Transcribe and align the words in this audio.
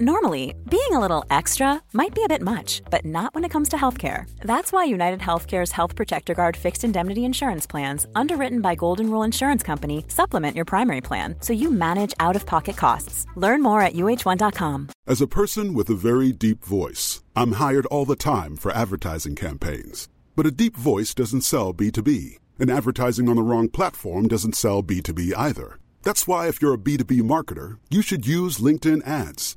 Normally, 0.00 0.56
being 0.68 0.90
a 0.90 0.98
little 0.98 1.24
extra 1.30 1.80
might 1.92 2.16
be 2.16 2.24
a 2.24 2.28
bit 2.28 2.42
much, 2.42 2.82
but 2.90 3.04
not 3.04 3.32
when 3.32 3.44
it 3.44 3.50
comes 3.50 3.68
to 3.68 3.76
healthcare. 3.76 4.28
That's 4.40 4.72
why 4.72 4.82
United 4.82 5.20
Healthcare's 5.20 5.70
Health 5.70 5.94
Protector 5.94 6.34
Guard 6.34 6.56
fixed 6.56 6.82
indemnity 6.82 7.24
insurance 7.24 7.64
plans, 7.64 8.04
underwritten 8.16 8.60
by 8.60 8.74
Golden 8.74 9.08
Rule 9.08 9.22
Insurance 9.22 9.62
Company, 9.62 10.04
supplement 10.08 10.56
your 10.56 10.64
primary 10.64 11.00
plan 11.00 11.36
so 11.38 11.52
you 11.52 11.70
manage 11.70 12.12
out 12.18 12.34
of 12.34 12.44
pocket 12.44 12.76
costs. 12.76 13.24
Learn 13.36 13.62
more 13.62 13.82
at 13.82 13.92
uh1.com. 13.92 14.88
As 15.06 15.20
a 15.20 15.28
person 15.28 15.74
with 15.74 15.88
a 15.88 15.94
very 15.94 16.32
deep 16.32 16.64
voice, 16.64 17.22
I'm 17.36 17.52
hired 17.52 17.86
all 17.86 18.04
the 18.04 18.16
time 18.16 18.56
for 18.56 18.72
advertising 18.72 19.36
campaigns. 19.36 20.08
But 20.34 20.46
a 20.46 20.50
deep 20.50 20.76
voice 20.76 21.14
doesn't 21.14 21.42
sell 21.42 21.72
B2B, 21.72 22.38
and 22.58 22.68
advertising 22.68 23.28
on 23.28 23.36
the 23.36 23.42
wrong 23.42 23.68
platform 23.68 24.26
doesn't 24.26 24.56
sell 24.56 24.82
B2B 24.82 25.34
either. 25.36 25.78
That's 26.02 26.26
why, 26.26 26.48
if 26.48 26.60
you're 26.60 26.74
a 26.74 26.78
B2B 26.78 27.22
marketer, 27.22 27.78
you 27.90 28.02
should 28.02 28.26
use 28.26 28.58
LinkedIn 28.58 29.06
ads. 29.06 29.56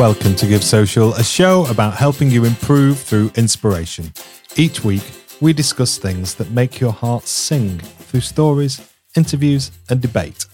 Welcome 0.00 0.34
to 0.36 0.46
Give 0.46 0.64
Social, 0.64 1.12
a 1.12 1.22
show 1.22 1.66
about 1.66 1.92
helping 1.92 2.30
you 2.30 2.46
improve 2.46 2.98
through 2.98 3.32
inspiration. 3.36 4.14
Each 4.56 4.82
week, 4.82 5.02
we 5.42 5.52
discuss 5.52 5.98
things 5.98 6.36
that 6.36 6.50
make 6.52 6.80
your 6.80 6.90
heart 6.90 7.24
sing 7.24 7.78
through 7.80 8.22
stories, 8.22 8.80
interviews, 9.14 9.70
and 9.90 10.00
debate. 10.00 10.46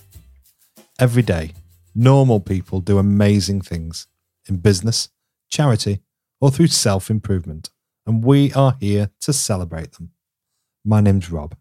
Every 0.99 1.23
day, 1.23 1.53
normal 1.95 2.41
people 2.41 2.81
do 2.81 2.99
amazing 2.99 3.61
things 3.61 4.09
in 4.49 4.57
business, 4.57 5.11
charity, 5.49 6.01
or 6.41 6.51
through 6.51 6.67
self 6.67 7.09
improvement, 7.09 7.71
and 8.05 8.25
we 8.25 8.53
are 8.53 8.77
here 8.81 9.11
to 9.21 9.33
celebrate 9.33 9.93
them. 9.93 10.11
My 10.85 11.01
name's 11.01 11.31
Rob. 11.31 11.55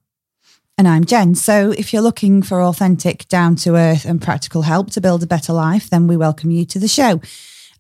And 0.76 0.88
I'm 0.88 1.06
Jen. 1.06 1.36
So, 1.36 1.70
if 1.78 1.94
you're 1.94 2.02
looking 2.02 2.42
for 2.42 2.64
authentic, 2.64 3.28
down 3.28 3.56
to 3.58 3.76
earth, 3.76 4.06
and 4.06 4.20
practical 4.20 4.64
help 4.64 4.90
to 4.94 5.02
build 5.02 5.22
a 5.22 5.28
better 5.28 5.54
life, 5.54 5.88
then 5.88 6.08
we 6.08 6.18
welcome 6.18 6.50
you 6.50 6.66
to 6.66 6.80
the 6.80 6.88
show. 6.88 7.22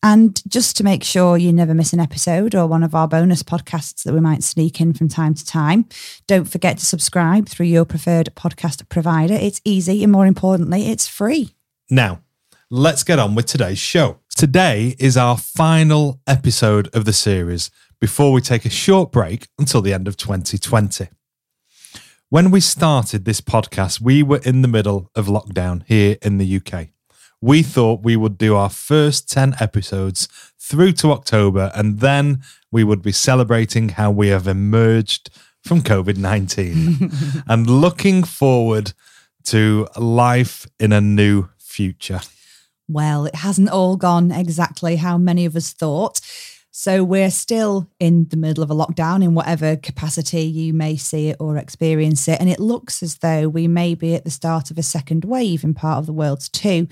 And 0.03 0.41
just 0.47 0.77
to 0.77 0.83
make 0.83 1.03
sure 1.03 1.37
you 1.37 1.51
never 1.51 1.73
miss 1.73 1.93
an 1.93 1.99
episode 1.99 2.53
or 2.53 2.67
one 2.67 2.83
of 2.83 2.93
our 2.93 3.07
bonus 3.07 3.43
podcasts 3.43 4.03
that 4.03 4.13
we 4.13 4.19
might 4.19 4.43
sneak 4.43 4.79
in 4.79 4.93
from 4.93 5.09
time 5.09 5.33
to 5.33 5.45
time, 5.45 5.85
don't 6.27 6.45
forget 6.45 6.77
to 6.77 6.85
subscribe 6.85 7.49
through 7.49 7.65
your 7.67 7.85
preferred 7.85 8.29
podcast 8.35 8.87
provider. 8.89 9.33
It's 9.33 9.61
easy 9.65 10.03
and 10.03 10.11
more 10.11 10.27
importantly, 10.27 10.87
it's 10.87 11.07
free. 11.07 11.55
Now, 11.89 12.21
let's 12.69 13.03
get 13.03 13.19
on 13.19 13.35
with 13.35 13.45
today's 13.45 13.79
show. 13.79 14.19
Today 14.35 14.95
is 14.99 15.17
our 15.17 15.37
final 15.37 16.19
episode 16.27 16.89
of 16.93 17.05
the 17.05 17.13
series 17.13 17.71
before 17.99 18.31
we 18.31 18.41
take 18.41 18.65
a 18.65 18.69
short 18.69 19.11
break 19.11 19.47
until 19.57 19.81
the 19.81 19.93
end 19.93 20.07
of 20.07 20.17
2020. 20.17 21.07
When 22.29 22.51
we 22.51 22.59
started 22.59 23.23
this 23.23 23.39
podcast, 23.39 24.01
we 24.01 24.23
were 24.23 24.41
in 24.43 24.61
the 24.61 24.67
middle 24.67 25.09
of 25.15 25.27
lockdown 25.27 25.83
here 25.87 26.17
in 26.21 26.37
the 26.37 26.57
UK 26.57 26.89
we 27.45 27.61
thought 27.61 28.01
we 28.01 28.15
would 28.15 28.39
do 28.39 28.55
our 28.55 28.71
first 28.71 29.31
10 29.31 29.57
episodes 29.59 30.27
through 30.57 30.91
to 30.91 31.11
October, 31.11 31.71
and 31.75 31.99
then 31.99 32.41
we 32.71 32.83
would 32.83 33.03
be 33.03 33.11
celebrating 33.11 33.89
how 33.89 34.09
we 34.09 34.29
have 34.29 34.47
emerged 34.47 35.29
from 35.63 35.83
COVID 35.83 36.17
19 36.17 37.43
and 37.47 37.69
looking 37.69 38.23
forward 38.23 38.93
to 39.43 39.87
life 39.95 40.65
in 40.79 40.91
a 40.91 40.99
new 40.99 41.47
future. 41.59 42.21
Well, 42.87 43.27
it 43.27 43.35
hasn't 43.35 43.69
all 43.69 43.95
gone 43.95 44.31
exactly 44.31 44.95
how 44.95 45.19
many 45.19 45.45
of 45.45 45.55
us 45.55 45.71
thought. 45.71 46.21
So 46.71 47.03
we're 47.03 47.29
still 47.29 47.87
in 47.99 48.27
the 48.29 48.37
middle 48.37 48.63
of 48.63 48.71
a 48.71 48.75
lockdown 48.75 49.23
in 49.23 49.35
whatever 49.35 49.75
capacity 49.75 50.41
you 50.41 50.73
may 50.73 50.97
see 50.97 51.29
it 51.29 51.37
or 51.39 51.57
experience 51.57 52.27
it. 52.27 52.39
And 52.41 52.49
it 52.49 52.59
looks 52.59 53.03
as 53.03 53.19
though 53.19 53.47
we 53.47 53.67
may 53.67 53.93
be 53.93 54.15
at 54.15 54.25
the 54.25 54.31
start 54.31 54.71
of 54.71 54.79
a 54.79 54.83
second 54.83 55.23
wave 55.25 55.63
in 55.63 55.75
part 55.75 55.99
of 55.99 56.07
the 56.07 56.11
world 56.11 56.41
too. 56.51 56.87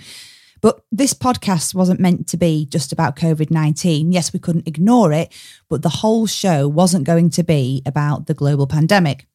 But 0.64 0.82
this 0.94 1.14
podcast 1.14 1.76
wasn't 1.76 2.00
meant 2.00 2.26
to 2.30 2.38
be 2.38 2.66
just 2.66 2.94
about 2.94 3.18
COVID 3.18 3.52
19. 3.52 4.14
Yes, 4.14 4.32
we 4.32 4.40
couldn't 4.40 4.68
ignore 4.68 5.12
it, 5.12 5.32
but 5.70 5.82
the 5.82 5.90
whole 5.90 6.26
show 6.26 6.70
wasn't 6.70 7.04
going 7.04 7.30
to 7.32 7.44
be 7.44 7.84
about 7.86 8.28
the 8.28 8.34
global 8.34 8.66
pandemic. 8.66 9.28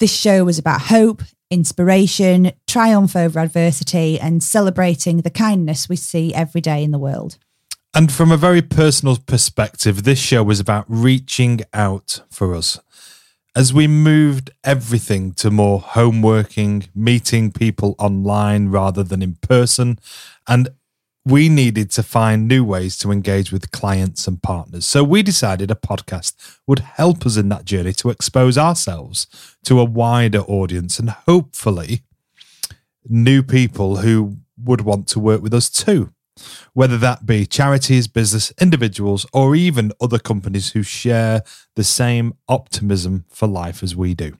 This 0.00 0.12
show 0.12 0.44
was 0.44 0.58
about 0.58 0.82
hope, 0.82 1.22
inspiration, 1.52 2.50
triumph 2.66 3.14
over 3.14 3.38
adversity, 3.38 4.18
and 4.18 4.42
celebrating 4.42 5.18
the 5.18 5.30
kindness 5.30 5.88
we 5.88 5.94
see 5.94 6.34
every 6.34 6.60
day 6.60 6.82
in 6.82 6.90
the 6.90 6.98
world. 6.98 7.38
And 7.94 8.12
from 8.12 8.32
a 8.32 8.36
very 8.36 8.60
personal 8.60 9.16
perspective, 9.18 10.02
this 10.02 10.18
show 10.18 10.42
was 10.42 10.58
about 10.58 10.84
reaching 10.88 11.60
out 11.72 12.22
for 12.28 12.54
us 12.54 12.80
as 13.56 13.72
we 13.72 13.86
moved 13.88 14.50
everything 14.64 15.32
to 15.32 15.50
more 15.50 15.80
home 15.80 16.20
working, 16.20 16.84
meeting 16.94 17.50
people 17.50 17.94
online 17.98 18.68
rather 18.68 19.02
than 19.02 19.22
in 19.22 19.34
person, 19.36 19.98
and 20.48 20.68
we 21.24 21.48
needed 21.48 21.90
to 21.90 22.04
find 22.04 22.46
new 22.46 22.64
ways 22.64 22.96
to 22.98 23.10
engage 23.10 23.50
with 23.50 23.72
clients 23.72 24.28
and 24.28 24.40
partners. 24.40 24.86
So 24.86 25.02
we 25.02 25.22
decided 25.24 25.72
a 25.72 25.74
podcast 25.74 26.34
would 26.68 26.78
help 26.78 27.26
us 27.26 27.36
in 27.36 27.48
that 27.48 27.64
journey 27.64 27.92
to 27.94 28.10
expose 28.10 28.56
ourselves 28.56 29.26
to 29.64 29.80
a 29.80 29.84
wider 29.84 30.42
audience 30.42 31.00
and 31.00 31.10
hopefully 31.10 32.02
new 33.08 33.42
people 33.42 33.96
who 33.96 34.36
would 34.56 34.82
want 34.82 35.08
to 35.08 35.20
work 35.20 35.42
with 35.42 35.52
us 35.52 35.68
too 35.68 36.12
whether 36.72 36.98
that 36.98 37.24
be 37.24 37.46
charities, 37.46 38.06
business, 38.06 38.52
individuals, 38.60 39.26
or 39.32 39.56
even 39.56 39.92
other 40.00 40.18
companies 40.18 40.72
who 40.72 40.82
share 40.82 41.42
the 41.74 41.84
same 41.84 42.34
optimism 42.48 43.24
for 43.30 43.48
life 43.48 43.82
as 43.82 43.96
we 43.96 44.14
do. 44.14 44.36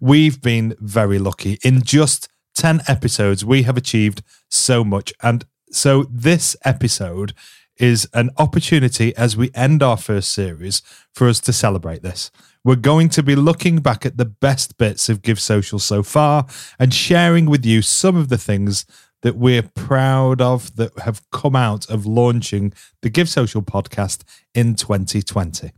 We've 0.00 0.40
been 0.40 0.76
very 0.78 1.18
lucky. 1.18 1.58
In 1.64 1.82
just 1.82 2.28
10 2.54 2.82
episodes, 2.88 3.44
we 3.44 3.62
have 3.64 3.76
achieved 3.76 4.22
so 4.48 4.84
much. 4.84 5.12
And 5.22 5.44
so 5.70 6.04
this 6.10 6.56
episode 6.64 7.34
is 7.76 8.08
an 8.14 8.30
opportunity 8.36 9.14
as 9.16 9.36
we 9.36 9.50
end 9.54 9.82
our 9.82 9.96
first 9.96 10.32
series 10.32 10.82
for 11.12 11.28
us 11.28 11.40
to 11.40 11.52
celebrate 11.52 12.02
this. 12.02 12.30
We're 12.64 12.76
going 12.76 13.08
to 13.10 13.22
be 13.22 13.34
looking 13.34 13.78
back 13.78 14.06
at 14.06 14.16
the 14.16 14.24
best 14.24 14.78
bits 14.78 15.08
of 15.08 15.22
Give 15.22 15.40
Social 15.40 15.78
so 15.78 16.02
far 16.02 16.46
and 16.78 16.94
sharing 16.94 17.46
with 17.46 17.66
you 17.66 17.82
some 17.82 18.16
of 18.16 18.28
the 18.28 18.38
things 18.38 18.86
that 19.22 19.36
we're 19.36 19.62
proud 19.62 20.40
of 20.40 20.76
that 20.76 20.98
have 21.00 21.28
come 21.30 21.56
out 21.56 21.88
of 21.90 22.06
launching 22.06 22.72
the 23.02 23.10
Give 23.10 23.28
Social 23.28 23.62
podcast 23.62 24.22
in 24.54 24.76
2020. 24.76 25.72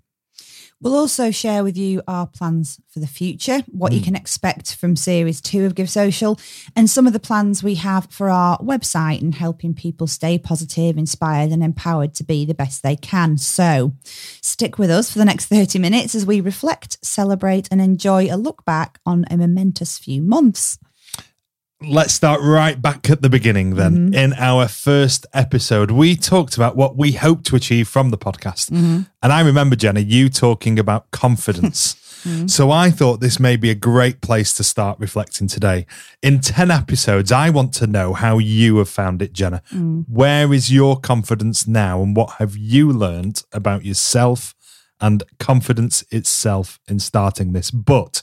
We'll 0.81 0.95
also 0.95 1.31
share 1.31 1.65
with 1.65 1.79
you 1.79 2.03
our 2.07 2.27
plans 2.27 2.79
for 2.89 3.01
the 3.01 3.07
future, 3.07 3.61
what 3.69 3.93
mm. 3.93 3.97
you 3.97 4.03
can 4.03 4.15
expect 4.15 4.75
from 4.75 4.95
series 4.95 5.41
two 5.41 5.65
of 5.65 5.75
Give 5.75 5.89
Social, 5.89 6.39
and 6.75 6.91
some 6.91 7.07
of 7.07 7.15
the 7.15 7.21
plans 7.21 7.63
we 7.63 7.77
have 7.77 8.11
for 8.11 8.29
our 8.29 8.59
website 8.59 9.23
and 9.23 9.35
helping 9.35 9.73
people 9.73 10.07
stay 10.07 10.39
positive, 10.39 10.99
inspired, 10.99 11.51
and 11.51 11.65
empowered 11.65 12.13
to 12.15 12.25
be 12.25 12.45
the 12.45 12.53
best 12.53 12.83
they 12.83 12.97
can. 12.97 13.39
So 13.39 13.95
stick 14.43 14.79
with 14.79 14.91
us 14.91 15.11
for 15.11 15.19
the 15.19 15.25
next 15.25 15.47
30 15.47 15.79
minutes 15.79 16.15
as 16.15 16.27
we 16.27 16.43
reflect, 16.43 16.99
celebrate, 17.03 17.69
and 17.71 17.81
enjoy 17.81 18.27
a 18.27 18.37
look 18.37 18.65
back 18.67 18.99
on 19.07 19.25
a 19.31 19.39
momentous 19.39 19.97
few 19.97 20.21
months 20.21 20.79
let's 21.83 22.15
start 22.15 22.41
right 22.41 22.81
back 22.81 23.11
at 23.11 23.23
the 23.23 23.29
beginning 23.29 23.75
then. 23.75 24.11
Mm-hmm. 24.11 24.15
In 24.15 24.33
our 24.35 24.69
first 24.69 25.27
episode, 25.33 25.91
we 25.91 26.17
talked 26.17 26.57
about 26.57 26.77
what 26.77 26.97
we 26.97 27.13
hope 27.13 27.45
to 27.45 27.57
achieve 27.57 27.89
from 27.89 28.11
the 28.11 28.19
podcast. 28.19 28.71
Mm-hmm. 28.71 29.03
And 29.23 29.33
I 29.33 29.41
remember, 29.41 29.77
Jenna, 29.77 30.01
you 30.01 30.29
talking 30.29 30.79
about 30.79 31.11
confidence. 31.11 31.97
So 32.47 32.73
I 32.73 32.91
thought 32.91 33.21
this 33.21 33.39
may 33.39 33.55
be 33.55 33.71
a 33.71 33.75
great 33.77 34.21
place 34.21 34.53
to 34.55 34.65
start 34.65 34.99
reflecting 34.99 35.47
today. 35.47 35.87
In 36.23 36.41
10 36.41 36.73
episodes, 36.73 37.31
I 37.31 37.51
want 37.51 37.73
to 37.75 37.87
know 37.87 38.15
how 38.15 38.39
you 38.39 38.79
have 38.79 38.89
found 38.89 39.23
it, 39.23 39.33
Jenna. 39.33 39.63
Where 40.09 40.53
is 40.53 40.73
your 40.73 40.99
confidence 40.99 41.69
now, 41.69 42.03
and 42.03 42.17
what 42.17 42.31
have 42.39 42.57
you 42.57 42.91
learned 42.91 43.45
about 43.53 43.85
yourself 43.85 44.57
and 45.01 45.23
confidence 45.39 46.03
itself 46.11 46.81
in 46.89 46.99
starting 46.99 47.53
this? 47.53 47.71
But 47.71 48.23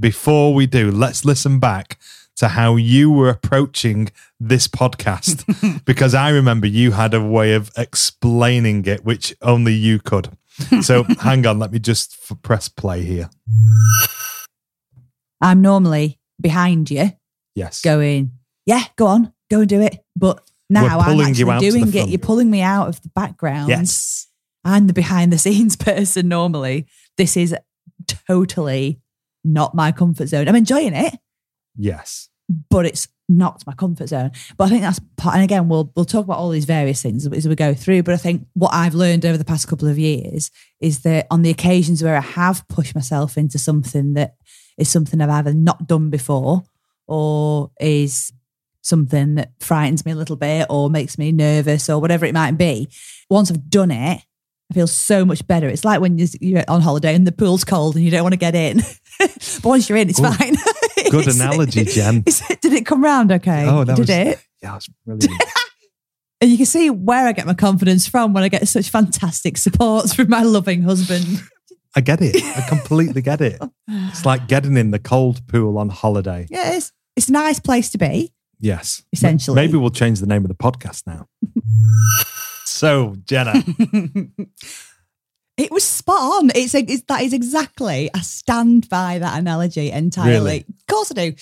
before 0.00 0.54
we 0.54 0.66
do, 0.66 0.90
let's 0.90 1.26
listen 1.26 1.58
back 1.58 1.98
to 2.38 2.48
how 2.48 2.76
you 2.76 3.10
were 3.10 3.28
approaching 3.28 4.08
this 4.40 4.66
podcast 4.68 5.44
because 5.84 6.14
I 6.14 6.30
remember 6.30 6.66
you 6.66 6.92
had 6.92 7.14
a 7.14 7.22
way 7.22 7.54
of 7.54 7.70
explaining 7.76 8.84
it, 8.86 9.04
which 9.04 9.34
only 9.42 9.74
you 9.74 9.98
could. 9.98 10.30
So 10.82 11.02
hang 11.20 11.46
on, 11.46 11.58
let 11.58 11.72
me 11.72 11.78
just 11.78 12.16
f- 12.30 12.40
press 12.42 12.68
play 12.68 13.02
here. 13.02 13.30
I'm 15.40 15.62
normally 15.62 16.18
behind 16.40 16.90
you 16.90 17.10
Yes. 17.54 17.80
going, 17.82 18.32
yeah, 18.66 18.84
go 18.96 19.06
on, 19.06 19.32
go 19.50 19.60
and 19.60 19.68
do 19.68 19.80
it. 19.80 19.98
But 20.16 20.42
now 20.70 20.98
I'm 20.98 21.20
actually 21.20 21.58
doing 21.58 21.92
it. 21.94 22.08
You're 22.08 22.18
pulling 22.18 22.50
me 22.50 22.62
out 22.62 22.88
of 22.88 23.00
the 23.02 23.08
background. 23.10 23.68
Yes. 23.68 24.26
I'm 24.64 24.86
the 24.86 24.92
behind 24.92 25.32
the 25.32 25.38
scenes 25.38 25.76
person 25.90 26.28
normally. 26.28 26.86
This 27.16 27.36
is 27.36 27.54
totally 28.06 29.00
not 29.44 29.74
my 29.74 29.92
comfort 29.92 30.26
zone. 30.28 30.48
I'm 30.48 30.56
enjoying 30.56 30.94
it, 30.94 31.16
Yes. 31.76 32.27
But 32.70 32.86
it's 32.86 33.08
not 33.28 33.62
my 33.66 33.74
comfort 33.74 34.08
zone. 34.08 34.30
But 34.56 34.64
I 34.64 34.68
think 34.68 34.82
that's 34.82 35.00
part, 35.16 35.34
and 35.34 35.44
again, 35.44 35.68
we'll 35.68 35.92
we'll 35.94 36.04
talk 36.04 36.24
about 36.24 36.38
all 36.38 36.50
these 36.50 36.64
various 36.64 37.02
things 37.02 37.26
as 37.26 37.46
we 37.46 37.54
go 37.54 37.74
through. 37.74 38.02
But 38.02 38.14
I 38.14 38.18
think 38.18 38.46
what 38.54 38.72
I've 38.72 38.94
learned 38.94 39.26
over 39.26 39.36
the 39.36 39.44
past 39.44 39.68
couple 39.68 39.88
of 39.88 39.98
years 39.98 40.50
is 40.80 41.00
that 41.00 41.26
on 41.30 41.42
the 41.42 41.50
occasions 41.50 42.02
where 42.02 42.16
I 42.16 42.20
have 42.20 42.66
pushed 42.68 42.94
myself 42.94 43.36
into 43.36 43.58
something 43.58 44.14
that 44.14 44.36
is 44.78 44.88
something 44.88 45.20
I've 45.20 45.30
either 45.30 45.52
not 45.52 45.86
done 45.86 46.10
before 46.10 46.62
or 47.06 47.70
is 47.80 48.32
something 48.82 49.34
that 49.34 49.52
frightens 49.60 50.06
me 50.06 50.12
a 50.12 50.16
little 50.16 50.36
bit 50.36 50.66
or 50.70 50.88
makes 50.88 51.18
me 51.18 51.32
nervous 51.32 51.90
or 51.90 52.00
whatever 52.00 52.24
it 52.24 52.34
might 52.34 52.52
be, 52.52 52.88
once 53.28 53.50
I've 53.50 53.68
done 53.68 53.90
it, 53.90 54.22
I 54.70 54.74
feel 54.74 54.86
so 54.86 55.24
much 55.24 55.46
better. 55.46 55.68
It's 55.68 55.84
like 55.84 56.00
when 56.00 56.18
you're 56.18 56.28
you're 56.40 56.64
on 56.68 56.80
holiday 56.80 57.14
and 57.14 57.26
the 57.26 57.32
pool's 57.32 57.64
cold 57.64 57.96
and 57.96 58.04
you 58.04 58.10
don't 58.10 58.22
want 58.22 58.34
to 58.34 58.38
get 58.38 58.54
in. 58.54 58.78
but 59.18 59.64
once 59.64 59.88
you're 59.88 59.98
in, 59.98 60.08
it's 60.08 60.20
Ooh, 60.20 60.30
fine. 60.30 60.56
Good 61.10 61.20
It's- 61.28 61.36
analogy, 61.40 61.84
Jen. 61.84 62.22
is 62.26 62.42
it- 62.50 62.60
did 62.60 62.72
it 62.72 62.86
come 62.86 63.02
round 63.02 63.32
okay? 63.32 63.64
Oh, 63.66 63.84
that 63.84 63.96
did 63.96 64.02
was- 64.02 64.10
it? 64.10 64.38
Yeah, 64.62 64.76
it's 64.76 64.88
brilliant. 65.06 65.32
And 66.40 66.52
you 66.52 66.56
can 66.56 66.66
see 66.66 66.88
where 66.88 67.26
I 67.26 67.32
get 67.32 67.46
my 67.46 67.54
confidence 67.54 68.06
from 68.06 68.32
when 68.32 68.44
I 68.44 68.48
get 68.48 68.68
such 68.68 68.90
fantastic 68.90 69.56
support 69.58 70.08
from 70.14 70.28
my 70.28 70.42
loving 70.44 70.82
husband. 70.82 71.42
I 71.96 72.00
get 72.00 72.20
it. 72.22 72.36
I 72.56 72.60
completely 72.68 73.22
get 73.22 73.40
it. 73.40 73.60
It's 73.88 74.24
like 74.24 74.46
getting 74.46 74.76
in 74.76 74.92
the 74.92 75.00
cold 75.00 75.44
pool 75.48 75.76
on 75.78 75.88
holiday. 75.88 76.46
Yeah, 76.48 76.76
it's, 76.76 76.92
it's 77.16 77.28
a 77.28 77.32
nice 77.32 77.58
place 77.58 77.90
to 77.90 77.98
be. 77.98 78.32
Yes. 78.60 79.02
Essentially. 79.12 79.56
Maybe 79.56 79.78
we'll 79.78 79.90
change 79.90 80.20
the 80.20 80.28
name 80.28 80.44
of 80.44 80.48
the 80.48 80.54
podcast 80.54 81.08
now. 81.08 81.26
so, 82.64 83.16
Jenna, 83.24 83.54
It 85.58 85.70
was 85.72 85.84
spot 85.84 86.20
on. 86.20 86.50
It's, 86.54 86.74
a, 86.74 86.78
it's 86.78 87.02
that 87.08 87.22
is 87.22 87.32
exactly. 87.32 88.08
I 88.14 88.20
stand 88.20 88.88
by 88.88 89.18
that 89.18 89.38
analogy 89.38 89.90
entirely. 89.90 90.32
Really? 90.38 90.64
Of 90.68 90.86
course 90.86 91.10
I 91.10 91.14
do. 91.30 91.34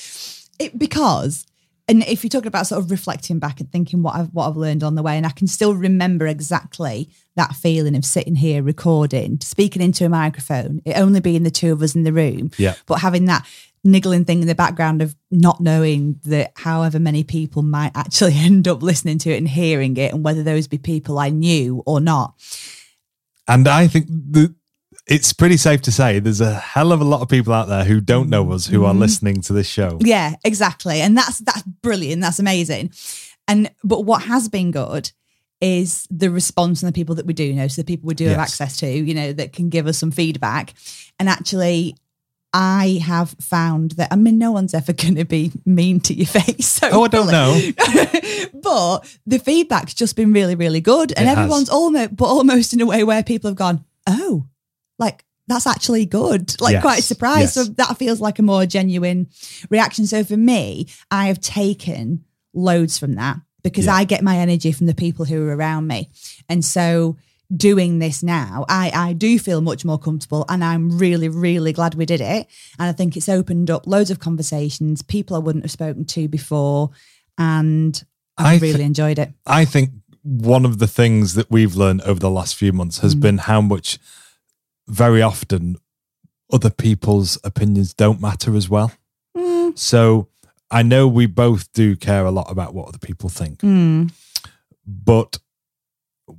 It 0.58 0.78
because, 0.78 1.46
and 1.86 2.02
if 2.04 2.24
you're 2.24 2.30
talking 2.30 2.46
about 2.48 2.66
sort 2.66 2.82
of 2.82 2.90
reflecting 2.90 3.38
back 3.38 3.60
and 3.60 3.70
thinking 3.70 4.02
what 4.02 4.14
I've 4.16 4.28
what 4.32 4.48
I've 4.48 4.56
learned 4.56 4.82
on 4.82 4.94
the 4.94 5.02
way, 5.02 5.18
and 5.18 5.26
I 5.26 5.30
can 5.30 5.46
still 5.46 5.74
remember 5.74 6.26
exactly 6.26 7.10
that 7.36 7.54
feeling 7.54 7.94
of 7.94 8.06
sitting 8.06 8.36
here 8.36 8.62
recording, 8.62 9.38
speaking 9.42 9.82
into 9.82 10.06
a 10.06 10.08
microphone, 10.08 10.80
it 10.86 10.96
only 10.96 11.20
being 11.20 11.42
the 11.42 11.50
two 11.50 11.70
of 11.72 11.82
us 11.82 11.94
in 11.94 12.04
the 12.04 12.12
room, 12.12 12.50
Yeah. 12.56 12.74
but 12.86 13.00
having 13.02 13.26
that 13.26 13.46
niggling 13.84 14.24
thing 14.24 14.40
in 14.40 14.48
the 14.48 14.54
background 14.54 15.02
of 15.02 15.14
not 15.30 15.60
knowing 15.60 16.18
that 16.24 16.52
however 16.56 16.98
many 16.98 17.22
people 17.22 17.62
might 17.62 17.92
actually 17.94 18.32
end 18.36 18.66
up 18.66 18.82
listening 18.82 19.18
to 19.18 19.30
it 19.30 19.36
and 19.36 19.48
hearing 19.48 19.94
it, 19.98 20.14
and 20.14 20.24
whether 20.24 20.42
those 20.42 20.66
be 20.66 20.78
people 20.78 21.18
I 21.18 21.28
knew 21.28 21.82
or 21.84 22.00
not. 22.00 22.32
And 23.48 23.68
I 23.68 23.86
think 23.86 24.06
the, 24.08 24.54
it's 25.06 25.32
pretty 25.32 25.56
safe 25.56 25.82
to 25.82 25.92
say 25.92 26.18
there's 26.18 26.40
a 26.40 26.54
hell 26.54 26.92
of 26.92 27.00
a 27.00 27.04
lot 27.04 27.20
of 27.20 27.28
people 27.28 27.52
out 27.52 27.68
there 27.68 27.84
who 27.84 28.00
don't 28.00 28.28
know 28.28 28.50
us 28.52 28.66
who 28.66 28.84
are 28.84 28.90
mm-hmm. 28.90 29.00
listening 29.00 29.40
to 29.42 29.52
this 29.52 29.68
show. 29.68 29.98
Yeah, 30.00 30.34
exactly. 30.44 31.00
And 31.00 31.16
that's 31.16 31.38
that's 31.38 31.62
brilliant. 31.62 32.22
That's 32.22 32.38
amazing. 32.38 32.92
And 33.48 33.70
but 33.84 34.04
what 34.04 34.22
has 34.22 34.48
been 34.48 34.70
good 34.72 35.12
is 35.60 36.06
the 36.10 36.30
response 36.30 36.80
from 36.80 36.88
the 36.88 36.92
people 36.92 37.14
that 37.14 37.26
we 37.26 37.32
do 37.32 37.52
know. 37.54 37.68
So 37.68 37.82
the 37.82 37.86
people 37.86 38.08
we 38.08 38.14
do 38.14 38.26
have 38.26 38.38
access 38.38 38.76
to, 38.78 38.88
you 38.88 39.14
know, 39.14 39.32
that 39.32 39.52
can 39.52 39.68
give 39.68 39.86
us 39.86 39.96
some 39.96 40.10
feedback. 40.10 40.74
And 41.18 41.28
actually 41.28 41.96
I 42.52 43.00
have 43.04 43.30
found 43.40 43.92
that 43.92 44.12
I 44.12 44.16
mean 44.16 44.38
no 44.38 44.50
one's 44.52 44.72
ever 44.74 44.92
gonna 45.02 45.24
be 45.24 45.52
mean 45.64 46.00
to 46.00 46.14
your 46.14 46.26
face. 46.26 46.66
So 46.66 46.88
Oh, 46.92 47.04
I 47.04 47.08
don't 47.08 47.30
know. 47.30 47.60
but 48.62 49.00
the 49.26 49.38
feedback's 49.38 49.94
just 49.94 50.16
been 50.16 50.32
really, 50.32 50.54
really 50.54 50.80
good. 50.80 51.12
And 51.12 51.26
It 51.26 51.28
has. 51.28 51.38
everyone's 51.38 51.68
almost 51.68 52.16
but 52.16 52.26
almost 52.26 52.72
in 52.72 52.80
a 52.80 52.86
way 52.86 53.04
where 53.04 53.22
people 53.22 53.50
have 53.50 53.56
gone, 53.56 53.84
Oh, 54.06 54.46
like 54.98 55.24
that's 55.48 55.66
actually 55.66 56.06
good. 56.06 56.60
Like 56.60 56.72
Yes, 56.74 56.82
quite 56.82 57.02
surprised. 57.02 57.54
So 57.54 57.60
yes. 57.62 57.70
that 57.76 57.96
feels 57.98 58.20
like 58.20 58.38
a 58.38 58.42
more 58.42 58.66
genuine 58.66 59.28
reaction. 59.70 60.06
So 60.06 60.24
for 60.24 60.36
me, 60.36 60.88
I 61.10 61.26
have 61.26 61.40
taken 61.40 62.24
loads 62.54 62.98
from 62.98 63.14
that 63.16 63.36
because 63.62 63.86
Yeah. 63.86 63.94
I 63.94 64.04
get 64.04 64.22
my 64.22 64.38
energy 64.38 64.72
from 64.72 64.86
the 64.86 64.94
people 64.94 65.24
who 65.24 65.46
are 65.46 65.54
around 65.56 65.86
me. 65.86 66.10
And 66.48 66.64
so 66.64 67.16
doing 67.54 67.98
this 67.98 68.22
now, 68.22 68.64
I, 68.68 68.90
I 68.94 69.12
do 69.12 69.38
feel 69.38 69.60
much 69.60 69.84
more 69.84 69.98
comfortable 69.98 70.44
and 70.48 70.64
I'm 70.64 70.98
really, 70.98 71.28
really 71.28 71.72
glad 71.72 71.94
we 71.94 72.06
did 72.06 72.20
it. 72.20 72.46
And 72.78 72.88
I 72.88 72.92
think 72.92 73.16
it's 73.16 73.28
opened 73.28 73.70
up 73.70 73.86
loads 73.86 74.10
of 74.10 74.18
conversations, 74.18 75.02
people 75.02 75.36
I 75.36 75.40
wouldn't 75.40 75.64
have 75.64 75.70
spoken 75.70 76.04
to 76.06 76.28
before. 76.28 76.90
And 77.38 78.02
I 78.36 78.54
I've 78.54 78.60
thi- 78.60 78.72
really 78.72 78.84
enjoyed 78.84 79.18
it. 79.18 79.32
I 79.46 79.64
think 79.64 79.90
one 80.22 80.64
of 80.64 80.78
the 80.78 80.88
things 80.88 81.34
that 81.34 81.50
we've 81.50 81.76
learned 81.76 82.02
over 82.02 82.18
the 82.18 82.30
last 82.30 82.56
few 82.56 82.72
months 82.72 82.98
has 82.98 83.14
mm. 83.14 83.20
been 83.20 83.38
how 83.38 83.60
much 83.60 83.98
very 84.88 85.22
often 85.22 85.76
other 86.52 86.70
people's 86.70 87.38
opinions 87.44 87.94
don't 87.94 88.20
matter 88.20 88.56
as 88.56 88.68
well. 88.68 88.92
Mm. 89.36 89.78
So 89.78 90.28
I 90.70 90.82
know 90.82 91.06
we 91.06 91.26
both 91.26 91.72
do 91.72 91.96
care 91.96 92.24
a 92.24 92.30
lot 92.30 92.50
about 92.50 92.74
what 92.74 92.88
other 92.88 92.98
people 92.98 93.28
think, 93.28 93.60
mm. 93.60 94.12
but 94.86 95.38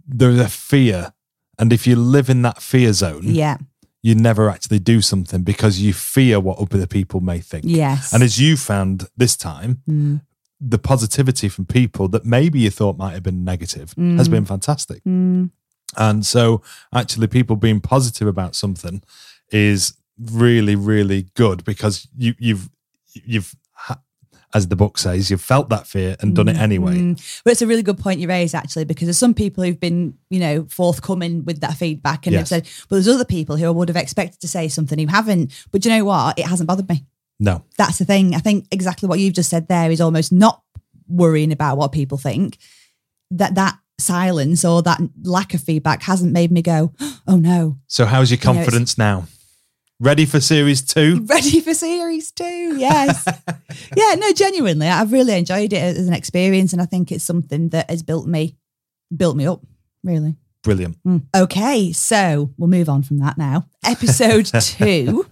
there's 0.08 0.40
a 0.40 0.48
fear. 0.48 1.14
And 1.60 1.74
if 1.74 1.86
you 1.86 1.96
live 1.96 2.30
in 2.30 2.42
that 2.44 2.62
fear 2.62 2.94
zone, 2.94 3.24
Yeah. 3.24 3.58
you 4.02 4.16
never 4.16 4.50
actually 4.50 4.80
do 4.80 5.02
something 5.02 5.44
because 5.44 5.80
you 5.80 5.94
fear 5.94 6.40
what 6.40 6.60
other 6.60 6.88
people 6.88 7.20
may 7.20 7.40
think. 7.40 7.66
Yes. 7.68 8.14
And 8.14 8.24
as 8.24 8.40
you 8.40 8.56
found 8.56 9.08
this 9.18 9.36
time, 9.36 9.82
hmm. 9.86 10.18
the 10.62 10.78
positivity 10.78 11.50
from 11.50 11.66
people 11.66 12.08
that 12.10 12.26
maybe 12.26 12.60
you 12.60 12.70
thought 12.70 12.98
might 12.98 13.14
have 13.14 13.24
been 13.24 13.44
negative 13.44 13.94
has 13.98 14.28
hmm. 14.28 14.32
been 14.32 14.46
fantastic. 14.46 15.02
Hmm. 15.04 15.46
And 15.96 16.26
so, 16.26 16.62
actually, 16.94 17.28
people 17.28 17.56
being 17.56 17.80
positive 17.80 18.28
about 18.28 18.56
something 18.56 19.02
is 19.52 19.94
really, 20.20 20.76
really 20.76 21.28
good 21.36 21.64
because 21.64 22.08
you, 22.16 22.36
you've, 22.38 22.70
you've, 23.14 23.56
ha- 23.72 24.02
as 24.54 24.68
the 24.70 24.76
book 24.76 24.98
says, 24.98 25.30
you've 25.30 25.42
felt 25.42 25.70
that 25.70 25.88
fear 25.88 26.16
and 26.22 26.36
done 26.36 26.48
it 26.48 26.56
anyway. 26.58 26.96
Mm. 26.98 27.42
But 27.44 27.52
it's 27.52 27.62
a 27.62 27.68
really 27.68 27.84
good 27.84 27.98
point 27.98 28.20
you 28.22 28.28
raise, 28.30 28.54
actually, 28.54 28.86
because 28.86 29.06
there's 29.08 29.18
some 29.18 29.34
people 29.34 29.64
who've 29.64 29.80
been, 29.80 30.18
you 30.30 30.40
know, 30.40 30.66
forthcoming 30.70 31.44
with 31.46 31.60
that 31.62 31.76
feedback 31.76 32.26
and 32.26 32.34
Yes. 32.34 32.40
have 32.40 32.48
said, 32.48 32.68
but 32.90 32.96
there's 32.96 33.08
other 33.10 33.26
people 33.26 33.58
who 33.58 33.66
I 33.66 33.70
would 33.72 33.90
have 33.90 33.98
expected 33.98 34.40
to 34.42 34.48
say 34.48 34.68
something 34.70 34.98
who 34.98 35.08
haven't. 35.08 35.52
But 35.72 35.84
you 35.84 35.92
know 35.92 36.06
what? 36.06 36.40
It 36.40 36.46
hasn't 36.46 36.68
bothered 36.68 36.88
me. 36.90 37.06
No, 37.40 37.64
That's 37.78 38.00
the 38.00 38.06
thing. 38.06 38.34
I 38.34 38.40
think 38.40 38.66
exactly 38.72 39.08
what 39.08 39.20
you've 39.20 39.36
just 39.36 39.50
said 39.50 39.68
there 39.68 39.92
is 39.92 40.02
almost 40.02 40.32
not 40.32 40.64
worrying 41.08 41.52
about 41.52 41.78
what 41.78 41.92
people 41.92 42.18
think. 42.18 42.58
That 43.32 43.56
that 43.56 43.78
silence 44.00 44.64
or 44.64 44.82
that 44.84 45.02
lack 45.24 45.54
of 45.54 45.62
feedback 45.62 46.04
hasn't 46.04 46.32
made 46.32 46.52
me 46.52 46.62
go, 46.62 46.94
oh 47.28 47.36
no, 47.36 47.78
So, 47.88 48.06
how's 48.06 48.32
your 48.32 48.40
You 48.42 48.46
know, 48.46 48.54
confidence 48.54 48.98
now? 48.98 49.28
Ready 50.00 50.26
for 50.26 50.40
series 50.40 50.84
two? 50.84 51.26
ready 51.30 51.60
for 51.60 51.74
series 51.74 52.32
two. 52.32 52.78
Yes. 52.78 53.26
yeah, 53.98 54.14
no, 54.16 54.32
genuinely, 54.32 54.88
I've 54.88 55.12
really 55.12 55.36
enjoyed 55.36 55.74
it 55.74 55.82
as 55.82 56.08
an 56.08 56.14
experience. 56.14 56.72
And 56.72 56.82
I 56.82 56.86
think 56.86 57.12
it's 57.12 57.24
something 57.24 57.70
that 57.70 57.90
has 57.90 58.04
built 58.04 58.28
me, 58.28 58.58
built 59.16 59.36
me 59.36 59.48
up, 59.48 59.62
really. 60.04 60.36
Brilliant. 60.62 61.02
Mm. 61.04 61.24
Okay, 61.36 61.92
so 61.94 62.52
we'll 62.58 62.70
move 62.70 62.90
on 62.90 63.02
from 63.02 63.18
that 63.20 63.40
now. 63.40 63.66
Episode 63.84 64.46
two 64.62 65.26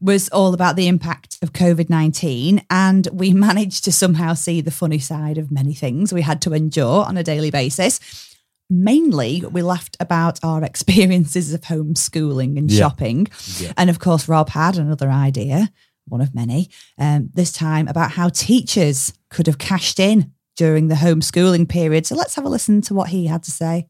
was 0.00 0.30
all 0.30 0.54
about 0.54 0.76
the 0.76 0.88
impact 0.88 1.38
of 1.42 1.52
COVID 1.52 1.90
19, 1.90 2.64
and 2.70 3.08
we 3.12 3.34
managed 3.34 3.84
to 3.84 3.92
somehow 3.92 4.32
see 4.32 4.62
the 4.62 4.70
funny 4.70 4.98
side 4.98 5.36
of 5.36 5.50
many 5.50 5.74
things 5.74 6.10
we 6.10 6.22
had 6.22 6.40
to 6.42 6.54
endure 6.54 7.04
on 7.04 7.18
a 7.18 7.22
daily 7.22 7.50
basis. 7.50 8.33
Mainly, 8.82 9.42
we 9.50 9.62
laughed 9.62 9.96
about 10.00 10.38
our 10.42 10.62
experiences 10.70 11.52
of 11.54 11.60
homeschooling 11.62 12.58
and 12.58 12.70
Yeah. 12.70 12.80
shopping. 12.80 13.28
And 13.76 13.88
of 13.90 13.98
course, 13.98 14.28
Rob 14.28 14.48
had 14.50 14.76
another 14.76 15.10
idea, 15.10 15.70
one 16.06 16.20
of 16.20 16.34
many, 16.34 16.68
um, 16.98 17.30
this 17.34 17.52
time 17.52 17.88
about 17.88 18.10
how 18.12 18.28
teachers 18.28 19.12
could 19.30 19.46
have 19.46 19.58
cashed 19.58 20.00
in 20.00 20.32
during 20.56 20.88
the 20.88 20.94
homeschooling 20.96 21.68
period. 21.68 22.06
So 22.06 22.14
let's 22.14 22.34
have 22.36 22.44
a 22.44 22.48
listen 22.48 22.80
to 22.82 22.94
what 22.94 23.08
he 23.08 23.26
had 23.26 23.42
to 23.44 23.50
say. 23.50 23.86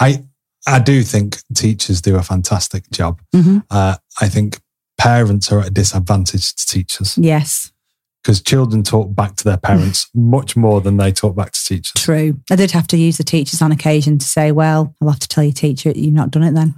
I 0.00 0.24
I 0.66 0.78
do 0.78 1.02
think 1.02 1.38
teachers 1.54 2.00
do 2.00 2.16
a 2.16 2.22
fantastic 2.22 2.88
job. 2.90 3.20
Mhm. 3.34 3.64
Uh, 3.68 3.96
I 4.20 4.28
think 4.28 4.60
parents 4.96 5.50
are 5.50 5.58
at 5.60 5.66
a 5.68 5.70
disadvantage 5.70 6.54
to 6.54 6.66
teachers 6.66 7.18
Yes, 7.18 7.71
because 8.22 8.40
children 8.40 8.82
talk 8.82 9.14
back 9.14 9.36
to 9.36 9.44
their 9.44 9.56
parents 9.56 10.08
much 10.14 10.56
more 10.56 10.80
than 10.80 10.96
they 10.96 11.10
talk 11.12 11.34
back 11.36 11.52
to 11.52 11.64
teachers. 11.64 11.92
true. 11.96 12.40
I 12.50 12.56
did 12.56 12.70
have 12.72 12.86
to 12.88 12.96
use 12.96 13.16
the 13.18 13.24
teachers 13.24 13.60
on 13.62 13.72
occasion 13.72 14.18
to 14.18 14.26
say, 14.26 14.52
"Well, 14.52 14.94
I'll 15.00 15.10
have 15.10 15.18
to 15.20 15.28
tell 15.28 15.44
your 15.44 15.52
teacher 15.52 15.92
you've 15.94 16.14
not 16.14 16.30
done 16.30 16.42
it 16.44 16.54
then." 16.54 16.74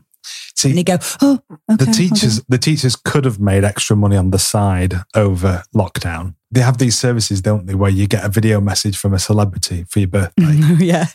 See, 0.56 0.70
And 0.70 0.78
you 0.78 0.84
go, 0.84 0.98
"Oh, 1.20 1.40
okay." 1.70 1.84
the 1.84 1.92
teachers 1.92 2.42
the 2.48 2.58
teachers 2.58 2.96
could 2.96 3.24
have 3.24 3.38
made 3.40 3.64
extra 3.64 3.94
money 3.96 4.16
on 4.16 4.30
the 4.30 4.38
side 4.38 4.94
over 5.14 5.64
lockdown. 5.74 6.34
They 6.50 6.60
have 6.62 6.78
these 6.78 6.96
services, 6.96 7.42
don't 7.42 7.66
they, 7.66 7.74
where 7.74 7.90
you 7.90 8.06
get 8.06 8.24
a 8.24 8.28
video 8.28 8.60
message 8.60 8.96
from 8.96 9.12
a 9.12 9.18
celebrity 9.18 9.84
for 9.88 9.98
your 9.98 10.08
birthday. 10.16 10.44
Oh, 10.46 10.76
yeah, 10.80 11.06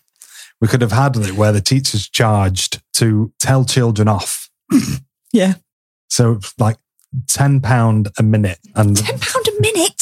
we 0.62 0.68
could 0.68 0.82
have 0.82 0.92
had 0.92 1.16
it 1.16 1.34
where 1.34 1.52
the 1.52 1.62
teachers 1.62 2.08
charged 2.08 2.82
to 2.94 3.34
tell 3.40 3.64
children 3.66 4.08
off. 4.08 4.50
yeah. 5.34 5.56
So 6.10 6.34
it's 6.34 6.54
like 6.60 6.78
ten 7.28 7.62
pound 7.62 8.10
a 8.20 8.24
minute, 8.24 8.60
and 8.76 8.96
Ten 8.98 9.18
pound 9.20 9.48
a 9.48 9.62
minute. 9.62 9.99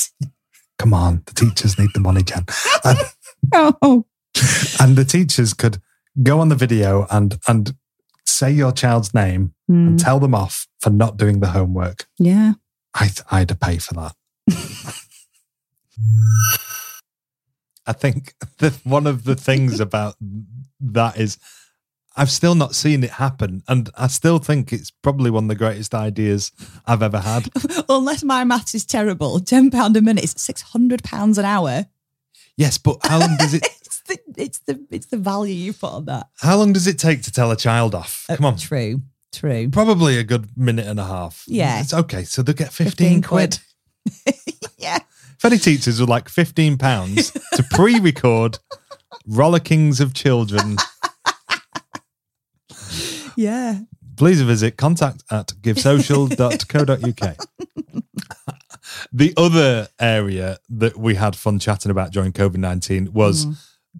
Come 0.79 0.93
on, 0.93 1.23
the 1.25 1.33
teachers 1.33 1.77
need 1.79 1.89
the 1.93 1.99
money, 1.99 2.23
Jen. 2.23 2.45
And, 2.83 2.97
Oh, 3.81 4.05
and 4.79 4.95
the 4.95 5.05
teachers 5.05 5.53
could 5.53 5.81
go 6.21 6.39
on 6.39 6.49
the 6.49 6.55
video 6.55 7.07
and 7.09 7.39
and 7.47 7.75
say 8.25 8.51
your 8.51 8.71
child's 8.71 9.13
name 9.13 9.53
Hmm. 9.67 9.87
and 9.87 9.99
tell 9.99 10.19
them 10.19 10.33
off 10.35 10.67
for 10.79 10.89
not 10.89 11.17
doing 11.17 11.39
the 11.39 11.47
homework. 11.51 12.07
yeah. 12.19 12.53
I 12.93 13.09
I'd 13.31 13.59
pay 13.59 13.77
for 13.77 13.93
that. 13.95 14.15
I 17.85 17.93
think 17.93 18.33
that 18.59 18.73
one 18.85 19.07
of 19.07 19.23
the 19.23 19.35
things 19.35 19.79
about 19.79 20.15
that 20.79 21.17
is 21.17 21.37
I've 22.17 22.31
still 22.31 22.55
not 22.55 22.73
seen 22.75 23.03
it 23.03 23.11
happen, 23.11 23.61
and 23.67 23.89
I 23.95 24.07
still 24.07 24.39
think 24.39 24.73
it's 24.73 24.89
probably 24.89 25.29
one 25.29 25.43
of 25.45 25.47
the 25.49 25.55
greatest 25.55 25.93
ideas 25.93 26.51
I've 26.85 27.03
ever 27.03 27.19
had. 27.19 27.47
Unless 27.89 28.23
my 28.23 28.43
maths 28.43 28.73
is 28.75 28.85
terrible, 28.85 29.39
ten 29.39 29.69
pound 29.69 29.95
a 29.95 30.01
minute 30.01 30.23
is 30.23 30.33
six 30.35 30.61
hundred 30.63 31.03
pounds 31.03 31.37
an 31.37 31.45
hour. 31.45 31.85
Yes, 32.57 32.77
but 32.79 32.97
how 33.03 33.19
long 33.19 33.37
does 33.37 33.53
it? 33.53 33.63
it's 33.81 34.01
the 34.01 34.17
it's 34.35 34.59
the 34.59 34.85
it's 34.89 35.05
the 35.05 35.17
value 35.17 35.53
you 35.53 35.73
put 35.73 35.91
on 35.93 36.05
that. 36.05 36.27
How 36.39 36.57
long 36.57 36.73
does 36.73 36.87
it 36.87 36.97
take 36.97 37.21
to 37.23 37.31
tell 37.31 37.51
a 37.51 37.55
child 37.55 37.93
off? 37.93 38.25
Come 38.27 38.45
Uh, 38.45 38.47
on, 38.49 38.57
True, 38.57 39.01
true. 39.31 39.69
probably 39.69 40.17
a 40.17 40.23
good 40.23 40.57
minute 40.57 40.87
and 40.87 40.99
a 40.99 41.05
half. 41.05 41.43
Yeah. 41.47 41.79
it's 41.81 41.93
okay. 41.93 42.23
So 42.23 42.41
they 42.41 42.53
get 42.53 42.73
fifteen, 42.73 43.21
15 43.21 43.21
quid. 43.21 43.59
quid. 44.25 44.35
yeah. 44.79 44.97
If 45.37 45.45
any 45.45 45.59
teachers 45.59 45.99
would 45.99 46.09
like 46.09 46.29
fifteen 46.29 46.79
pounds 46.79 47.29
to 47.53 47.63
pre-record 47.71 48.57
rollickings 49.29 49.99
of 50.01 50.15
children. 50.15 50.77
Yeah. 53.37 53.79
please 54.17 54.41
visit 54.41 54.77
contact 54.77 55.23
at 55.31 55.53
givesocial.co.uk. 55.61 57.37
the 59.11 59.33
other 59.37 59.87
area 59.99 60.57
that 60.69 60.97
we 60.97 61.15
had 61.15 61.35
fun 61.35 61.59
chatting 61.59 61.91
about 61.91 62.11
during 62.11 62.33
COVID 62.33 62.57
19 62.57 63.13
was 63.13 63.45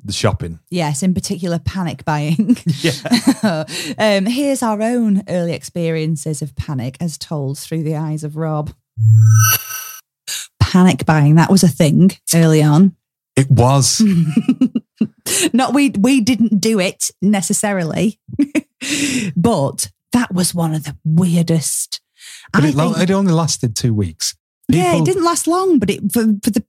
the 0.03 0.13
shopping. 0.13 0.60
Yes, 0.70 1.03
in 1.03 1.13
particular 1.13 1.60
panic 1.60 2.03
buying. 2.06 2.58
Yeah. 2.82 3.65
um, 3.98 4.25
here's 4.25 4.62
our 4.62 4.82
own 4.82 5.24
early 5.27 5.53
experiences 5.53 6.41
of 6.41 6.56
panic 6.56 6.98
as 7.00 7.17
told 7.17 7.58
through 7.58 7.84
the 7.84 7.96
eyes 7.96 8.24
of 8.24 8.38
Rob. 8.38 8.72
Panic 10.60 11.06
buying, 11.06 11.36
that 11.36 11.50
was 11.50 11.63
a 11.63 11.67
thing 11.67 12.12
early 12.34 12.62
on. 12.62 12.96
It 13.36 13.50
was. 13.50 14.03
Not 15.53 15.74
we 15.74 15.89
we 15.89 16.22
didn't 16.22 16.60
do 16.60 16.79
it 16.79 17.12
necessarily, 17.22 18.20
but 19.36 19.89
that 20.13 20.34
was 20.34 20.53
one 20.53 20.74
of 20.74 20.84
the 20.84 20.96
weirdest. 21.03 22.01
But 22.53 22.63
I 22.63 22.67
it, 22.69 22.75
lo- 22.75 22.93
think- 22.93 23.10
it 23.10 23.13
only 23.13 23.34
lasted 23.34 23.75
two 23.75 23.93
weeks. 23.93 24.36
yeah, 24.69 24.96
it 24.96 25.05
didn't 25.05 25.24
last 25.24 25.48
long, 25.48 25.79
but 25.79 25.89
it 25.89 26.01
for, 26.12 26.25
for 26.43 26.50
the 26.50 26.63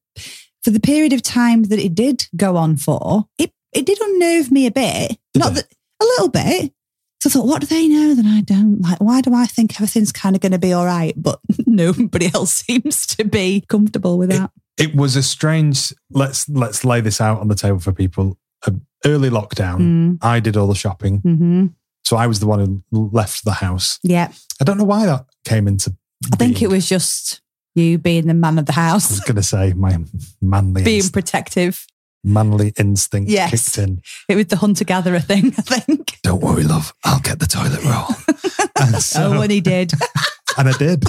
for 0.62 0.70
the 0.70 0.80
period 0.80 1.12
of 1.12 1.22
time 1.22 1.64
that 1.64 1.78
it 1.78 1.94
did 1.94 2.26
go 2.36 2.56
on 2.56 2.76
for, 2.76 3.26
it 3.38 3.52
it 3.72 3.86
did 3.86 3.98
unnerve 4.00 4.50
me 4.50 4.66
a 4.66 4.70
bit. 4.70 5.16
Not 5.36 5.54
that 5.54 5.66
a 6.00 6.04
little 6.04 6.28
bit. 6.28 6.72
So 7.20 7.28
I 7.28 7.32
thought, 7.32 7.46
what 7.46 7.60
do 7.60 7.66
they 7.66 7.88
know 7.88 8.14
that 8.14 8.24
I 8.26 8.40
don't? 8.42 8.80
Like, 8.80 8.98
why 9.00 9.20
do 9.20 9.34
I 9.34 9.46
think 9.46 9.74
everything's 9.74 10.12
kind 10.12 10.36
of 10.36 10.40
going 10.42 10.52
to 10.52 10.58
be 10.58 10.72
all 10.72 10.86
right, 10.86 11.14
but 11.16 11.40
nobody 11.66 12.30
else 12.32 12.52
seems 12.66 13.06
to 13.08 13.24
be 13.24 13.64
comfortable 13.68 14.18
with 14.18 14.30
that? 14.30 14.50
It 14.76 14.94
was 14.94 15.16
a 15.16 15.22
strange. 15.22 15.92
Let's 16.10 16.48
let's 16.48 16.84
lay 16.84 17.00
this 17.00 17.20
out 17.20 17.40
on 17.40 17.48
the 17.48 17.54
table 17.56 17.80
for 17.80 17.92
people. 17.92 18.38
Uh, 18.66 18.72
early 19.04 19.30
lockdown, 19.30 19.78
Mm. 19.78 20.18
I 20.22 20.40
did 20.40 20.56
all 20.56 20.66
the 20.66 20.74
shopping, 20.74 21.18
hmm 21.18 21.66
so 22.08 22.16
I 22.16 22.26
was 22.26 22.40
the 22.40 22.46
one 22.46 22.82
who 22.90 23.10
left 23.12 23.44
the 23.44 23.52
house. 23.52 23.98
Yeah. 24.02 24.32
I 24.62 24.64
don't 24.64 24.78
know 24.78 24.84
why 24.84 25.04
that 25.04 25.26
came 25.44 25.68
into. 25.68 25.94
I 26.32 26.36
think 26.36 26.62
it 26.62 26.68
was 26.68 26.88
just 26.88 27.42
you 27.74 27.98
being 27.98 28.28
the 28.28 28.32
man 28.32 28.58
of 28.58 28.64
the 28.64 28.72
house. 28.72 29.10
I 29.10 29.14
was 29.16 29.20
going 29.20 29.36
to 29.36 29.42
say 29.42 29.74
my 29.74 29.98
manly 30.40 30.84
being 30.84 31.06
protective. 31.10 31.86
Manly 32.24 32.72
instinct 32.78 33.30
yes. 33.30 33.50
kicked 33.50 33.86
in. 33.86 34.00
It 34.26 34.36
was 34.36 34.46
the 34.46 34.56
hunter 34.56 34.86
gatherer 34.86 35.20
thing, 35.20 35.48
I 35.48 35.80
think. 35.80 36.18
Don't 36.22 36.40
worry, 36.40 36.64
love. 36.64 36.94
I'll 37.04 37.20
get 37.20 37.40
the 37.40 37.46
toilet 37.46 37.84
roll. 37.84 38.90
so, 39.00 39.34
oh, 39.34 39.42
and 39.42 39.52
he 39.52 39.60
did. 39.60 39.92
and 40.56 40.70
I 40.70 40.72
did. 40.78 41.04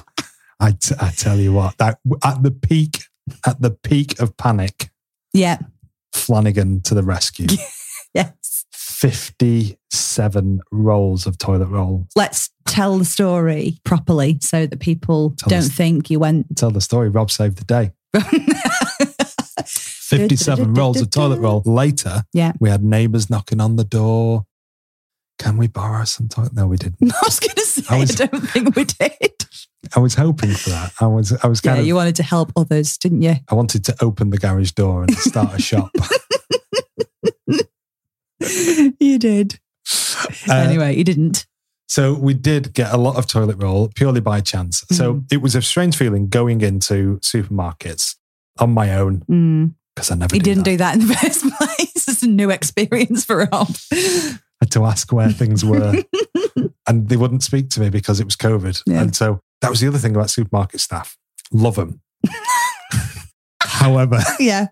I, 0.59 0.71
t- 0.71 0.95
I 0.99 1.11
tell 1.11 1.37
you 1.37 1.53
what, 1.53 1.77
that 1.77 1.99
at 2.25 2.43
the 2.43 2.51
peak, 2.51 3.03
at 3.47 3.61
the 3.61 3.71
peak 3.71 4.19
of 4.19 4.35
panic. 4.35 4.89
Yeah. 5.31 5.59
Flanagan 6.11 6.81
to 6.81 6.93
the 6.93 7.03
rescue. 7.03 7.47
yeah. 8.13 8.31
57 8.99 10.59
rolls 10.73 11.25
of 11.25 11.37
toilet 11.37 11.67
roll. 11.67 12.05
Let's 12.17 12.49
tell 12.65 12.97
the 12.97 13.05
story 13.05 13.77
properly 13.85 14.39
so 14.41 14.65
that 14.65 14.81
people 14.81 15.35
tell 15.37 15.47
don't 15.47 15.63
the, 15.63 15.69
think 15.69 16.09
you 16.09 16.19
went. 16.19 16.57
Tell 16.57 16.69
the 16.69 16.81
story. 16.81 17.07
Rob 17.07 17.31
saved 17.31 17.59
the 17.59 17.63
day. 17.63 17.93
57 19.65 20.73
rolls 20.73 20.99
of 20.99 21.11
toilet 21.11 21.39
roll. 21.39 21.61
Later, 21.65 22.23
yeah. 22.33 22.51
we 22.59 22.69
had 22.69 22.83
neighbors 22.83 23.29
knocking 23.29 23.61
on 23.61 23.77
the 23.77 23.85
door. 23.85 24.43
Can 25.37 25.55
we 25.55 25.67
borrow 25.67 26.03
some 26.03 26.27
toilet? 26.27 26.53
No, 26.53 26.67
we 26.67 26.75
didn't. 26.75 26.97
I 27.13 27.19
was 27.23 27.39
going 27.39 27.55
to 27.55 27.61
say, 27.61 27.83
I, 27.89 27.99
was, 27.99 28.19
I, 28.19 28.25
don't 28.25 28.41
think 28.49 28.75
we 28.75 28.83
did. 28.83 29.45
I 29.95 29.99
was 30.01 30.15
hoping 30.15 30.51
for 30.51 30.71
that. 30.71 30.91
I 30.99 31.07
was, 31.07 31.31
I 31.41 31.47
was 31.47 31.61
kind 31.61 31.77
yeah, 31.77 31.81
of. 31.81 31.87
You 31.87 31.95
wanted 31.95 32.17
to 32.17 32.23
help 32.23 32.51
others, 32.57 32.97
didn't 32.97 33.21
you? 33.21 33.35
I 33.47 33.55
wanted 33.55 33.85
to 33.85 33.95
open 34.01 34.31
the 34.31 34.37
garage 34.37 34.71
door 34.71 35.03
and 35.03 35.15
start 35.15 35.53
a 35.53 35.61
shop. 35.61 35.91
you 38.99 39.17
did. 39.19 39.59
Uh, 40.47 40.53
anyway, 40.53 40.95
you 40.95 41.03
didn't. 41.03 41.45
So 41.87 42.13
we 42.13 42.33
did 42.35 42.73
get 42.73 42.93
a 42.93 42.97
lot 42.97 43.15
of 43.17 43.25
toilet 43.25 43.57
roll 43.61 43.89
purely 43.95 44.21
by 44.21 44.41
chance. 44.41 44.83
So 44.91 45.15
Mm. 45.15 45.31
it 45.33 45.41
was 45.41 45.55
a 45.55 45.61
strange 45.61 45.97
feeling 45.97 46.27
going 46.29 46.61
into 46.61 47.17
supermarkets 47.19 48.15
on 48.59 48.71
my 48.73 48.93
own 48.95 49.23
Mm. 49.29 49.73
because 49.95 50.11
I 50.11 50.15
never 50.15 50.35
He 50.35 50.39
do 50.39 50.43
didn't 50.53 50.65
that. 50.65 50.71
do 50.71 50.77
that 50.77 50.95
in 50.95 51.07
the 51.07 51.13
first 51.15 51.41
place. 51.57 52.07
It's 52.07 52.21
a 52.23 52.27
new 52.27 52.49
experience 52.51 53.25
for 53.25 53.37
Rob. 53.51 53.75
I 53.91 54.37
had 54.61 54.71
to 54.71 54.85
ask 54.85 55.11
where 55.11 55.31
things 55.31 55.63
were 55.65 56.03
and 56.87 57.09
they 57.09 57.17
wouldn't 57.17 57.43
speak 57.43 57.69
to 57.71 57.79
me 57.79 57.89
because 57.89 58.19
it 58.19 58.25
was 58.25 58.35
COVID. 58.35 58.83
Yeah. 58.85 59.01
And 59.01 59.15
so 59.15 59.39
that 59.61 59.71
was 59.71 59.79
the 59.79 59.87
other 59.87 59.97
thing 59.97 60.15
about 60.15 60.29
supermarket 60.29 60.81
staff. 60.81 61.17
Love 61.51 61.75
them. 61.75 62.01
However, 63.63 64.19
yeah. 64.39 64.67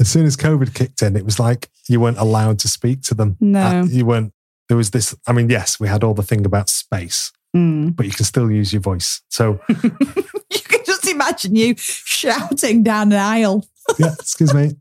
As 0.00 0.08
soon 0.08 0.26
as 0.26 0.36
COVID 0.36 0.74
kicked 0.74 1.02
in, 1.02 1.14
it 1.16 1.24
was 1.24 1.38
like 1.38 1.68
you 1.88 2.00
weren't 2.00 2.18
allowed 2.18 2.58
to 2.60 2.68
speak 2.68 3.02
to 3.02 3.14
them. 3.14 3.36
No. 3.40 3.60
Uh, 3.80 3.84
you 3.84 4.04
weren't. 4.06 4.32
There 4.68 4.76
was 4.76 4.90
this. 4.90 5.14
I 5.26 5.32
mean, 5.32 5.48
yes, 5.50 5.78
we 5.78 5.88
had 5.88 6.02
all 6.02 6.14
the 6.14 6.22
thing 6.22 6.44
about 6.46 6.68
space, 6.68 7.32
Mm. 7.56 7.96
but 7.96 8.06
you 8.06 8.12
can 8.12 8.24
still 8.24 8.48
use 8.50 8.72
your 8.72 8.80
voice. 8.82 9.22
So 9.28 9.60
You 9.68 10.60
can 10.64 10.80
just 10.86 11.06
imagine 11.08 11.54
you 11.56 11.74
shouting 11.76 12.82
down 12.84 13.12
an 13.12 13.18
aisle. 13.18 13.66
yeah, 13.98 14.12
excuse 14.18 14.54
me. 14.54 14.76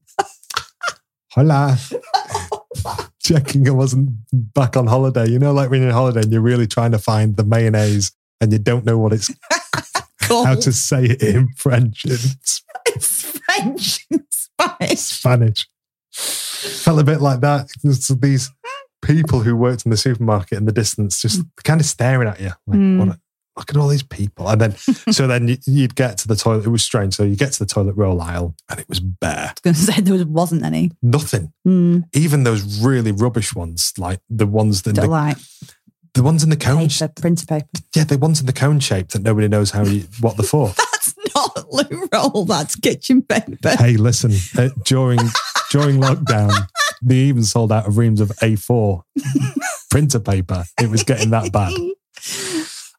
Hola. 1.32 1.78
Checking 3.22 3.68
I 3.68 3.72
wasn't 3.72 4.10
back 4.32 4.78
on 4.78 4.88
holiday. 4.88 5.28
You 5.28 5.40
know, 5.40 5.52
like 5.52 5.70
when 5.70 5.82
you're 5.82 5.90
on 5.90 5.96
holiday 5.96 6.22
and 6.22 6.32
you're 6.32 6.42
really 6.42 6.68
trying 6.68 6.92
to 6.92 7.00
find 7.00 7.36
the 7.38 7.44
mayonnaise 7.44 8.12
and 8.42 8.52
you 8.52 8.60
don't 8.60 8.86
know 8.86 8.98
what 8.98 9.14
it's 9.14 9.32
how 10.22 10.56
to 10.56 10.72
say 10.72 11.06
it 11.06 11.22
in 11.24 11.50
French 11.58 12.06
It's 12.06 12.62
French 13.46 14.06
Spanish. 14.96 15.68
Felt 16.12 17.00
a 17.00 17.04
bit 17.04 17.22
like 17.22 17.42
that. 17.42 17.70
There's 17.84 18.08
these 18.08 18.52
people 19.02 19.40
who 19.42 19.56
worked 19.56 19.86
in 19.86 19.92
the 19.92 19.98
supermarket 19.98 20.58
in 20.58 20.66
the 20.66 20.72
distance 20.72 21.22
just 21.22 21.42
kind 21.64 21.80
of 21.80 21.86
staring 21.86 22.28
at 22.28 22.40
you. 22.40 22.52
Like, 22.68 22.80
Mm. 22.80 23.00
what 23.00 23.08
a- 23.10 23.20
look 23.58 23.70
at 23.70 23.78
all 23.78 23.88
these 23.90 24.04
people. 24.04 24.48
And 24.50 24.60
then, 24.62 24.76
so 25.12 25.28
then 25.28 25.48
you- 25.50 25.58
you'd 25.66 25.96
get 25.96 26.18
to 26.20 26.28
the 26.28 26.36
toilet. 26.36 26.66
It 26.66 26.70
was 26.70 26.84
strange. 26.84 27.16
So 27.16 27.24
you 27.24 27.36
get 27.36 27.52
to 27.54 27.60
the 27.60 27.66
toilet 27.66 27.96
roll 27.96 28.22
aisle 28.22 28.56
and 28.70 28.80
it 28.80 28.88
was 28.90 29.00
bare. 29.00 29.50
I 29.50 29.52
was 29.54 29.62
going 29.62 29.74
to 29.76 29.80
say 29.82 30.02
there 30.02 30.14
was- 30.14 30.26
wasn't 30.26 30.64
any. 30.64 30.92
Nothing. 31.02 31.54
Mm. 31.68 32.04
Even 32.14 32.44
those 32.44 32.82
really 32.84 33.12
rubbish 33.12 33.54
ones, 33.56 33.94
like 33.98 34.20
the 34.30 34.48
ones 34.48 34.82
that 34.84 34.94
Don't 34.96 35.06
the, 35.06 35.12
like 35.12 35.38
the 36.16 36.24
ones 36.24 36.44
in 36.44 36.50
the 36.50 36.58
cone, 36.58 36.90
paper, 36.90 37.14
printer 37.22 37.46
paper. 37.46 37.68
yeah, 37.96 38.04
the 38.04 38.18
ones 38.18 38.40
in 38.40 38.48
the 38.48 38.54
cone 38.54 38.80
shape 38.80 39.10
that 39.10 39.22
nobody 39.22 39.48
knows 39.48 39.72
how 39.72 39.84
you 39.86 40.06
what 40.20 40.36
they're 40.38 40.46
for. 40.46 40.74
Loo 41.72 42.08
roll. 42.12 42.46
That's 42.46 42.76
kitchen 42.76 43.22
paper. 43.22 43.76
hey, 43.78 43.98
listen, 43.98 44.32
uh, 44.58 44.70
during 44.86 45.20
during 45.72 45.98
lockdown, 45.98 46.52
they 47.02 47.16
even 47.16 47.44
sold 47.44 47.72
out 47.72 47.88
of 47.88 47.98
reams 47.98 48.22
of 48.22 48.30
A4 48.42 49.02
printer 49.92 50.20
paper. 50.20 50.66
It 50.82 50.90
was 50.90 51.04
getting 51.04 51.30
that 51.32 51.52
bad. 51.52 51.74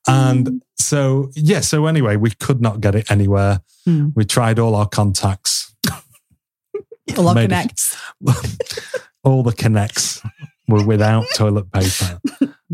And 0.09 0.63
so, 0.77 1.31
yeah, 1.35 1.61
so 1.61 1.87
anyway, 1.87 2.17
we 2.17 2.31
could 2.31 2.61
not 2.61 2.81
get 2.81 2.95
it 2.95 3.11
anywhere. 3.11 3.61
Hmm. 3.85 4.09
We 4.15 4.25
tried 4.25 4.59
all 4.59 4.75
our 4.75 4.89
contacts, 4.89 5.75
all 7.17 7.37
it. 7.37 7.43
connects. 7.43 7.97
all 9.25 9.43
the 9.43 9.53
connects 9.53 10.23
were 10.69 10.85
without 10.85 11.27
toilet 11.35 11.71
paper. 11.73 12.21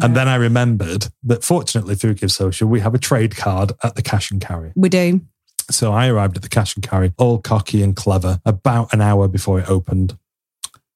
And 0.03 0.15
then 0.15 0.29
I 0.29 0.37
remembered 0.37 1.09
that 1.25 1.43
fortunately 1.43 1.95
through 1.95 2.15
Give 2.15 2.31
Social, 2.31 2.69
we 2.69 2.81
have 2.81 2.95
a 2.95 2.99
trade 2.99 3.35
card 3.37 3.73
at 3.83 3.95
the 3.97 4.03
cash 4.03 4.31
and 4.31 4.41
carry. 4.41 4.73
We 4.77 4.89
do. 4.89 5.23
So 5.71 5.93
I 5.93 6.09
arrived 6.09 6.37
at 6.37 6.43
the 6.43 6.49
cash 6.49 6.75
and 6.77 6.89
carry, 6.89 7.13
all 7.19 7.39
cocky 7.39 7.83
and 7.83 7.97
clever. 7.97 8.41
About 8.45 8.93
an 8.93 9.01
hour 9.01 9.27
before 9.29 9.59
it 9.61 9.69
opened, 9.69 10.17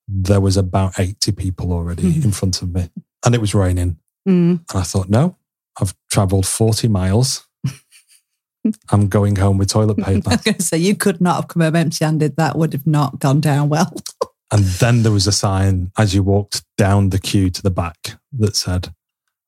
there 0.06 0.40
was 0.40 0.56
about 0.56 0.98
80 0.98 1.32
people 1.32 1.72
already 1.72 2.06
in 2.22 2.30
front 2.32 2.62
of 2.62 2.72
me. 2.72 2.88
And 3.24 3.34
it 3.34 3.40
was 3.40 3.54
raining. 3.54 3.98
Mm. 4.28 4.60
And 4.70 4.74
I 4.74 4.82
thought, 4.82 5.08
no, 5.08 5.36
I've 5.80 5.94
traveled 6.10 6.46
40 6.46 6.88
miles. 6.88 7.46
I'm 8.90 9.08
going 9.08 9.36
home 9.36 9.58
with 9.58 9.70
toilet 9.70 9.96
paper. 9.98 10.28
I 10.30 10.34
was 10.34 10.42
going 10.42 10.56
to 10.56 10.62
say, 10.62 10.78
you 10.78 10.94
could 10.94 11.20
not 11.20 11.36
have 11.36 11.48
come 11.48 11.62
home 11.62 11.76
empty 11.76 12.04
handed. 12.04 12.36
That 12.36 12.56
would 12.56 12.72
have 12.72 12.86
not 12.86 13.18
gone 13.18 13.40
down 13.40 13.68
well. 13.68 13.94
And 14.52 14.64
then 14.64 15.04
there 15.04 15.12
was 15.12 15.28
a 15.28 15.32
sign 15.32 15.92
as 15.96 16.12
you 16.12 16.24
walked 16.24 16.64
down 16.76 17.10
the 17.10 17.20
queue 17.20 17.50
to 17.50 17.62
the 17.62 17.70
back 17.70 18.16
that 18.32 18.56
said, 18.56 18.92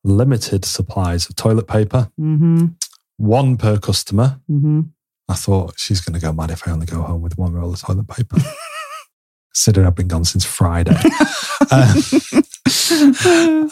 limited 0.05 0.64
supplies 0.64 1.29
of 1.29 1.35
toilet 1.35 1.67
paper, 1.67 2.09
Mm-hmm. 2.21 2.67
one 3.17 3.57
per 3.57 3.79
customer. 3.79 4.38
Mm-hmm. 4.49 4.83
I 5.29 5.35
thought 5.35 5.79
she's 5.79 6.00
going 6.00 6.19
to 6.19 6.25
go 6.25 6.33
mad 6.33 6.50
if 6.50 6.67
I 6.67 6.73
only 6.73 6.87
go 6.87 7.02
home 7.02 7.23
with 7.23 7.38
one 7.38 7.52
roll 7.52 7.73
of 7.73 7.81
toilet 7.81 8.09
paper. 8.09 8.37
Considering 9.55 9.87
I've 9.87 9.95
been 9.95 10.09
gone 10.09 10.25
since 10.25 10.45
Friday. 10.45 10.97
Um, 11.71 12.43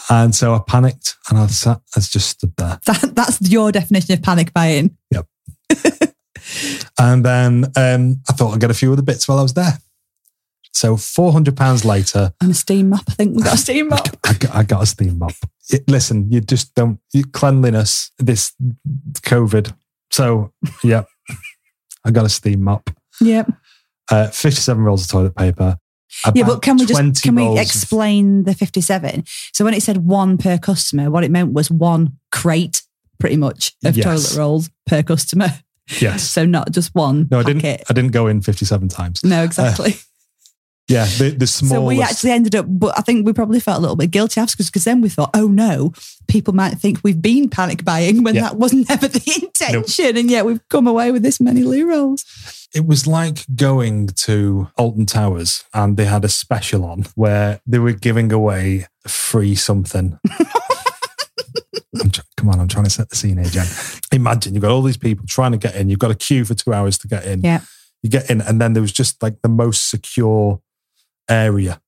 and 0.09 0.33
so 0.33 0.55
I 0.55 0.59
panicked 0.65 1.15
and 1.29 1.37
I 1.37 1.47
sat, 1.47 1.81
I 1.95 1.99
just 1.99 2.29
stood 2.29 2.55
there. 2.57 2.79
That, 2.85 3.11
that's 3.13 3.51
your 3.51 3.71
definition 3.71 4.13
of 4.13 4.21
panic 4.23 4.53
buying. 4.53 4.97
Yep. 5.11 5.27
and 6.99 7.25
then 7.25 7.65
um, 7.75 8.21
I 8.29 8.33
thought 8.33 8.53
I'd 8.53 8.59
get 8.61 8.71
a 8.71 8.75
few 8.75 8.91
other 8.93 9.01
bits 9.01 9.27
while 9.27 9.39
I 9.39 9.43
was 9.43 9.53
there. 9.53 9.77
So 10.73 10.95
£400 10.95 11.85
later, 11.85 12.33
And 12.41 12.51
a 12.51 12.53
steam 12.53 12.89
mop. 12.89 13.03
I 13.09 13.11
think 13.13 13.35
we 13.35 13.43
got 13.43 13.55
a 13.55 13.57
steam 13.57 13.89
mop. 13.89 14.07
I 14.25 14.33
got, 14.33 14.55
I 14.55 14.63
got 14.63 14.83
a 14.83 14.85
steam 14.85 15.19
mop. 15.19 15.33
It- 15.69 15.87
listen, 15.89 16.31
you 16.31 16.41
just 16.41 16.73
don't, 16.75 16.99
you, 17.13 17.23
cleanliness, 17.25 18.11
this 18.17 18.53
COVID. 19.13 19.75
So, 20.11 20.51
yeah, 20.83 21.03
I 22.05 22.11
got 22.11 22.25
a 22.25 22.29
steam 22.29 22.63
mop. 22.63 22.89
Yep. 23.21 23.51
Uh, 24.09 24.27
57 24.27 24.83
rolls 24.83 25.03
of 25.03 25.09
toilet 25.09 25.35
paper. 25.35 25.77
Yeah, 26.35 26.45
but 26.45 26.61
can 26.61 26.75
we 26.77 26.85
just 26.85 27.23
can 27.23 27.35
we 27.35 27.57
explain 27.57 28.43
the 28.43 28.53
fifty-seven? 28.53 29.23
So 29.53 29.63
when 29.63 29.73
it 29.73 29.81
said 29.81 29.97
one 30.05 30.37
per 30.37 30.57
customer, 30.57 31.09
what 31.09 31.23
it 31.23 31.31
meant 31.31 31.53
was 31.53 31.71
one 31.71 32.17
crate, 32.33 32.81
pretty 33.17 33.37
much, 33.37 33.73
of 33.85 33.95
Yes. 33.95 34.05
toilet 34.05 34.37
rolls 34.37 34.69
per 34.85 35.03
customer. 35.03 35.47
Yes. 36.01 36.23
So 36.29 36.45
not 36.45 36.71
just 36.71 36.93
one 36.93 37.29
No, 37.31 37.39
I 37.39 37.43
packet. 37.43 37.61
didn't. 37.61 37.83
I 37.89 37.93
didn't 37.93 38.11
go 38.11 38.27
in 38.27 38.41
57 38.41 38.89
times. 38.89 39.23
No, 39.23 39.43
exactly. 39.43 39.95
Yeah, 40.91 41.05
the, 41.05 41.29
the 41.37 41.47
smallest. 41.47 41.73
so 41.75 41.85
we 41.85 42.01
actually 42.01 42.31
ended 42.31 42.55
up, 42.55 42.65
but 42.67 42.97
I 42.97 43.01
think 43.01 43.25
we 43.25 43.33
probably 43.33 43.59
felt 43.59 43.77
a 43.77 43.81
little 43.81 43.95
bit 43.95 44.11
guilty 44.11 44.39
afterwards 44.41 44.69
because 44.69 44.83
then 44.83 45.01
we 45.01 45.09
thought, 45.09 45.29
oh 45.33 45.47
no, 45.47 45.93
people 46.27 46.53
might 46.53 46.75
think 46.75 46.99
we've 47.03 47.21
been 47.21 47.49
panic 47.49 47.83
buying 47.85 48.23
when 48.23 48.35
Yeah. 48.35 48.41
that 48.49 48.57
was 48.57 48.73
never 48.73 49.07
the 49.09 49.39
intention, 49.41 50.17
and 50.17 50.29
yet 50.29 50.45
we've 50.45 50.61
come 50.69 50.87
away 50.87 51.11
with 51.11 51.23
this 51.23 51.39
many 51.39 51.63
loo 51.63 51.87
rolls. 51.89 52.25
It 52.73 52.85
was 52.85 53.05
like 53.07 53.45
going 53.55 54.07
to 54.07 54.69
Alton 54.77 55.05
Towers 55.05 55.63
and 55.73 55.97
they 55.97 56.05
had 56.05 56.23
a 56.23 56.29
special 56.29 56.85
on 56.85 57.05
where 57.15 57.59
they 57.67 57.79
were 57.79 57.91
giving 57.91 58.31
away 58.31 58.87
free 59.07 59.55
something. 59.55 60.17
I'm 62.01 62.09
tr- 62.09 62.21
come 62.37 62.49
on, 62.49 62.59
I'm 62.59 62.67
trying 62.69 62.85
to 62.85 62.89
set 62.89 63.09
the 63.09 63.15
scene 63.15 63.37
here, 63.37 63.45
Jen. 63.49 63.67
Imagine 64.13 64.53
you've 64.53 64.61
got 64.61 64.71
all 64.71 64.81
these 64.81 64.97
people 64.97 65.25
trying 65.27 65.51
to 65.51 65.57
get 65.57 65.75
in. 65.75 65.89
You've 65.89 65.99
got 65.99 66.11
a 66.11 66.15
queue 66.15 66.45
for 66.45 66.53
two 66.53 66.73
hours 66.73 66.97
to 66.99 67.07
get 67.07 67.25
in. 67.25 67.41
Yeah. 67.41 67.61
You 68.01 68.09
get 68.09 68.29
in, 68.29 68.41
and 68.41 68.59
then 68.61 68.73
there 68.73 68.81
was 68.81 68.91
just 68.93 69.21
like 69.21 69.41
the 69.43 69.49
most 69.49 69.89
secure 69.89 70.61
area. 71.31 71.81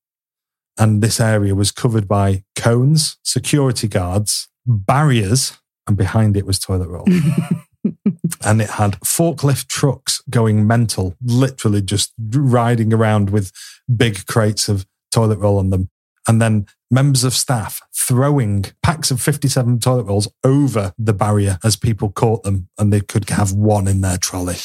And 0.77 1.03
this 1.03 1.19
area 1.19 1.53
was 1.53 1.71
covered 1.71 2.07
by 2.07 2.43
cones, 2.55 3.17
security 3.23 3.87
guards, 3.87 4.47
barriers, 4.65 5.59
and 5.87 5.95
behind 5.95 6.35
it 6.35 6.45
was 6.45 6.57
toilet 6.57 6.87
roll. 6.87 7.05
and 8.43 8.61
it 8.61 8.71
had 8.71 8.93
forklift 9.01 9.67
trucks 9.67 10.23
going 10.29 10.65
mental, 10.65 11.15
literally 11.21 11.81
just 11.81 12.13
riding 12.31 12.93
around 12.93 13.29
with 13.29 13.51
big 13.95 14.25
crates 14.25 14.67
of 14.67 14.87
toilet 15.11 15.37
roll 15.37 15.59
on 15.59 15.69
them. 15.69 15.89
And 16.27 16.41
then 16.41 16.65
members 16.89 17.23
of 17.23 17.33
staff 17.33 17.81
throwing 17.95 18.65
packs 18.81 19.11
of 19.11 19.21
57 19.21 19.79
toilet 19.79 20.03
rolls 20.03 20.29
over 20.43 20.93
the 20.97 21.13
barrier 21.13 21.59
as 21.63 21.75
people 21.75 22.09
caught 22.09 22.43
them 22.43 22.69
and 22.79 22.91
they 22.93 23.01
could 23.01 23.29
have 23.29 23.51
one 23.51 23.87
in 23.87 24.01
their 24.01 24.17
trolley. 24.17 24.55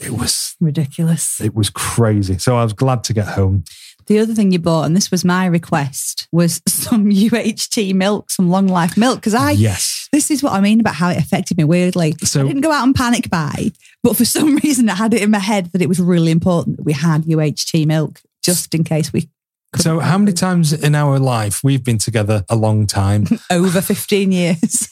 It 0.00 0.12
was 0.12 0.56
Ridiculous. 0.60 1.40
it 1.40 1.54
was 1.54 1.70
crazy. 1.70 2.38
So 2.38 2.56
I 2.56 2.62
was 2.62 2.72
glad 2.72 3.02
to 3.04 3.12
get 3.12 3.28
home. 3.28 3.64
The 4.08 4.18
other 4.18 4.32
thing 4.32 4.52
you 4.52 4.58
bought, 4.58 4.86
and 4.86 4.96
this 4.96 5.10
was 5.10 5.22
my 5.22 5.44
request, 5.44 6.28
was 6.32 6.62
some 6.68 7.10
UHT 7.10 7.94
milk, 7.94 8.30
some 8.30 8.48
long 8.48 8.66
life 8.66 8.96
milk. 8.96 9.16
Because 9.16 9.34
I, 9.34 9.50
yes. 9.52 10.08
this 10.12 10.30
is 10.30 10.42
what 10.42 10.54
I 10.54 10.60
mean 10.60 10.80
about 10.80 10.94
how 10.94 11.10
it 11.10 11.18
affected 11.18 11.58
me 11.58 11.64
weirdly. 11.64 12.14
So- 12.22 12.40
I 12.40 12.48
didn't 12.48 12.62
go 12.62 12.72
out 12.72 12.84
and 12.84 12.94
panic 12.94 13.28
buy, 13.28 13.70
but 14.02 14.16
for 14.16 14.24
some 14.36 14.56
reason 14.56 14.88
I 14.88 14.94
had 14.94 15.12
it 15.12 15.22
in 15.22 15.30
my 15.30 15.38
head 15.38 15.66
that 15.72 15.82
it 15.82 15.88
was 15.88 16.00
really 16.00 16.30
important 16.30 16.78
that 16.78 16.84
we 16.84 16.94
had 16.94 17.24
UHT 17.24 17.86
milk 17.86 18.22
just 18.42 18.74
in 18.74 18.82
case 18.82 19.12
we 19.12 19.28
So 19.76 20.00
how 20.00 20.16
many 20.16 20.32
times 20.32 20.72
in 20.72 20.94
our 20.94 21.18
life 21.18 21.62
we've 21.62 21.84
been 21.84 21.98
together 21.98 22.44
a 22.48 22.56
long 22.56 22.86
time? 22.86 23.26
over 23.50 23.82
15 23.82 24.32
years. 24.32 24.88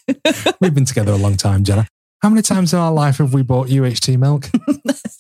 We've 0.61 0.75
been 0.75 0.85
together 0.85 1.13
a 1.13 1.17
long 1.17 1.37
time, 1.37 1.65
Jenna. 1.65 1.89
How 2.21 2.29
many 2.29 2.43
times 2.43 2.75
in 2.75 2.79
our 2.79 2.93
life 2.93 3.19
have 3.19 3.33
we 3.33 3.43
bought 3.43 3.69
UHT 3.69 4.19
milk? 4.19 4.51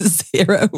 zero. 0.03 0.69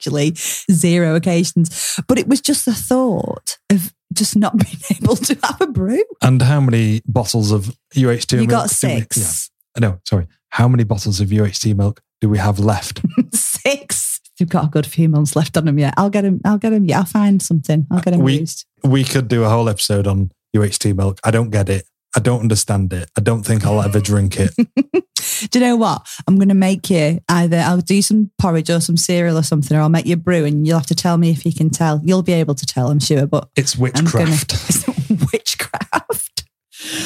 Actually, 0.00 0.32
zero 0.72 1.14
occasions. 1.14 1.98
But 2.08 2.18
it 2.18 2.26
was 2.26 2.40
just 2.40 2.64
the 2.64 2.72
thought 2.72 3.58
of 3.70 3.92
just 4.14 4.34
not 4.34 4.56
being 4.64 4.78
able 5.02 5.14
to 5.16 5.36
have 5.44 5.60
a 5.60 5.66
brew. 5.66 6.02
And 6.22 6.40
how 6.40 6.58
many 6.60 7.02
bottles 7.06 7.52
of 7.52 7.76
UHT 7.94 8.32
you 8.32 8.38
milk? 8.38 8.48
got 8.50 8.68
do 8.70 8.88
we- 8.88 9.00
six. 9.00 9.50
yeah. 9.76 9.80
No, 9.90 10.00
sorry. 10.08 10.26
How 10.48 10.68
many 10.68 10.84
bottles 10.84 11.20
of 11.20 11.28
UHT 11.28 11.76
milk 11.76 12.00
do 12.22 12.28
we 12.30 12.38
have 12.38 12.58
left? 12.58 13.02
Six. 13.34 14.20
We've 14.40 14.48
got 14.48 14.64
a 14.64 14.68
good 14.68 14.84
few 14.86 15.08
months 15.08 15.36
left 15.36 15.56
on 15.56 15.64
them 15.66 15.78
yet. 15.78 15.94
I'll 15.96 16.10
get 16.10 16.22
them. 16.22 16.40
I'll 16.44 16.58
get 16.58 16.70
them. 16.70 16.86
Yeah, 16.86 16.98
I'll 17.00 17.04
find 17.04 17.40
something. 17.40 17.86
I'll 17.90 18.00
get 18.00 18.10
them 18.12 18.20
We- 18.20 18.40
used. 18.40 18.64
we 18.82 19.04
could 19.04 19.28
do 19.28 19.44
a 19.44 19.48
whole 19.48 19.68
episode 19.68 20.06
on 20.08 20.32
UHT 20.56 20.96
milk. 20.96 21.20
I 21.22 21.30
don't 21.30 21.50
get 21.50 21.68
it. 21.68 21.84
I 22.16 22.20
don't 22.20 22.40
understand 22.40 22.92
it. 22.92 23.10
I 23.16 23.20
don't 23.20 23.42
think 23.44 23.64
I'll 23.64 23.82
ever 23.82 24.00
drink 24.00 24.36
it. 24.38 24.50
Do 25.50 25.58
you 25.58 25.64
know 25.64 25.76
what? 25.76 26.06
I'm 26.26 26.36
going 26.36 26.48
to 26.48 26.54
make 26.54 26.90
you 26.90 27.20
either 27.28 27.58
I'll 27.58 27.80
do 27.80 28.02
some 28.02 28.30
porridge 28.38 28.68
or 28.68 28.80
some 28.80 28.96
cereal 28.96 29.38
or 29.38 29.42
something, 29.42 29.76
or 29.76 29.80
I'll 29.80 29.88
make 29.88 30.06
you 30.06 30.14
a 30.14 30.18
brew, 30.18 30.44
and 30.44 30.66
you'll 30.66 30.78
have 30.78 30.86
to 30.88 30.94
tell 30.94 31.16
me 31.16 31.30
if 31.30 31.46
you 31.46 31.52
can 31.52 31.70
tell. 31.70 32.00
You'll 32.04 32.22
be 32.22 32.32
able 32.32 32.54
to 32.56 32.66
tell, 32.66 32.90
I'm 32.90 33.00
sure. 33.00 33.26
But 33.26 33.48
It's 33.56 33.76
I'm 33.76 33.90
gonna 33.90 34.02
witchcraft. 34.02 34.52
it's 35.08 35.32
witchcraft. 35.32 36.44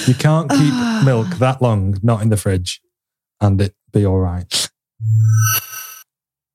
You 0.06 0.14
can't 0.14 0.50
keep 0.50 0.74
milk 1.04 1.28
that 1.38 1.58
long 1.60 1.98
not 2.02 2.22
in 2.22 2.30
the 2.30 2.36
fridge 2.36 2.80
and 3.40 3.60
it 3.60 3.74
be 3.92 4.06
all 4.06 4.18
right. 4.18 4.70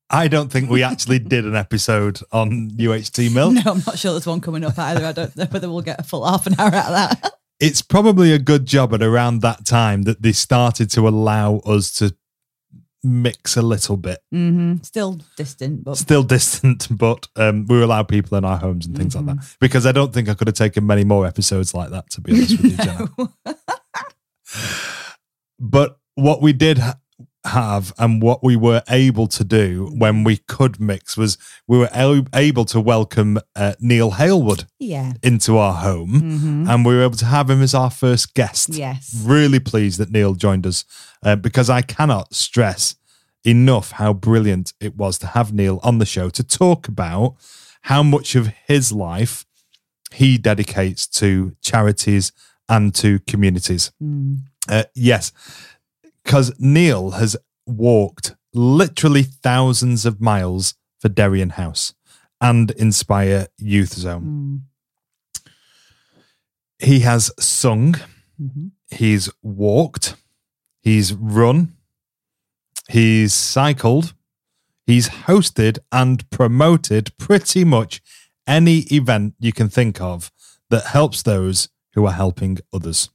I 0.09 0.27
don't 0.27 0.51
think 0.51 0.69
we 0.69 0.83
actually 0.83 1.19
did 1.35 1.45
an 1.45 1.55
episode 1.55 2.19
on 2.31 2.71
UHT 2.71 3.33
milk. 3.33 3.53
No, 3.53 3.73
I'm 3.73 3.83
not 3.85 3.99
sure 3.99 4.11
there's 4.11 4.25
one 4.25 4.41
coming 4.41 4.63
up 4.63 4.77
either. 4.77 5.05
I 5.05 5.11
don't 5.11 5.35
know 5.35 5.45
whether 5.45 5.69
we'll 5.69 5.81
get 5.81 5.99
a 5.99 6.03
full 6.03 6.25
half 6.25 6.47
an 6.47 6.55
hour 6.59 6.73
out 6.73 6.85
of 6.85 6.93
that. 6.93 7.33
It's 7.59 7.81
probably 7.81 8.31
a 8.33 8.39
good 8.39 8.65
job 8.65 8.93
at 8.93 9.03
around 9.03 9.41
that 9.41 9.65
time 9.65 10.03
that 10.03 10.21
they 10.21 10.31
started 10.31 10.89
to 10.91 11.07
allow 11.07 11.57
us 11.59 11.91
to 11.95 12.15
mix 13.03 13.57
a 13.57 13.61
little 13.61 13.97
bit. 13.97 14.19
hmm 14.31 14.75
Still 14.81 15.19
distant, 15.37 15.83
but 15.83 15.97
Still 15.97 16.23
distant, 16.37 16.87
but 16.89 17.27
um, 17.35 17.65
we 17.67 17.81
allowed 17.81 18.07
people 18.07 18.37
in 18.37 18.45
our 18.45 18.57
homes 18.57 18.85
and 18.87 18.97
things 18.97 19.15
like 19.15 19.25
that. 19.25 19.55
Because 19.59 19.85
I 19.85 19.91
don't 19.91 20.13
think 20.13 20.29
I 20.29 20.33
could 20.33 20.47
have 20.47 20.55
taken 20.55 20.85
many 20.87 21.03
more 21.03 21.25
episodes 21.25 21.73
like 21.73 21.89
that, 21.91 22.09
to 22.11 22.21
be 22.21 22.31
honest 22.33 22.61
with 22.61 22.71
you, 22.71 22.77
Jenna. 22.85 23.09
But 25.59 25.97
what 26.15 26.41
we 26.41 26.53
did 26.53 26.77
ha- 26.77 26.97
have 27.45 27.93
and 27.97 28.21
what 28.21 28.43
we 28.43 28.55
were 28.55 28.83
able 28.89 29.25
to 29.25 29.43
do 29.43 29.89
when 29.97 30.23
we 30.25 30.37
could 30.37 30.79
mix 30.79 31.15
was 31.15 31.37
we 31.67 31.77
were 31.77 31.89
able 32.33 32.65
to 32.65 32.81
welcome 32.81 33.39
uh, 33.55 33.73
Neil 33.79 34.11
Halewood 34.11 34.65
yeah. 34.77 35.13
into 35.23 35.57
our 35.57 35.73
home 35.73 36.19
hmm 36.19 36.49
and 36.69 36.85
we 36.85 36.93
were 36.93 37.03
able 37.03 37.15
to 37.15 37.25
have 37.25 37.49
him 37.49 37.61
as 37.61 37.73
our 37.73 37.89
first 37.89 38.33
guest. 38.35 38.69
Yes. 38.69 39.23
Really 39.25 39.59
pleased 39.59 39.99
that 39.99 40.11
Neil 40.11 40.35
joined 40.35 40.67
us 40.67 40.83
uh, 41.23 41.35
because 41.35 41.69
I 41.69 41.81
cannot 41.81 42.35
stress 42.35 42.95
enough 43.43 43.91
how 43.91 44.13
brilliant 44.13 44.73
it 44.79 44.95
was 44.95 45.17
to 45.19 45.27
have 45.27 45.53
Neil 45.53 45.79
on 45.81 45.97
the 45.97 46.05
show 46.05 46.29
to 46.29 46.43
talk 46.43 46.87
about 46.87 47.35
how 47.83 48.03
much 48.03 48.35
of 48.35 48.47
his 48.67 48.91
life 48.91 49.45
he 50.11 50.37
dedicates 50.37 51.07
to 51.07 51.55
charities 51.61 52.31
and 52.67 52.93
to 52.95 53.19
communities. 53.19 53.91
Mm. 54.01 54.39
Uh, 54.67 54.83
yes, 54.93 55.31
because 56.23 56.51
Neil 56.59 57.11
has 57.11 57.35
walked 57.65 58.35
literally 58.53 59.23
thousands 59.23 60.05
of 60.05 60.19
miles 60.21 60.75
for 60.99 61.09
Derian 61.09 61.51
House 61.51 61.93
and 62.41 62.71
Inspire 62.71 63.47
Youth 63.57 63.93
Zone. 63.93 64.63
Mm. 65.41 65.41
He 66.79 66.99
has 67.01 67.31
sung, 67.39 67.95
Mhm. 68.41 68.71
he's 68.89 69.29
walked, 69.43 70.15
he's 70.81 71.13
run, 71.13 71.75
he's 72.89 73.33
cycled, 73.33 74.13
he's 74.87 75.09
hosted 75.09 75.79
and 75.91 76.27
promoted 76.29 77.15
pretty 77.17 77.63
much 77.65 78.01
any 78.47 78.79
event 78.91 79.35
you 79.39 79.51
can 79.51 79.69
think 79.69 79.99
of 80.01 80.31
that 80.69 80.85
helps 80.87 81.21
those 81.21 81.69
who 81.93 82.05
are 82.05 82.13
helping 82.13 82.57
others. 82.73 83.09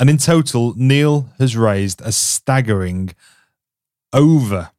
And 0.00 0.10
in 0.10 0.16
total, 0.16 0.74
Neil 0.76 1.28
has 1.38 1.56
raised 1.56 2.00
a 2.00 2.10
staggering 2.10 3.10
over 4.12 4.70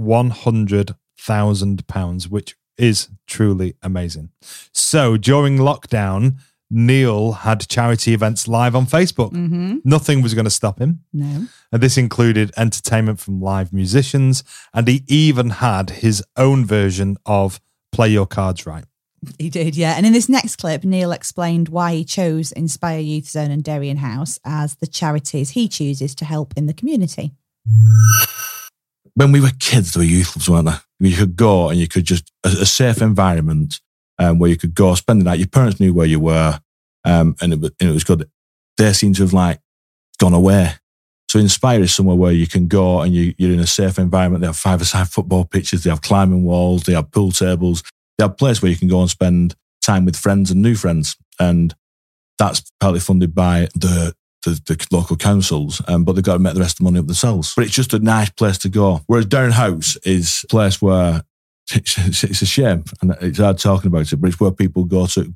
£100,000, 0.00 2.28
which 2.28 2.56
is 2.78 3.08
truly 3.26 3.74
amazing. 3.82 4.30
So 4.72 5.18
during 5.18 5.58
lockdown, 5.58 6.38
Neil 6.70 7.32
had 7.32 7.68
charity 7.68 8.14
events 8.14 8.48
live 8.48 8.74
on 8.74 8.86
Facebook. 8.86 9.32
Mm-hmm. 9.32 9.80
Nothing 9.84 10.22
was 10.22 10.32
going 10.34 10.46
to 10.46 10.50
stop 10.50 10.78
him. 10.78 11.04
No. 11.12 11.46
And 11.70 11.82
this 11.82 11.98
included 11.98 12.50
entertainment 12.56 13.20
from 13.20 13.42
live 13.42 13.70
musicians, 13.72 14.42
and 14.72 14.88
he 14.88 15.04
even 15.08 15.50
had 15.50 15.90
his 15.90 16.24
own 16.36 16.64
version 16.64 17.18
of 17.26 17.60
Play 17.92 18.08
Your 18.08 18.26
Cards 18.26 18.66
Right. 18.66 18.84
He 19.38 19.50
did, 19.50 19.76
yeah. 19.76 19.94
And 19.96 20.06
in 20.06 20.12
this 20.12 20.28
next 20.28 20.56
clip, 20.56 20.82
Neil 20.82 21.12
explained 21.12 21.68
why 21.68 21.94
he 21.94 22.04
chose 22.04 22.52
Inspire 22.52 23.00
Youth 23.00 23.26
Zone 23.26 23.50
and 23.50 23.62
Derian 23.62 23.98
House 23.98 24.38
as 24.44 24.76
the 24.76 24.86
charities 24.86 25.50
he 25.50 25.68
chooses 25.68 26.14
to 26.16 26.24
help 26.24 26.54
in 26.56 26.66
the 26.66 26.72
community. 26.72 27.32
when 29.14 29.32
we 29.32 29.40
were 29.40 29.50
kids, 29.58 29.92
there 29.92 30.00
were 30.00 30.06
youth 30.06 30.32
clubs, 30.32 30.48
weren't 30.48 30.66
there? 30.66 30.80
You 30.98 31.16
could 31.16 31.36
go 31.36 31.68
and 31.68 31.78
you 31.78 31.88
could 31.88 32.04
just 32.04 32.32
a, 32.44 32.48
a 32.48 32.66
safe 32.66 33.02
environment 33.02 33.80
um, 34.18 34.38
where 34.38 34.50
you 34.50 34.56
could 34.56 34.74
go 34.74 34.94
spend 34.94 35.20
the 35.20 35.24
night. 35.24 35.38
Your 35.38 35.48
parents 35.48 35.80
knew 35.80 35.92
where 35.92 36.06
you 36.06 36.20
were, 36.20 36.60
um, 37.04 37.36
and, 37.40 37.52
it, 37.52 37.74
and 37.80 37.90
it 37.90 37.92
was 37.92 38.04
good. 38.04 38.28
They 38.78 38.92
seem 38.92 39.12
to 39.14 39.22
have 39.22 39.32
like 39.32 39.60
gone 40.18 40.34
away. 40.34 40.72
So 41.28 41.38
Inspire 41.38 41.82
is 41.82 41.94
somewhere 41.94 42.16
where 42.16 42.32
you 42.32 42.46
can 42.46 42.66
go 42.66 43.02
and 43.02 43.14
you, 43.14 43.34
you're 43.38 43.52
in 43.52 43.60
a 43.60 43.66
safe 43.66 43.98
environment. 43.98 44.40
They 44.40 44.48
have 44.48 44.56
five-a-side 44.56 45.08
football 45.08 45.44
pitches. 45.44 45.84
They 45.84 45.90
have 45.90 46.02
climbing 46.02 46.42
walls. 46.44 46.82
They 46.82 46.94
have 46.94 47.10
pool 47.12 47.30
tables. 47.30 47.84
They 48.20 48.24
have 48.24 48.32
a 48.32 48.34
place 48.34 48.60
where 48.60 48.70
you 48.70 48.76
can 48.76 48.86
go 48.88 49.00
and 49.00 49.08
spend 49.08 49.54
time 49.80 50.04
with 50.04 50.14
friends 50.14 50.50
and 50.50 50.60
new 50.60 50.74
friends. 50.74 51.16
And 51.38 51.74
that's 52.38 52.62
partly 52.78 53.00
funded 53.00 53.34
by 53.34 53.68
the 53.74 54.14
the, 54.44 54.50
the 54.66 54.86
local 54.90 55.16
councils, 55.16 55.80
um, 55.88 56.04
but 56.04 56.12
they've 56.14 56.24
got 56.24 56.34
to 56.34 56.38
make 56.38 56.52
the 56.54 56.60
rest 56.60 56.74
of 56.74 56.78
the 56.78 56.84
money 56.84 56.98
up 56.98 57.06
themselves. 57.06 57.54
But 57.54 57.64
it's 57.64 57.74
just 57.74 57.92
a 57.94 57.98
nice 57.98 58.28
place 58.30 58.56
to 58.58 58.68
go. 58.70 59.00
Whereas 59.06 59.26
Down 59.26 59.50
House 59.52 59.96
is 60.04 60.42
a 60.44 60.48
place 60.48 60.80
where 60.82 61.22
it's, 61.74 61.96
it's, 61.98 62.24
it's 62.24 62.42
a 62.42 62.46
shame 62.46 62.84
and 63.00 63.16
it's 63.22 63.38
hard 63.38 63.58
talking 63.58 63.88
about 63.88 64.12
it, 64.12 64.16
but 64.16 64.28
it's 64.28 64.40
where 64.40 64.50
people 64.50 64.84
go 64.84 65.06
to. 65.06 65.34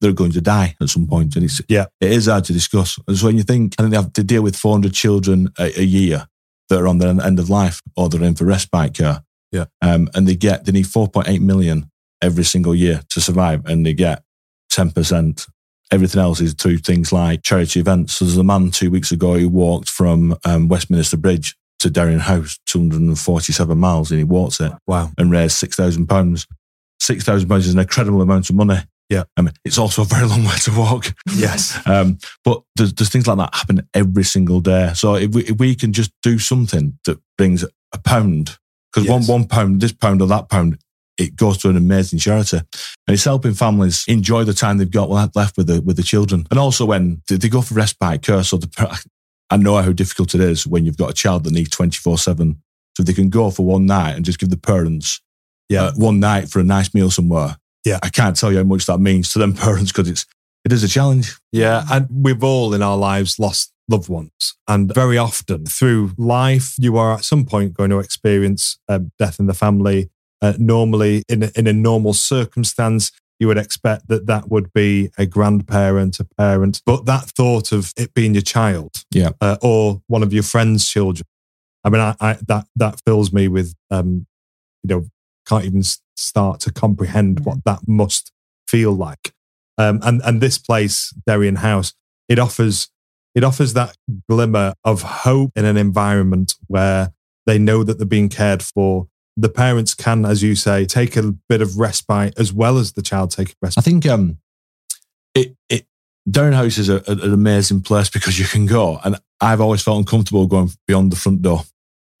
They're 0.00 0.12
going 0.12 0.32
to 0.32 0.40
die 0.40 0.74
at 0.80 0.88
some 0.88 1.06
point, 1.06 1.36
and 1.36 1.44
it's 1.44 1.60
Yeah. 1.68 1.84
it 2.00 2.10
is 2.12 2.26
hard 2.26 2.44
to 2.46 2.52
discuss. 2.54 2.98
And 3.06 3.16
so 3.16 3.26
when 3.26 3.36
you 3.36 3.42
think, 3.42 3.74
I 3.78 3.82
think 3.82 3.90
they 3.92 3.96
have 4.00 4.12
to 4.14 4.24
deal 4.24 4.42
with 4.42 4.56
400 4.56 4.92
children 4.94 5.48
a, 5.58 5.80
a 5.80 5.84
year 5.84 6.26
that 6.70 6.80
are 6.80 6.88
on 6.88 6.96
their 6.98 7.08
end 7.10 7.38
of 7.38 7.50
life 7.50 7.82
or 7.96 8.08
they're 8.08 8.22
in 8.22 8.34
for 8.34 8.44
respite 8.46 8.94
care. 8.94 9.22
Yeah. 9.52 9.66
Um, 9.82 10.08
and 10.14 10.26
they 10.26 10.34
get, 10.34 10.64
they 10.64 10.72
need 10.72 10.86
4.8 10.86 11.40
million 11.40 11.90
every 12.22 12.44
single 12.44 12.74
year 12.74 13.02
to 13.10 13.20
survive 13.20 13.66
and 13.66 13.84
they 13.84 13.92
get 13.94 14.22
10%. 14.72 15.48
Everything 15.90 16.20
else 16.22 16.40
is 16.40 16.54
through 16.54 16.78
things 16.78 17.12
like 17.12 17.42
charity 17.42 17.78
events. 17.80 18.14
So 18.14 18.24
there's 18.24 18.38
a 18.38 18.42
man 18.44 18.70
two 18.70 18.90
weeks 18.90 19.12
ago 19.12 19.34
who 19.38 19.48
walked 19.48 19.90
from 19.90 20.34
um, 20.46 20.68
Westminster 20.68 21.18
Bridge 21.18 21.54
to 21.80 21.90
Derian 21.90 22.20
House, 22.20 22.58
247 22.66 23.76
miles, 23.76 24.10
and 24.10 24.18
he 24.18 24.24
walked 24.24 24.60
it 24.60 24.72
Wow. 24.86 25.10
and 25.18 25.30
raised 25.30 25.62
£6,000. 25.62 26.46
£6,000 27.02 27.58
is 27.58 27.74
an 27.74 27.80
incredible 27.80 28.22
amount 28.22 28.48
of 28.48 28.56
money. 28.56 28.78
Yeah. 29.10 29.24
Um, 29.36 29.50
it's 29.64 29.76
also 29.76 30.02
a 30.02 30.06
very 30.06 30.26
long 30.26 30.44
way 30.44 30.54
to 30.62 30.72
walk. 30.74 31.12
Yes. 31.34 31.78
Um, 31.86 32.18
but 32.44 32.62
there's, 32.76 32.94
there's 32.94 33.10
things 33.10 33.26
like 33.26 33.36
that 33.38 33.54
happen 33.54 33.86
every 33.92 34.24
single 34.24 34.60
day. 34.60 34.92
So 34.94 35.16
if 35.16 35.34
we, 35.34 35.42
if 35.44 35.58
we 35.58 35.74
can 35.74 35.92
just 35.92 36.12
do 36.22 36.38
something 36.38 36.98
that 37.04 37.18
brings 37.36 37.64
a 37.64 37.98
pound, 37.98 38.56
because 38.92 39.06
Yes. 39.08 39.28
one, 39.28 39.40
one 39.40 39.48
pound, 39.48 39.80
this 39.82 39.92
pound 39.92 40.22
or 40.22 40.28
that 40.28 40.48
pound, 40.48 40.78
it 41.18 41.36
goes 41.36 41.58
to 41.58 41.68
an 41.68 41.76
amazing 41.76 42.18
charity. 42.18 42.56
And 42.58 43.14
it's 43.14 43.24
helping 43.24 43.54
families 43.54 44.04
enjoy 44.08 44.44
the 44.44 44.54
time 44.54 44.78
they've 44.78 44.90
got 44.90 45.10
left 45.10 45.56
with 45.56 45.66
the, 45.66 45.80
with 45.82 45.96
the 45.96 46.02
children. 46.02 46.46
And 46.50 46.58
also 46.58 46.86
when 46.86 47.22
they, 47.28 47.36
they 47.36 47.48
go 47.48 47.62
for 47.62 47.74
respite 47.74 48.22
care, 48.22 48.42
so 48.42 48.56
the, 48.56 49.00
I 49.50 49.56
know 49.58 49.76
how 49.82 49.92
difficult 49.92 50.34
it 50.34 50.40
is 50.40 50.66
when 50.66 50.84
you've 50.84 50.96
got 50.96 51.10
a 51.10 51.14
child 51.14 51.44
that 51.44 51.52
needs 51.52 51.70
24 51.70 52.18
7. 52.18 52.60
So 52.96 53.02
they 53.02 53.12
can 53.14 53.30
go 53.30 53.50
for 53.50 53.64
one 53.64 53.86
night 53.86 54.16
and 54.16 54.24
just 54.24 54.38
give 54.38 54.50
the 54.50 54.56
parents 54.56 55.20
Yeah. 55.68 55.84
uh, 55.84 55.92
one 55.96 56.20
night 56.20 56.48
for 56.50 56.60
a 56.60 56.64
nice 56.64 56.92
meal 56.94 57.10
somewhere. 57.10 57.56
Yeah. 57.84 57.98
I 58.02 58.08
can't 58.10 58.36
tell 58.36 58.52
you 58.52 58.58
how 58.58 58.64
much 58.64 58.86
that 58.86 58.98
means 58.98 59.32
to 59.32 59.38
them 59.38 59.54
parents 59.54 59.92
because 59.92 60.08
it's, 60.08 60.26
it 60.64 60.72
is 60.72 60.84
a 60.84 60.88
challenge. 60.88 61.36
Yeah, 61.50 61.84
and 61.90 62.06
we've 62.10 62.44
all 62.44 62.72
in 62.72 62.82
our 62.82 62.96
lives 62.96 63.38
lost 63.40 63.72
loved 63.88 64.08
ones, 64.08 64.54
and 64.68 64.94
very 64.94 65.18
often 65.18 65.66
through 65.66 66.12
life, 66.16 66.74
you 66.78 66.96
are 66.96 67.14
at 67.14 67.24
some 67.24 67.44
point 67.44 67.74
going 67.74 67.90
to 67.90 67.98
experience 67.98 68.78
um, 68.88 69.10
death 69.18 69.40
in 69.40 69.46
the 69.46 69.54
family. 69.54 70.08
Uh, 70.42 70.54
normally, 70.58 71.22
in 71.28 71.44
a, 71.44 71.50
in 71.54 71.66
a 71.68 71.72
normal 71.72 72.12
circumstance, 72.12 73.12
you 73.38 73.46
would 73.46 73.58
expect 73.58 74.08
that 74.08 74.26
that 74.26 74.50
would 74.50 74.72
be 74.72 75.10
a 75.16 75.24
grandparent, 75.24 76.18
a 76.20 76.24
parent, 76.36 76.82
but 76.84 77.06
that 77.06 77.24
thought 77.36 77.72
of 77.72 77.92
it 77.96 78.12
being 78.12 78.34
your 78.34 78.42
child, 78.42 79.04
Yeah. 79.12 79.30
uh, 79.40 79.56
or 79.62 80.02
one 80.08 80.22
of 80.22 80.32
your 80.32 80.42
friends' 80.42 80.88
children. 80.88 81.26
I 81.84 81.90
mean, 81.90 82.00
I, 82.00 82.14
I 82.20 82.38
that 82.48 82.66
that 82.76 83.00
fills 83.06 83.32
me 83.32 83.48
with, 83.48 83.74
um, 83.90 84.26
you 84.82 84.88
know, 84.88 85.06
can't 85.46 85.64
even 85.64 85.82
start 86.16 86.60
to 86.60 86.72
comprehend 86.72 87.44
what 87.44 87.64
that 87.64 87.80
must 87.88 88.30
feel 88.68 88.92
like. 88.92 89.32
Um, 89.78 90.00
and 90.02 90.20
and 90.24 90.40
this 90.40 90.58
place, 90.58 91.12
Derian 91.28 91.58
House, 91.58 91.94
it 92.28 92.38
offers 92.38 92.88
it 93.34 93.42
offers 93.44 93.72
that 93.74 93.96
glimmer 94.28 94.74
of 94.84 95.02
hope 95.02 95.52
in 95.56 95.64
an 95.64 95.76
environment 95.76 96.54
where 96.68 97.12
they 97.46 97.58
know 97.58 97.82
that 97.82 97.98
they're 97.98 98.06
being 98.06 98.28
cared 98.28 98.62
for. 98.62 99.08
The 99.36 99.48
parents 99.48 99.94
can, 99.94 100.24
as 100.26 100.42
you 100.42 100.54
say, 100.54 100.84
take 100.84 101.16
a 101.16 101.32
bit 101.48 101.62
of 101.62 101.78
respite 101.78 102.34
as 102.38 102.52
well 102.52 102.76
as 102.78 102.92
the 102.92 103.02
child 103.02 103.30
taking 103.30 103.54
I 103.62 103.66
respite. 103.66 103.82
I 103.82 103.84
think 103.84 104.06
um, 104.06 104.38
it 105.34 105.56
it 105.68 105.86
Derian 106.28 106.54
House 106.54 106.78
is 106.78 106.88
a, 106.88 106.96
a- 107.08 107.12
an 107.12 107.32
amazing 107.32 107.80
place 107.82 108.08
because 108.10 108.38
you 108.38 108.44
can 108.44 108.66
go, 108.66 109.00
and 109.04 109.18
I've 109.40 109.60
always 109.60 109.82
felt 109.82 109.98
uncomfortable 109.98 110.46
going 110.46 110.70
beyond 110.86 111.10
the 111.12 111.16
front 111.16 111.42
door 111.42 111.62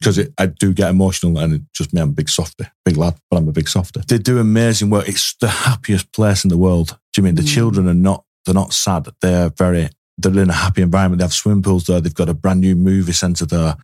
because 0.00 0.18
it, 0.18 0.32
I 0.38 0.46
do 0.46 0.72
get 0.72 0.90
emotional, 0.90 1.38
and 1.38 1.54
it 1.54 1.62
just 1.74 1.92
me, 1.92 2.00
I'm 2.00 2.08
a 2.08 2.12
big 2.12 2.28
softy, 2.28 2.64
big 2.84 2.96
lad, 2.96 3.14
but 3.30 3.36
I'm 3.36 3.48
a 3.48 3.52
big 3.52 3.68
softy. 3.68 4.00
They 4.08 4.18
do 4.18 4.38
amazing 4.38 4.90
work. 4.90 5.08
It's 5.08 5.34
the 5.34 5.48
happiest 5.48 6.12
place 6.12 6.44
in 6.44 6.48
the 6.48 6.58
world. 6.58 6.98
Do 7.12 7.20
you 7.20 7.24
mean 7.24 7.34
the 7.36 7.42
Mm. 7.42 7.54
children 7.54 7.88
are 7.88 7.94
not? 7.94 8.24
They're 8.44 8.54
not 8.54 8.72
sad. 8.72 9.06
They're 9.20 9.50
very. 9.50 9.90
They're 10.18 10.36
in 10.42 10.50
a 10.50 10.54
happy 10.54 10.82
environment. 10.82 11.18
They 11.18 11.24
have 11.24 11.32
swimming 11.32 11.62
pools 11.62 11.84
there. 11.84 12.00
They've 12.00 12.12
got 12.14 12.28
a 12.28 12.34
brand 12.34 12.60
new 12.60 12.74
movie 12.76 13.12
centre 13.12 13.46
there. 13.46 13.76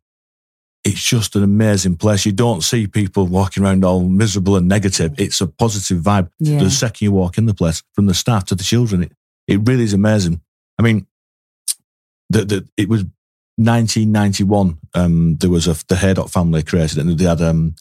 It's 0.89 1.03
just 1.03 1.37
an 1.37 1.43
amazing 1.43 1.97
place. 1.97 2.25
You 2.25 2.33
don't 2.33 2.63
see 2.63 2.87
people 2.87 3.27
walking 3.27 3.63
around 3.63 3.85
all 3.85 4.09
miserable 4.09 4.57
and 4.57 4.67
negative. 4.69 5.15
It's 5.19 5.41
a 5.41 5.47
positive 5.47 5.99
vibe 6.03 6.31
Yeah. 6.39 6.59
the 6.61 6.71
second 6.71 7.05
you 7.05 7.13
walk 7.13 7.37
in 7.39 7.47
the 7.47 7.55
place, 7.55 7.83
from 7.95 8.07
the 8.07 8.15
staff 8.15 8.45
to 8.47 8.55
the 8.55 8.65
children. 8.65 9.03
It, 9.03 9.13
it 9.47 9.61
really 9.69 9.85
is 9.85 9.93
amazing. 9.93 10.41
I 10.79 10.83
mean, 10.83 11.07
the, 12.31 12.45
the, 12.45 12.69
it 12.77 12.89
was 12.89 13.03
1991. 13.57 14.79
Um, 14.95 15.37
there 15.37 15.51
was 15.51 15.67
a, 15.67 15.77
the 15.89 15.97
Haydock 15.97 16.29
family 16.31 16.63
created 16.63 16.99
it, 16.99 17.01
and 17.03 17.19
they 17.19 17.25
had 17.25 17.43
um, 17.43 17.75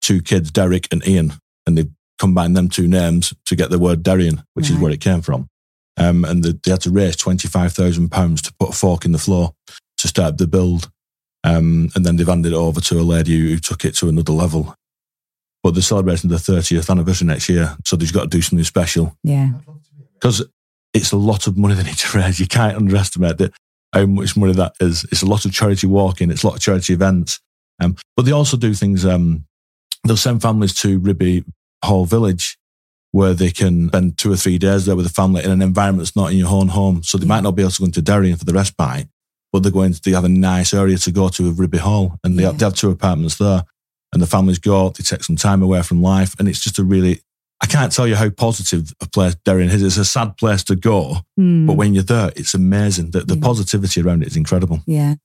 two 0.00 0.20
kids, 0.22 0.50
Derek 0.50 0.88
and 0.92 1.06
Ian, 1.06 1.32
and 1.66 1.76
they 1.76 1.86
combined 2.18 2.56
them 2.56 2.68
two 2.68 2.88
names 2.88 3.34
to 3.46 3.56
get 3.56 3.70
the 3.70 3.78
word 3.78 4.02
Derian, 4.02 4.44
which 4.54 4.70
is 4.70 4.76
where 4.76 4.92
it 4.92 5.00
came 5.00 5.20
from. 5.22 5.48
Um, 5.96 6.24
and 6.24 6.42
the, 6.42 6.58
they 6.64 6.70
had 6.70 6.80
to 6.82 6.90
raise 6.90 7.16
£25,000 7.16 8.40
to 8.42 8.54
put 8.58 8.70
a 8.70 8.72
fork 8.72 9.04
in 9.04 9.12
the 9.12 9.18
floor 9.18 9.54
to 9.98 10.08
start 10.08 10.38
the 10.38 10.46
build. 10.46 10.90
Um, 11.44 11.88
and 11.94 12.04
then 12.04 12.16
they've 12.16 12.26
handed 12.26 12.52
it 12.52 12.56
over 12.56 12.80
to 12.80 12.98
a 12.98 13.02
lady 13.02 13.38
who, 13.38 13.48
who 13.48 13.58
took 13.58 13.84
it 13.84 13.94
to 13.96 14.08
another 14.08 14.32
level. 14.32 14.74
But 15.62 15.74
they're 15.74 15.82
celebrating 15.82 16.30
the 16.30 16.36
30th 16.36 16.90
anniversary 16.90 17.26
next 17.26 17.48
year, 17.48 17.76
so 17.84 17.96
they've 17.96 18.12
got 18.12 18.22
to 18.22 18.28
do 18.28 18.42
something 18.42 18.64
special 18.64 19.16
Yeah. 19.24 19.50
because 20.14 20.42
it's 20.94 21.12
a 21.12 21.16
lot 21.16 21.46
of 21.46 21.56
money 21.56 21.74
they 21.74 21.82
need 21.82 21.96
to 21.96 22.16
raise. 22.18 22.40
You 22.40 22.46
can't 22.46 22.76
underestimate 22.76 23.40
it, 23.40 23.52
how 23.92 24.06
much 24.06 24.36
money 24.36 24.52
that 24.54 24.72
is. 24.80 25.04
It's 25.10 25.22
a 25.22 25.26
lot 25.26 25.44
of 25.44 25.52
charity 25.52 25.86
walking, 25.86 26.30
it's 26.30 26.42
a 26.42 26.46
lot 26.46 26.56
of 26.56 26.62
charity 26.62 26.92
events. 26.92 27.40
Um, 27.80 27.96
but 28.16 28.24
they 28.24 28.32
also 28.32 28.56
do 28.56 28.74
things, 28.74 29.04
um, 29.04 29.44
they'll 30.04 30.16
send 30.16 30.42
families 30.42 30.74
to 30.80 30.98
Ribby 30.98 31.44
Hall 31.84 32.04
Village 32.04 32.56
where 33.12 33.32
they 33.34 33.50
can 33.50 33.88
spend 33.88 34.18
two 34.18 34.30
or 34.32 34.36
three 34.36 34.58
days 34.58 34.84
there 34.86 34.94
with 34.96 35.06
the 35.06 35.12
family 35.12 35.42
in 35.42 35.50
an 35.50 35.62
environment 35.62 36.04
that's 36.06 36.14
not 36.16 36.30
in 36.30 36.36
your 36.38 36.50
own 36.50 36.68
home. 36.68 37.02
So 37.02 37.16
they 37.18 37.26
might 37.26 37.42
not 37.42 37.52
be 37.52 37.62
able 37.62 37.70
to 37.72 37.78
go 37.80 37.84
into 37.86 38.02
Derian 38.02 38.38
for 38.38 38.44
the 38.44 38.52
respite, 38.52 39.08
but 39.58 39.62
they're 39.64 39.72
going 39.72 39.92
to, 39.92 40.00
they 40.02 40.12
have 40.12 40.24
a 40.24 40.28
nice 40.28 40.72
area 40.72 40.96
to 40.98 41.10
go 41.10 41.28
to 41.28 41.42
with 41.48 41.58
Ribby 41.58 41.78
Hall 41.78 42.18
and 42.24 42.38
they, 42.38 42.42
Yeah. 42.42 42.50
have, 42.50 42.58
they 42.58 42.66
have 42.66 42.74
two 42.74 42.90
apartments 42.90 43.36
there 43.38 43.64
and 44.12 44.22
the 44.22 44.26
families 44.26 44.58
go, 44.58 44.90
they 44.90 45.02
take 45.04 45.24
some 45.24 45.36
time 45.36 45.62
away 45.62 45.82
from 45.82 46.00
life. 46.02 46.34
And 46.38 46.48
it's 46.48 46.60
just 46.60 46.78
a 46.78 46.84
really, 46.84 47.20
I 47.60 47.66
can't 47.66 47.92
tell 47.92 48.06
you 48.06 48.14
how 48.16 48.30
positive 48.30 48.92
a 49.00 49.08
place 49.08 49.34
Derian 49.44 49.66
is. 49.70 49.82
It's 49.82 49.96
a 49.96 50.04
sad 50.04 50.36
place 50.36 50.62
to 50.64 50.76
go, 50.76 51.18
Hmm. 51.36 51.66
but 51.66 51.76
when 51.76 51.92
you're 51.94 52.04
there, 52.04 52.30
it's 52.36 52.54
amazing. 52.54 53.10
The, 53.10 53.20
the 53.24 53.34
Yeah. 53.34 53.42
positivity 53.42 54.00
around 54.00 54.22
it 54.22 54.28
is 54.28 54.36
incredible. 54.36 54.82
yeah. 54.86 55.16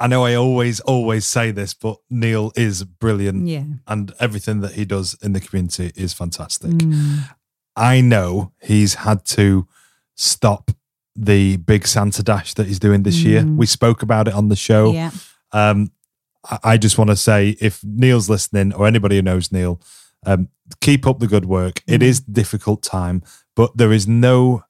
I 0.00 0.06
know 0.06 0.24
I 0.24 0.34
always, 0.36 0.78
always 0.80 1.26
say 1.26 1.50
this, 1.50 1.74
but 1.74 1.96
Neil 2.08 2.52
is 2.54 2.84
brilliant 2.84 3.48
Yeah. 3.48 3.64
and 3.88 4.12
everything 4.20 4.60
that 4.60 4.74
he 4.74 4.84
does 4.84 5.16
in 5.22 5.32
the 5.32 5.40
community 5.40 5.90
is 5.96 6.12
fantastic. 6.12 6.70
Mm. 6.70 7.28
I 7.74 8.00
know 8.00 8.52
he's 8.62 8.94
had 8.94 9.24
to 9.36 9.66
stop 10.16 10.70
the 11.20 11.56
big 11.56 11.86
Santa 11.86 12.22
Dash 12.22 12.54
that 12.54 12.66
he's 12.68 12.78
doing 12.78 13.02
this 13.02 13.22
year. 13.22 13.44
We 13.44 13.66
spoke 13.66 14.02
about 14.02 14.28
it 14.28 14.34
on 14.34 14.48
the 14.48 14.56
show. 14.56 14.92
Yeah. 14.92 15.10
Um, 15.52 15.90
I- 16.48 16.58
I 16.72 16.76
just 16.78 16.96
want 16.98 17.10
to 17.10 17.16
say 17.16 17.56
if 17.60 17.82
Neil's 17.84 18.28
listening 18.30 18.72
or 18.72 18.86
anybody 18.86 19.16
who 19.16 19.22
knows 19.22 19.50
Neil, 19.50 19.80
um, 20.24 20.48
keep 20.80 21.06
up 21.06 21.18
the 21.18 21.26
good 21.26 21.44
work. 21.44 21.82
It 21.86 22.02
is 22.02 22.20
a 22.20 22.30
difficult 22.30 22.82
time, 22.82 23.22
but 23.56 23.76
there 23.76 23.92
is 23.92 24.06
no 24.06 24.62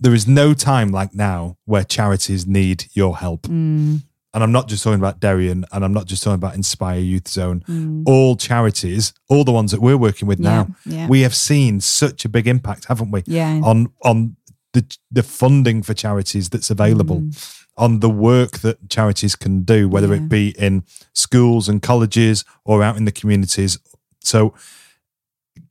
there 0.00 0.14
is 0.14 0.28
no 0.28 0.54
time 0.54 0.90
like 0.92 1.12
now 1.12 1.56
where 1.64 1.82
charities 1.82 2.46
need 2.46 2.86
your 2.92 3.16
help. 3.16 3.42
Mm. 3.48 4.02
And 4.32 4.44
I'm 4.44 4.52
not 4.52 4.68
just 4.68 4.84
talking 4.84 5.00
about 5.00 5.18
Derian 5.18 5.64
and 5.72 5.84
I'm 5.84 5.92
not 5.92 6.06
just 6.06 6.22
talking 6.22 6.36
about 6.36 6.54
Inspire 6.54 7.00
Youth 7.00 7.26
Zone. 7.26 7.64
Mm. 7.68 8.04
All 8.06 8.36
charities, 8.36 9.12
all 9.28 9.42
the 9.42 9.50
ones 9.50 9.72
that 9.72 9.80
we're 9.80 9.96
working 9.96 10.28
with 10.28 10.38
Yeah, 10.38 10.48
now, 10.50 10.76
yeah. 10.84 11.08
we 11.08 11.22
have 11.22 11.34
seen 11.34 11.80
such 11.80 12.24
a 12.24 12.28
big 12.28 12.46
impact, 12.46 12.84
haven't 12.84 13.10
we? 13.10 13.24
Yeah. 13.26 13.60
On 13.64 13.90
on 14.04 14.36
the 14.72 14.84
the 15.10 15.22
funding 15.22 15.82
for 15.82 15.94
charities 15.94 16.48
that's 16.50 16.70
available, 16.70 17.20
mm. 17.20 17.64
on 17.76 18.00
the 18.00 18.10
work 18.10 18.58
that 18.58 18.88
charities 18.90 19.36
can 19.36 19.62
do, 19.62 19.88
whether 19.88 20.08
Yeah. 20.08 20.22
it 20.22 20.28
be 20.28 20.54
in 20.58 20.84
schools 21.14 21.68
and 21.68 21.82
colleges 21.82 22.44
or 22.64 22.82
out 22.82 22.96
in 22.96 23.04
the 23.04 23.12
communities. 23.12 23.78
So 24.20 24.54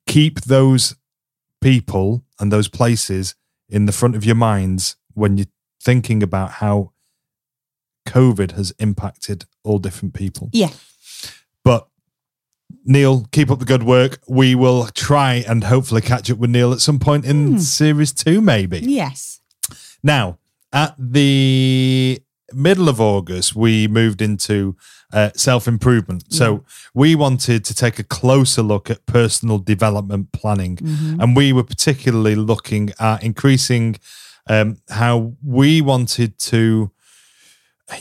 keep 0.08 0.42
those 0.42 0.96
people 1.62 2.24
and 2.40 2.52
those 2.52 2.68
places 2.70 3.36
in 3.70 3.86
the 3.86 3.92
front 3.92 4.16
of 4.16 4.24
your 4.24 4.36
minds 4.36 4.96
when 5.14 5.38
you're 5.38 5.48
thinking 5.84 6.24
about 6.24 6.52
how 6.54 6.94
COVID 8.08 8.52
has 8.52 8.74
impacted 8.80 9.46
all 9.64 9.80
different 9.80 10.14
people. 10.14 10.50
Yeah. 10.54 10.72
But 11.64 11.88
Neil, 12.86 13.26
keep 13.32 13.50
up 13.52 13.60
the 13.60 13.66
good 13.66 13.84
work. 13.84 14.20
We 14.28 14.56
will 14.56 14.88
try 14.88 15.36
and 15.48 15.64
hopefully 15.66 16.02
catch 16.02 16.30
up 16.32 16.38
with 16.38 16.50
Neil 16.50 16.72
at 16.74 16.80
some 16.80 17.00
point 17.00 17.26
in 17.26 17.54
Hmm. 17.54 17.58
series 17.60 18.14
two, 18.14 18.42
maybe. 18.42 18.80
Yes. 18.80 19.40
Now, 20.04 20.38
at 20.72 20.96
the 20.98 22.20
middle 22.54 22.88
of 22.88 23.02
August, 23.02 23.56
we 23.56 23.88
moved 23.88 24.22
into 24.22 24.76
uh, 25.14 25.30
self 25.36 25.68
improvement. 25.70 26.26
So 26.34 26.66
we 26.94 27.16
wanted 27.16 27.64
to 27.66 27.74
take 27.74 27.98
a 27.98 28.04
closer 28.04 28.62
look 28.62 28.90
at 28.90 29.06
personal 29.06 29.58
development 29.58 30.34
planning. 30.34 30.78
And 31.20 31.34
we 31.36 31.54
were 31.54 31.64
particularly 31.64 32.36
looking 32.36 32.92
at 33.00 33.24
increasing 33.24 33.96
um, 34.50 34.78
how 34.90 35.34
we 35.42 35.80
wanted 35.82 36.38
to 36.40 36.92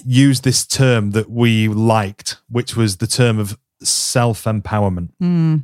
use 0.05 0.40
this 0.40 0.66
term 0.66 1.12
that 1.12 1.31
we 1.31 1.68
liked, 1.68 2.38
which 2.48 2.74
was 2.76 2.96
the 2.96 3.07
term 3.07 3.38
of 3.38 3.57
self 3.83 4.45
empowerment. 4.45 5.11
Mm. 5.23 5.62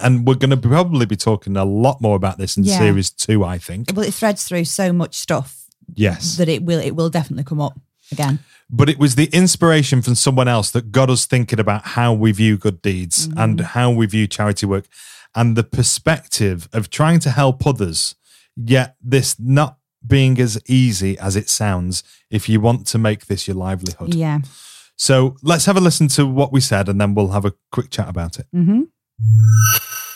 And 0.00 0.26
we're 0.26 0.34
going 0.34 0.50
to 0.50 0.56
probably 0.56 1.06
be 1.06 1.16
talking 1.16 1.56
a 1.56 1.64
lot 1.64 2.00
more 2.00 2.16
about 2.16 2.36
this 2.38 2.56
in 2.56 2.64
Yeah. 2.64 2.78
series 2.78 3.10
two, 3.10 3.44
I 3.44 3.58
think. 3.58 3.92
Well, 3.94 4.04
it 4.06 4.12
threads 4.14 4.42
through 4.44 4.64
so 4.64 4.92
much 4.92 5.14
stuff 5.14 5.64
Yes. 5.94 6.36
that 6.36 6.48
it 6.48 6.62
will 6.64 6.80
it 6.80 6.92
will 6.96 7.10
definitely 7.10 7.44
come 7.44 7.60
up 7.60 7.78
again. 8.10 8.40
but 8.70 8.88
it 8.88 8.98
was 8.98 9.14
the 9.14 9.26
inspiration 9.26 10.02
from 10.02 10.14
someone 10.14 10.48
else 10.48 10.70
that 10.72 10.90
got 10.90 11.10
us 11.10 11.26
thinking 11.26 11.60
about 11.60 11.84
how 11.88 12.12
we 12.12 12.32
view 12.32 12.56
good 12.56 12.80
deeds 12.82 13.28
and 13.36 13.60
how 13.60 13.90
we 13.90 14.06
view 14.06 14.26
charity 14.26 14.66
work 14.66 14.86
and 15.34 15.54
the 15.56 15.62
perspective 15.64 16.68
of 16.72 16.88
trying 16.90 17.18
to 17.20 17.30
help 17.30 17.66
others 17.66 18.14
yet 18.56 18.96
this 19.02 19.36
not 19.38 19.78
being 20.06 20.40
as 20.40 20.58
easy 20.66 21.18
as 21.18 21.36
it 21.36 21.48
sounds 21.48 22.02
if 22.30 22.48
you 22.48 22.60
want 22.60 22.86
to 22.86 22.98
make 22.98 23.26
this 23.26 23.46
your 23.46 23.56
livelihood 23.56 24.14
Yeah. 24.14 24.40
So 24.96 25.36
let's 25.42 25.64
have 25.66 25.76
a 25.76 25.80
listen 25.80 26.08
to 26.08 26.26
what 26.26 26.52
we 26.52 26.60
said 26.60 26.88
and 26.88 27.00
then 27.00 27.14
we'll 27.14 27.28
have 27.28 27.44
a 27.44 27.52
quick 27.72 27.90
chat 27.90 28.08
about 28.08 28.38
it 28.38 28.46
Mm-hmm. 28.54 28.82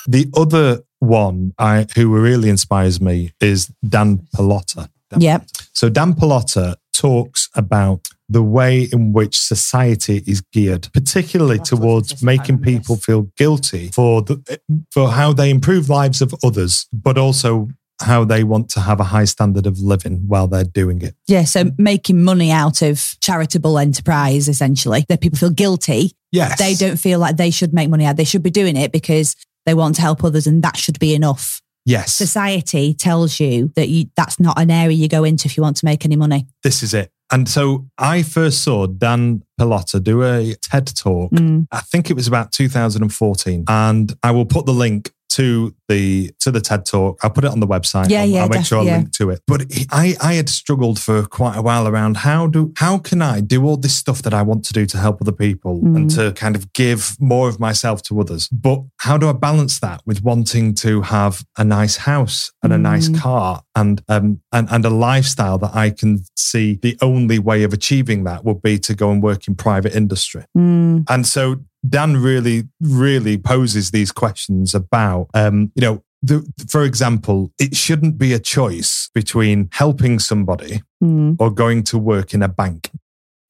the 0.06 0.30
other 0.36 0.82
one 1.00 1.52
I, 1.58 1.86
who 1.94 2.08
really 2.08 2.48
inspires 2.48 3.00
me 3.00 3.32
is 3.40 3.72
dan 3.88 4.26
Pallotta. 4.34 4.88
Dan 5.10 5.20
Yep. 5.20 5.46
So 5.72 5.88
Dan 5.88 6.14
Pallotta 6.14 6.76
talks 6.92 7.48
about 7.54 8.08
the 8.28 8.42
way 8.42 8.88
in 8.92 9.12
which 9.12 9.38
society 9.38 10.22
is 10.26 10.40
geared, 10.40 10.88
particularly 10.92 11.58
towards 11.60 12.22
making 12.22 12.58
people 12.58 12.96
feel 12.96 13.22
guilty 13.36 13.88
for 13.92 14.22
the, 14.22 14.60
for 14.90 15.10
how 15.10 15.32
they 15.32 15.50
improve 15.50 15.88
lives 15.88 16.20
of 16.20 16.34
others, 16.42 16.86
but 16.92 17.16
also 17.16 17.68
how 18.00 18.24
they 18.24 18.44
want 18.44 18.68
to 18.70 18.80
have 18.80 19.00
a 19.00 19.04
high 19.04 19.24
standard 19.24 19.66
of 19.66 19.80
living 19.80 20.24
while 20.26 20.46
they're 20.46 20.64
doing 20.64 21.02
it. 21.02 21.14
Yeah. 21.26 21.44
So 21.44 21.70
making 21.78 22.22
money 22.22 22.50
out 22.50 22.82
of 22.82 23.16
charitable 23.20 23.78
enterprise, 23.78 24.48
essentially, 24.48 25.04
that 25.08 25.20
people 25.20 25.38
feel 25.38 25.50
guilty. 25.50 26.12
Yes, 26.30 26.58
They 26.58 26.74
don't 26.74 26.98
feel 26.98 27.18
like 27.18 27.36
they 27.36 27.50
should 27.50 27.72
make 27.72 27.88
money 27.88 28.04
out. 28.04 28.16
They 28.16 28.24
should 28.24 28.42
be 28.42 28.50
doing 28.50 28.76
it 28.76 28.92
because 28.92 29.34
they 29.66 29.74
want 29.74 29.96
to 29.96 30.02
help 30.02 30.22
others, 30.24 30.46
and 30.46 30.62
that 30.62 30.76
should 30.76 30.98
be 30.98 31.14
enough. 31.14 31.60
Yes, 31.84 32.12
Society 32.12 32.92
tells 32.92 33.40
you 33.40 33.72
that 33.74 33.88
you 33.88 34.06
that's 34.14 34.38
not 34.38 34.60
an 34.60 34.70
area 34.70 34.94
you 34.94 35.08
go 35.08 35.24
into 35.24 35.46
if 35.46 35.56
you 35.56 35.62
want 35.62 35.78
to 35.78 35.86
make 35.86 36.04
any 36.04 36.16
money. 36.16 36.46
this 36.62 36.82
is 36.82 36.92
it. 36.92 37.10
And 37.30 37.46
so 37.48 37.86
I 37.98 38.22
first 38.22 38.62
saw 38.62 38.86
Dan 38.86 39.42
Pallotta 39.60 40.02
do 40.02 40.22
a 40.22 40.54
TED 40.62 40.86
talk. 40.96 41.30
Mm. 41.32 41.66
I 41.70 41.80
think 41.80 42.10
it 42.10 42.14
was 42.14 42.26
about 42.26 42.52
2014, 42.52 43.64
and 43.68 44.14
I 44.22 44.30
will 44.30 44.46
put 44.46 44.66
the 44.66 44.72
link 44.72 45.12
to 45.38 45.74
the 45.88 46.30
to 46.40 46.50
the 46.50 46.60
TED 46.60 46.84
talk. 46.84 47.20
I'll 47.22 47.30
put 47.30 47.44
it 47.44 47.50
on 47.50 47.60
the 47.60 47.66
website. 47.66 48.10
Yeah, 48.10 48.22
I'll, 48.22 48.28
yeah, 48.28 48.42
I'll 48.42 48.48
make 48.48 48.66
sure 48.66 48.80
I 48.80 48.82
yeah. 48.82 48.96
link 48.96 49.12
to 49.18 49.30
it. 49.30 49.40
But 49.46 49.60
I 49.90 50.16
I 50.20 50.34
had 50.34 50.48
struggled 50.48 50.98
for 50.98 51.24
quite 51.26 51.56
a 51.56 51.62
while 51.62 51.86
around 51.86 52.18
how 52.18 52.46
do 52.48 52.72
how 52.76 52.98
can 52.98 53.22
I 53.22 53.40
do 53.40 53.64
all 53.64 53.76
this 53.76 53.94
stuff 53.94 54.20
that 54.22 54.34
I 54.34 54.42
want 54.42 54.64
to 54.66 54.72
do 54.72 54.84
to 54.86 54.98
help 54.98 55.22
other 55.22 55.32
people 55.46 55.78
Mm. 55.78 55.96
and 55.96 56.10
to 56.10 56.32
kind 56.32 56.56
of 56.56 56.72
give 56.72 57.16
more 57.20 57.48
of 57.48 57.60
myself 57.60 58.02
to 58.08 58.20
others. 58.20 58.48
But 58.48 58.82
how 59.06 59.16
do 59.16 59.28
I 59.28 59.32
balance 59.32 59.78
that 59.80 60.00
with 60.06 60.22
wanting 60.24 60.74
to 60.76 61.02
have 61.02 61.44
a 61.56 61.64
nice 61.64 61.98
house 61.98 62.50
and 62.62 62.72
a 62.72 62.78
nice 62.78 63.08
Mm. 63.08 63.20
car 63.20 63.62
and 63.76 64.02
um 64.08 64.40
and 64.52 64.68
and 64.70 64.84
a 64.84 64.90
lifestyle 64.90 65.58
that 65.58 65.74
I 65.74 65.90
can 65.90 66.24
see 66.36 66.78
the 66.82 66.96
only 67.00 67.38
way 67.38 67.62
of 67.64 67.72
achieving 67.72 68.24
that 68.24 68.44
would 68.44 68.60
be 68.62 68.78
to 68.80 68.94
go 68.94 69.10
and 69.12 69.22
work 69.22 69.46
in 69.48 69.54
private 69.54 69.94
industry. 69.94 70.44
Mm. 70.56 71.04
And 71.08 71.26
so 71.26 71.56
Dan 71.88 72.16
really, 72.16 72.64
really 72.80 73.38
poses 73.38 73.90
these 73.90 74.12
questions 74.12 74.74
about, 74.74 75.28
um, 75.34 75.72
you 75.74 75.82
know, 75.82 76.02
the, 76.22 76.44
for 76.68 76.82
example, 76.82 77.52
it 77.60 77.76
shouldn't 77.76 78.18
be 78.18 78.32
a 78.32 78.38
choice 78.40 79.08
between 79.14 79.68
helping 79.72 80.18
somebody 80.18 80.82
Mm. 81.02 81.36
or 81.38 81.50
going 81.52 81.84
to 81.84 81.96
work 81.96 82.34
in 82.34 82.42
a 82.42 82.48
bank 82.48 82.90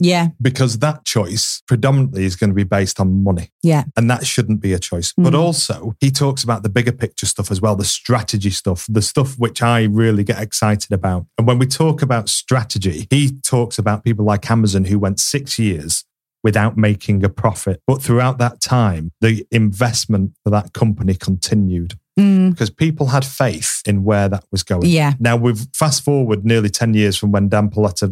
Yeah. 0.01 0.29
because 0.39 0.81
that 0.81 1.07
choice 1.07 1.63
predominantly 1.67 2.27
is 2.27 2.37
going 2.37 2.51
to 2.51 2.55
be 2.55 2.63
based 2.63 3.01
on 3.01 3.25
money. 3.25 3.49
Yeah. 3.63 3.85
And 3.97 4.11
that 4.11 4.27
shouldn't 4.27 4.61
be 4.61 4.75
a 4.75 4.79
choice. 4.79 5.15
But 5.17 5.33
Mm. 5.33 5.39
also, 5.39 5.97
he 5.99 6.11
talks 6.11 6.45
about 6.45 6.63
the 6.63 6.69
bigger 6.69 6.93
picture 6.93 7.25
stuff 7.25 7.51
as 7.51 7.63
well, 7.63 7.75
the 7.75 7.87
strategy 7.87 8.51
stuff, 8.51 8.85
the 8.87 9.01
stuff 9.01 9.39
which 9.39 9.63
I 9.63 9.85
really 9.85 10.25
get 10.25 10.39
excited 10.43 10.93
about. 10.93 11.25
And 11.39 11.47
when 11.47 11.59
we 11.59 11.65
talk 11.67 12.03
about 12.03 12.29
strategy, 12.29 13.07
he 13.11 13.31
talks 13.43 13.79
about 13.79 14.05
people 14.05 14.27
like 14.27 14.51
Amazon 14.51 14.85
who 14.85 14.99
went 14.99 15.19
six 15.21 15.59
years 15.59 16.05
without 16.49 16.77
making 16.77 17.23
a 17.25 17.29
profit. 17.43 17.77
But 17.87 18.03
throughout 18.03 18.37
that 18.39 18.57
time, 18.61 19.05
the 19.21 19.35
investment 19.51 20.33
for 20.43 20.51
that 20.57 20.73
company 20.73 21.15
continued 21.15 21.93
Mm. 22.19 22.51
because 22.51 22.71
people 22.71 23.07
had 23.17 23.25
faith 23.25 23.81
in 23.87 24.03
where 24.03 24.29
that 24.29 24.45
was 24.51 24.63
going. 24.65 24.87
Yeah. 25.01 25.13
Now 25.21 25.37
we've 25.37 25.65
fast 25.83 26.03
forward 26.03 26.45
nearly 26.45 26.69
10 26.69 26.93
years 26.95 27.17
from 27.17 27.31
when 27.31 27.49
Dan 27.49 27.69
Pallotta 27.71 28.09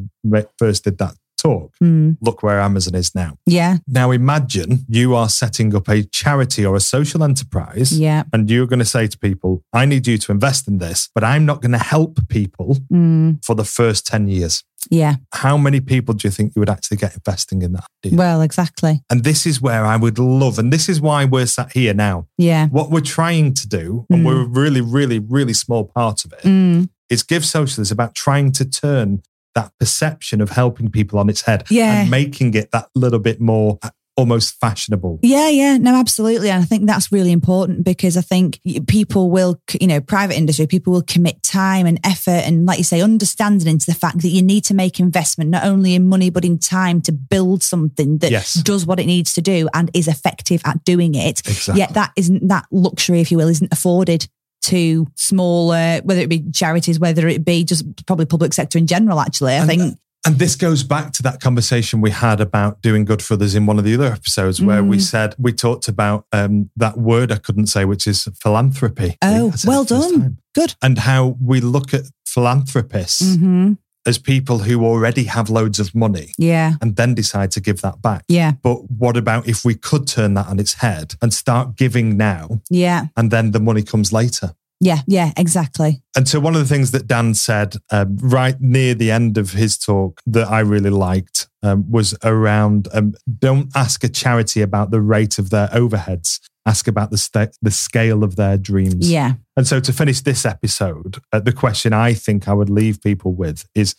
first 0.61 0.85
did 0.85 0.99
that 0.99 1.14
talk. 1.42 1.72
Mm. 1.83 2.16
Look 2.27 2.38
where 2.44 2.61
Amazon 2.61 2.94
is 2.94 3.11
now. 3.14 3.31
Yeah. 3.46 3.79
Now 3.88 4.12
imagine 4.12 4.85
you 4.88 5.16
are 5.16 5.29
setting 5.29 5.75
up 5.75 5.88
a 5.88 6.05
charity 6.20 6.64
or 6.64 6.77
a 6.77 6.81
social 6.96 7.25
enterprise 7.25 7.99
Yeah. 7.99 8.22
and 8.33 8.49
you're 8.49 8.68
going 8.72 8.85
to 8.87 8.92
say 8.96 9.09
to 9.09 9.18
people, 9.18 9.62
I 9.72 9.87
need 9.87 10.07
you 10.07 10.18
to 10.18 10.33
invest 10.33 10.68
in 10.68 10.79
this, 10.79 11.09
but 11.14 11.25
I'm 11.25 11.44
not 11.44 11.61
going 11.61 11.72
to 11.72 11.85
help 11.96 12.14
people 12.29 12.79
Mm. 12.92 13.44
for 13.44 13.55
the 13.57 13.64
first 13.64 14.07
10 14.07 14.29
years. 14.29 14.62
Yeah. 14.90 15.16
How 15.33 15.57
many 15.57 15.81
people 15.81 16.14
do 16.14 16.27
you 16.27 16.33
think 16.33 16.53
you 16.55 16.61
would 16.61 16.70
actually 16.70 16.96
get 16.99 17.14
investing 17.14 17.62
in 17.62 17.72
that 17.72 17.85
idea? 18.05 18.18
Well, 18.18 18.40
exactly. 18.42 19.03
and 19.11 19.25
this 19.25 19.46
is 19.46 19.61
where 19.61 19.85
I 19.85 19.96
would 19.96 20.18
love, 20.18 20.59
and 20.59 20.72
this 20.72 20.88
is 20.88 21.01
why 21.01 21.25
we're 21.25 21.46
sat 21.46 21.72
here 21.72 21.94
now. 21.94 22.27
Yeah. 22.38 22.68
What 22.68 22.90
we're 22.90 23.01
trying 23.01 23.55
to 23.55 23.68
do, 23.68 24.07
and 24.11 24.22
Mm. 24.22 24.27
we're 24.27 24.42
a 24.42 24.46
really, 24.46 24.81
really, 24.81 25.18
really 25.18 25.53
small 25.55 25.85
part 25.85 26.25
of 26.25 26.33
it, 26.33 26.42
Mm. 26.42 26.88
is 27.11 27.22
Give 27.22 27.44
Social 27.44 27.83
is 27.83 27.90
about 27.90 28.14
trying 28.14 28.53
to 28.53 28.64
turn 28.64 29.22
that 29.55 29.72
perception 29.81 30.40
of 30.42 30.51
helping 30.51 30.90
people 30.90 31.18
on 31.18 31.31
its 31.31 31.42
head 31.42 31.64
Yeah. 31.70 32.03
and 32.03 32.11
making 32.11 32.53
it 32.55 32.70
that 32.72 32.88
little 32.94 33.18
bit 33.18 33.40
more 33.40 33.79
almost 34.16 34.59
fashionable. 34.61 35.18
Yeah, 35.22 35.48
yeah, 35.50 35.76
no, 35.76 35.94
absolutely. 35.94 36.50
And 36.50 36.62
I 36.62 36.64
think 36.66 36.87
that's 36.87 37.12
really 37.12 37.33
important 37.33 37.85
because 37.85 38.16
I 38.16 38.22
think 38.22 38.61
people 38.87 39.31
will, 39.31 39.61
you 39.79 39.87
know, 39.87 40.00
private 40.00 40.37
industry, 40.37 40.66
people 40.66 40.92
will 40.94 41.02
commit 41.02 41.42
time 41.42 41.87
and 41.87 42.00
effort 42.05 42.31
and, 42.46 42.64
like 42.66 42.79
you 42.79 42.85
say, 42.85 43.02
understanding 43.02 43.68
into 43.68 43.87
the 43.87 43.94
fact 43.94 44.22
that 44.22 44.29
you 44.29 44.42
need 44.42 44.64
to 44.64 44.74
make 44.74 44.98
investment 44.98 45.50
not 45.50 45.64
only 45.64 45.94
in 45.94 46.09
money, 46.09 46.31
but 46.31 46.44
in 46.44 46.59
time 46.59 47.00
to 47.02 47.12
build 47.12 47.62
something 47.62 48.18
that 48.18 48.31
Yes. 48.31 48.55
does 48.55 48.87
what 48.87 48.98
it 48.98 49.07
needs 49.07 49.35
to 49.35 49.42
do 49.42 49.68
and 49.74 49.90
is 49.92 50.09
effective 50.09 50.62
at 50.64 50.83
doing 50.85 51.14
it. 51.14 51.40
Exactly. 51.46 51.79
Yet 51.81 51.94
that 51.94 52.12
isn't, 52.16 52.48
that 52.48 52.64
luxury, 52.70 53.20
if 53.20 53.31
you 53.31 53.37
will, 53.37 53.48
isn't 53.48 53.72
afforded 53.72 54.26
to 54.62 55.07
smaller, 55.14 56.00
whether 56.02 56.20
it 56.22 56.29
be 56.29 56.42
charities, 56.52 56.98
whether 56.98 57.29
it 57.29 57.44
be 57.44 57.62
just 57.64 57.85
probably 58.07 58.24
public 58.26 58.52
sector 58.52 58.79
in 58.79 58.87
general, 58.87 59.20
actually. 59.20 59.52
I 59.52 59.57
And- 59.57 59.64
uh, 59.70 59.74
think, 59.74 59.98
And 60.27 60.39
this 60.41 60.57
goes 60.57 60.83
back 60.83 61.12
to 61.12 61.23
that 61.23 61.41
conversation 61.41 62.01
we 62.01 62.11
had 62.11 62.41
about 62.41 62.83
doing 62.83 63.05
good 63.05 63.23
for 63.23 63.35
others 63.35 63.55
in 63.55 63.65
one 63.65 63.79
of 63.79 63.85
the 63.85 63.95
other 63.95 64.07
episodes 64.12 64.61
where 64.61 64.83
we 64.83 64.97
Mm. 64.97 65.03
said, 65.03 65.35
we 65.39 65.53
talked 65.53 65.87
about 65.87 66.27
um, 66.33 66.69
that 66.77 66.99
word 66.99 67.31
I 67.31 67.37
couldn't 67.37 67.69
say, 67.69 67.85
which 67.85 68.07
is 68.09 68.27
philanthropy. 68.43 69.17
Oh, 69.23 69.49
I 69.49 69.51
said 69.57 69.69
it 69.69 69.69
well 69.69 69.85
done. 69.85 70.21
time. 70.21 70.39
Good. 70.55 70.75
And 70.83 70.99
how 70.99 71.37
we 71.41 71.61
look 71.61 71.95
at 71.95 72.03
philanthropists 72.27 73.37
hmm 73.37 73.75
as 74.09 74.19
people 74.19 74.59
who 74.61 74.85
already 74.85 75.25
have 75.25 75.51
loads 75.51 75.81
of 75.81 75.93
money 75.93 76.33
Yeah. 76.39 76.75
and 76.81 76.95
then 76.95 77.12
decide 77.12 77.51
to 77.53 77.61
give 77.61 77.81
that 77.81 78.01
back. 78.03 78.23
Yeah. 78.29 78.53
But 78.62 78.89
what 78.89 79.17
about 79.17 79.49
if 79.49 79.65
we 79.65 79.75
could 79.75 80.07
turn 80.07 80.35
that 80.35 80.47
on 80.47 80.61
its 80.61 80.75
head 80.75 81.15
and 81.21 81.35
start 81.35 81.75
giving 81.77 82.17
now 82.17 82.61
Yeah. 82.71 83.07
and 83.17 83.33
then 83.33 83.51
the 83.51 83.59
money 83.59 83.83
comes 83.83 84.12
later? 84.12 84.55
Yeah. 84.81 84.99
Yeah. 85.07 85.33
Exactly. 85.37 86.03
And 86.17 86.29
so, 86.29 86.41
one 86.41 86.55
of 86.55 86.61
the 86.61 86.69
things 86.69 86.91
that 86.91 87.07
Dan 87.07 87.35
said 87.35 87.77
um, 87.91 88.17
right 88.19 88.61
near 88.61 88.95
the 88.95 89.11
end 89.11 89.39
of 89.39 89.53
his 89.53 89.79
talk 89.79 90.21
that 90.27 90.49
I 90.49 90.61
really 90.61 90.91
liked 90.91 91.49
um, 91.62 91.91
was 91.91 92.15
around 92.23 92.89
um, 92.93 93.15
don't 93.39 93.71
ask 93.75 94.05
a 94.05 94.09
charity 94.09 94.61
about 94.61 94.91
the 94.91 95.01
rate 95.01 95.39
of 95.39 95.51
their 95.51 95.69
overheads, 95.69 96.41
ask 96.67 96.87
about 96.89 97.11
the, 97.11 97.19
sta- 97.19 97.53
the 97.62 97.71
scale 97.71 98.23
of 98.23 98.37
their 98.37 98.59
dreams. 98.59 99.11
Yeah. 99.11 99.35
And 99.57 99.67
so, 99.67 99.81
to 99.81 99.93
finish 99.93 100.21
this 100.21 100.45
episode, 100.45 101.19
uh, 101.33 101.41
the 101.41 101.53
question 101.53 101.93
I 101.93 102.12
think 102.12 102.47
I 102.47 102.53
would 102.53 102.71
leave 102.71 103.01
people 103.03 103.33
with 103.33 103.67
is 103.75 103.95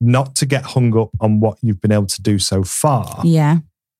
not 0.00 0.34
to 0.36 0.46
get 0.46 0.64
hung 0.64 0.96
up 0.96 1.10
on 1.20 1.40
what 1.40 1.58
you've 1.62 1.80
been 1.80 1.92
able 1.92 2.06
to 2.06 2.22
do 2.22 2.38
so 2.38 2.64
far. 2.64 3.20
Yeah. 3.24 3.58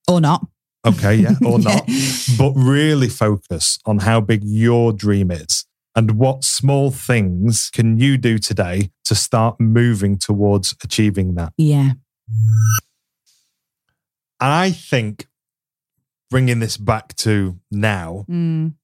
Or 0.09 0.21
not. 0.21 0.47
Okay, 0.85 1.15
yeah, 1.15 1.35
or 1.47 1.61
Yeah. 1.61 1.75
not, 1.77 1.89
but 2.37 2.53
really 2.57 3.09
focus 3.09 3.79
on 3.87 3.99
how 4.01 4.21
big 4.21 4.43
your 4.43 4.93
dream 4.93 5.31
is 5.31 5.65
and 5.95 6.13
what 6.19 6.43
small 6.45 6.91
things 6.91 7.69
can 7.71 7.99
you 7.99 8.17
do 8.19 8.39
today 8.39 8.91
to 9.05 9.15
start 9.15 9.61
moving 9.61 10.17
towards 10.19 10.75
achieving 10.83 11.35
that. 11.35 11.53
Yeah. 11.57 11.93
And 14.41 14.51
I 14.53 14.71
think 14.71 15.27
bringing 16.31 16.61
this 16.61 16.77
back 16.77 17.15
to 17.17 17.59
now, 17.71 18.25
Mm, 18.29 18.75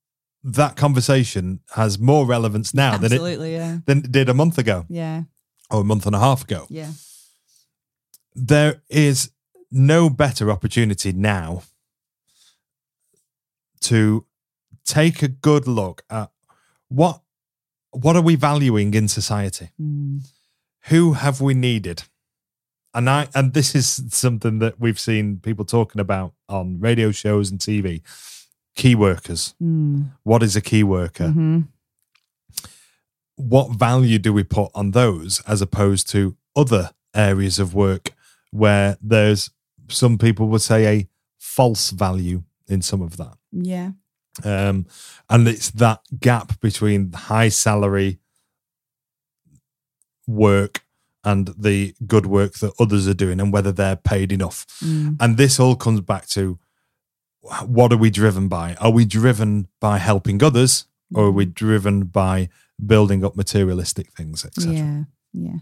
that 0.45 0.77
conversation 0.77 1.61
has 1.75 1.99
more 1.99 2.27
relevance 2.27 2.73
now 2.75 2.97
than 2.99 3.13
it. 3.13 3.21
Yeah. 3.51 3.79
than 3.87 3.99
it 3.99 4.13
did 4.13 4.29
a 4.29 4.35
month 4.35 4.59
ago 4.59 4.85
Yeah. 4.89 5.23
or 5.71 5.81
a 5.81 5.85
month 5.85 6.07
and 6.07 6.15
a 6.15 6.21
half 6.21 6.43
ago. 6.45 6.67
Yeah. 6.71 6.93
there 8.41 8.83
is 8.89 9.33
no 9.71 10.09
better 10.09 10.49
opportunity 10.51 11.13
now 11.13 11.63
to 13.81 14.27
take 14.85 15.23
a 15.23 15.29
good 15.29 15.67
look 15.67 16.03
at 16.09 16.31
what 16.89 17.21
what 17.91 18.17
are 18.17 18.23
we 18.23 18.35
valuing 18.37 18.95
in 18.95 19.09
society? 19.09 19.71
Mm, 19.81 20.21
who 20.89 21.15
have 21.15 21.41
we 21.41 21.55
needed? 21.55 22.03
And 22.95 23.09
i 23.11 23.29
and 23.35 23.53
this 23.55 23.75
is 23.75 24.03
something 24.11 24.59
that 24.61 24.81
we've 24.81 24.99
seen 25.01 25.39
people 25.41 25.65
talking 25.65 26.01
about 26.01 26.33
on 26.49 26.81
radio 26.81 27.11
shows 27.13 27.51
and 27.51 27.61
tv 27.61 28.01
key 28.75 28.95
workers. 28.95 29.55
Mm, 29.63 30.11
what 30.23 30.43
is 30.43 30.57
a 30.57 30.61
key 30.61 30.83
worker? 30.83 31.29
Mhm. 31.29 31.69
what 33.37 33.71
value 33.71 34.19
do 34.19 34.33
we 34.33 34.43
put 34.43 34.69
on 34.75 34.91
those 34.91 35.41
as 35.47 35.63
opposed 35.63 36.09
to 36.11 36.37
other 36.57 36.91
areas 37.15 37.59
of 37.61 37.73
work 37.73 38.11
where 38.51 38.97
there's 39.01 39.51
some 39.89 40.19
people 40.19 40.49
would 40.49 40.61
say 40.61 40.87
a 40.87 41.09
false 41.39 41.91
value 41.91 42.43
in 42.67 42.83
some 42.83 43.01
of 43.01 43.17
that? 43.17 43.37
Yeah. 43.53 43.93
Um, 44.45 44.87
and 45.29 45.49
it's 45.49 45.71
that 45.71 46.01
gap 46.19 46.61
between 46.61 47.13
high 47.13 47.49
salary 47.49 48.19
work 50.27 50.85
and 51.25 51.49
the 51.59 51.95
good 52.07 52.27
work 52.27 52.55
that 52.55 52.73
others 52.79 53.09
are 53.09 53.15
doing 53.15 53.41
and 53.41 53.53
whether 53.53 53.73
they're 53.73 53.97
paid 53.97 54.33
enough. 54.33 54.67
Mm, 54.83 55.17
and 55.21 55.37
this 55.37 55.59
all 55.59 55.77
comes 55.77 56.01
back 56.01 56.27
to 56.29 56.59
what 57.67 57.93
are 57.93 57.97
we 57.97 58.11
driven 58.11 58.49
by? 58.49 58.75
Are 58.81 58.91
we 58.91 59.05
driven 59.05 59.69
by 59.81 59.99
helping 59.99 60.43
others 60.43 60.87
or 61.15 61.27
are 61.27 61.31
we 61.31 61.47
driven 61.47 62.05
by 62.05 62.49
building 62.85 63.25
up 63.25 63.37
materialistic 63.37 64.13
things 64.13 64.45
etc 64.45 64.73
yeah. 64.73 65.03
Yeah. 65.33 65.57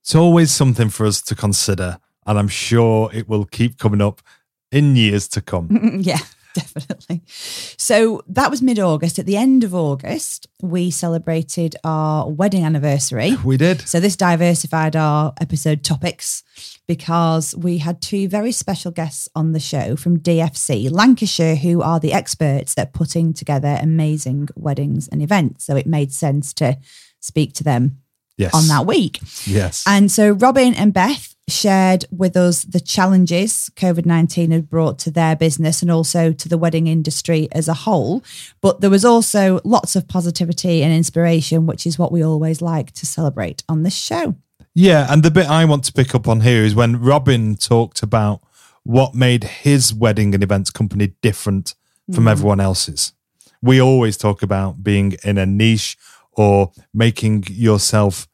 it's 0.00 0.14
always 0.14 0.50
something 0.50 0.88
for 0.88 1.04
us 1.04 1.20
to 1.20 1.34
consider 1.34 1.98
and 2.24 2.38
i'm 2.38 2.48
sure 2.48 3.10
it 3.12 3.28
will 3.28 3.44
keep 3.44 3.76
coming 3.76 4.00
up 4.00 4.22
in 4.70 4.96
years 4.96 5.28
to 5.28 5.40
come. 5.40 5.68
Yeah, 6.02 6.18
definitely. 6.54 7.22
So 7.26 8.22
that 8.28 8.50
was 8.50 8.62
mid 8.62 8.78
August. 8.78 9.18
At 9.18 9.26
the 9.26 9.36
end 9.36 9.64
of 9.64 9.74
August, 9.74 10.46
we 10.62 10.90
celebrated 10.90 11.76
our 11.84 12.28
wedding 12.28 12.64
anniversary. 12.64 13.36
we 13.44 13.56
did 13.56 13.82
So 13.82 14.00
this 14.00 14.16
diversified 14.16 14.96
our 14.96 15.34
episode 15.40 15.84
topics 15.84 16.42
because 16.86 17.54
we 17.56 17.78
had 17.78 18.00
two 18.00 18.28
very 18.28 18.52
special 18.52 18.90
guests 18.90 19.28
on 19.34 19.52
the 19.52 19.60
show 19.60 19.94
from 19.94 20.18
DFC 20.18 20.90
Lancashire, 20.90 21.56
who 21.56 21.82
are 21.82 22.00
the 22.00 22.12
experts 22.12 22.74
at 22.78 22.92
putting 22.92 23.32
together 23.32 23.78
amazing 23.80 24.48
weddings 24.56 25.08
and 25.08 25.22
events. 25.22 25.64
So 25.64 25.76
it 25.76 25.86
made 25.86 26.12
sense 26.12 26.52
to 26.54 26.78
speak 27.20 27.52
to 27.54 27.64
them 27.64 28.00
yes 28.36 28.54
on 28.54 28.68
that 28.68 28.86
week. 28.86 29.20
yes 29.46 29.84
And 29.86 30.10
so 30.10 30.32
Robin 30.32 30.74
and 30.74 30.94
Beth 30.94 31.34
shared 31.48 32.04
with 32.10 32.36
us 32.36 32.62
the 32.62 32.80
challenges 32.80 33.70
COVID 33.76 34.06
19 34.06 34.50
had 34.50 34.68
brought 34.68 34.98
to 35.00 35.10
their 35.10 35.34
business 35.34 35.82
and 35.82 35.90
also 35.90 36.32
to 36.32 36.48
the 36.48 36.58
wedding 36.58 36.86
industry 36.86 37.48
as 37.52 37.68
a 37.68 37.74
whole. 37.74 38.22
But 38.60 38.80
there 38.80 38.90
was 38.90 39.04
also 39.04 39.60
lots 39.64 39.96
of 39.96 40.08
positivity 40.08 40.82
and 40.82 40.92
inspiration, 40.92 41.66
which 41.66 41.86
is 41.86 41.98
what 41.98 42.12
we 42.12 42.22
always 42.22 42.60
like 42.60 42.92
to 42.92 43.06
celebrate 43.06 43.62
on 43.68 43.82
this 43.82 43.96
show. 43.96 44.36
Yeah, 44.74 45.06
and 45.10 45.22
the 45.22 45.30
bit 45.30 45.48
I 45.48 45.64
want 45.64 45.84
to 45.84 45.92
pick 45.92 46.14
up 46.14 46.28
on 46.28 46.42
here 46.42 46.62
is 46.62 46.74
when 46.74 47.00
Robin 47.00 47.56
talked 47.56 48.02
about 48.02 48.42
what 48.84 49.14
made 49.14 49.44
his 49.44 49.92
wedding 49.92 50.34
and 50.34 50.42
events 50.42 50.70
company 50.70 51.14
different 51.20 51.74
from 52.14 52.24
mm. 52.24 52.30
everyone 52.30 52.60
else's. 52.60 53.12
We 53.60 53.80
always 53.80 54.16
talk 54.16 54.42
about 54.42 54.84
being 54.84 55.16
in 55.24 55.36
a 55.36 55.46
niche 55.46 55.98
or 56.32 56.70
making 56.94 57.44
yourself 57.48 58.27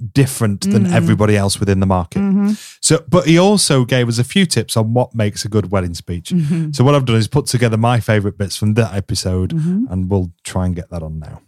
different 0.00 0.62
than 0.62 0.86
mm. 0.86 0.92
everybody 0.92 1.36
else 1.36 1.60
within 1.60 1.80
the 1.80 1.86
market. 1.86 2.20
Mm-hmm. 2.20 2.52
So, 2.80 3.04
but 3.08 3.26
he 3.26 3.38
also 3.38 3.84
gave 3.84 4.08
us 4.08 4.18
a 4.18 4.24
few 4.24 4.46
tips 4.46 4.76
on 4.76 4.94
what 4.94 5.14
makes 5.14 5.44
a 5.44 5.48
good 5.48 5.70
wedding 5.70 5.94
speech. 5.94 6.30
Mm-hmm. 6.30 6.72
So, 6.72 6.84
what 6.84 6.94
I've 6.94 7.04
done 7.04 7.16
is 7.16 7.28
put 7.28 7.46
together 7.46 7.76
my 7.76 8.00
favorite 8.00 8.38
bits 8.38 8.56
from 8.56 8.74
that 8.74 8.94
episode, 8.94 9.50
mm-hmm. 9.50 9.84
and 9.90 10.10
we'll 10.10 10.32
try 10.44 10.66
and 10.66 10.74
get 10.74 10.90
that 10.90 11.02
on 11.02 11.18
now. 11.18 11.42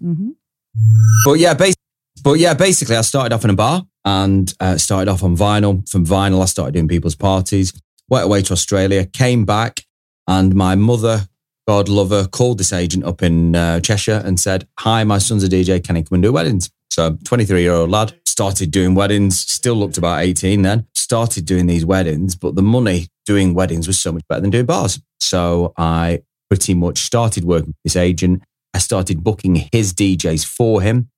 But 1.24 1.34
yeah, 1.34 1.54
bas- 1.54 1.74
but 2.22 2.38
yeah, 2.38 2.54
basically, 2.54 2.96
I 2.96 3.02
started 3.02 3.34
off 3.34 3.44
in 3.44 3.50
a 3.50 3.54
bar 3.54 3.82
and 4.04 4.52
uh, 4.60 4.78
started 4.78 5.10
off 5.10 5.22
on 5.22 5.36
vinyl. 5.36 5.88
From 5.88 6.06
vinyl, 6.06 6.42
I 6.42 6.46
started 6.46 6.72
doing 6.72 6.88
people's 6.88 7.16
parties. 7.16 7.72
Went 8.08 8.24
away 8.24 8.42
to 8.42 8.52
Australia, 8.52 9.06
came 9.06 9.44
back, 9.44 9.84
and 10.26 10.54
my 10.54 10.74
mother, 10.74 11.28
God 11.66 11.88
love 11.88 12.10
her, 12.10 12.26
called 12.26 12.58
this 12.58 12.72
agent 12.72 13.04
up 13.04 13.22
in 13.22 13.56
uh, 13.56 13.80
Cheshire 13.80 14.22
and 14.24 14.38
said, 14.38 14.68
"Hi, 14.80 15.04
my 15.04 15.18
son's 15.18 15.44
a 15.44 15.48
DJ. 15.48 15.82
Can 15.82 15.96
he 15.96 16.02
come 16.02 16.16
and 16.16 16.22
do 16.22 16.32
weddings?" 16.32 16.70
So, 16.92 17.18
23 17.24 17.62
year 17.62 17.72
old 17.72 17.90
lad 17.90 18.14
started 18.26 18.70
doing 18.70 18.94
weddings. 18.94 19.40
Still 19.40 19.74
looked 19.74 19.98
about 19.98 20.20
18 20.20 20.62
then. 20.62 20.86
Started 20.94 21.46
doing 21.46 21.66
these 21.66 21.84
weddings, 21.84 22.34
but 22.34 22.54
the 22.54 22.62
money 22.62 23.08
doing 23.24 23.54
weddings 23.54 23.86
was 23.86 23.98
so 23.98 24.12
much 24.12 24.22
better 24.28 24.40
than 24.40 24.50
doing 24.50 24.66
bars. 24.66 25.00
So 25.20 25.72
I 25.76 26.22
pretty 26.50 26.74
much 26.74 26.98
started 26.98 27.44
working 27.44 27.68
with 27.68 27.76
this 27.84 27.96
agent. 27.96 28.42
I 28.74 28.78
started 28.78 29.24
booking 29.24 29.68
his 29.72 29.94
DJs 29.94 30.44
for 30.44 30.82
him 30.82 31.08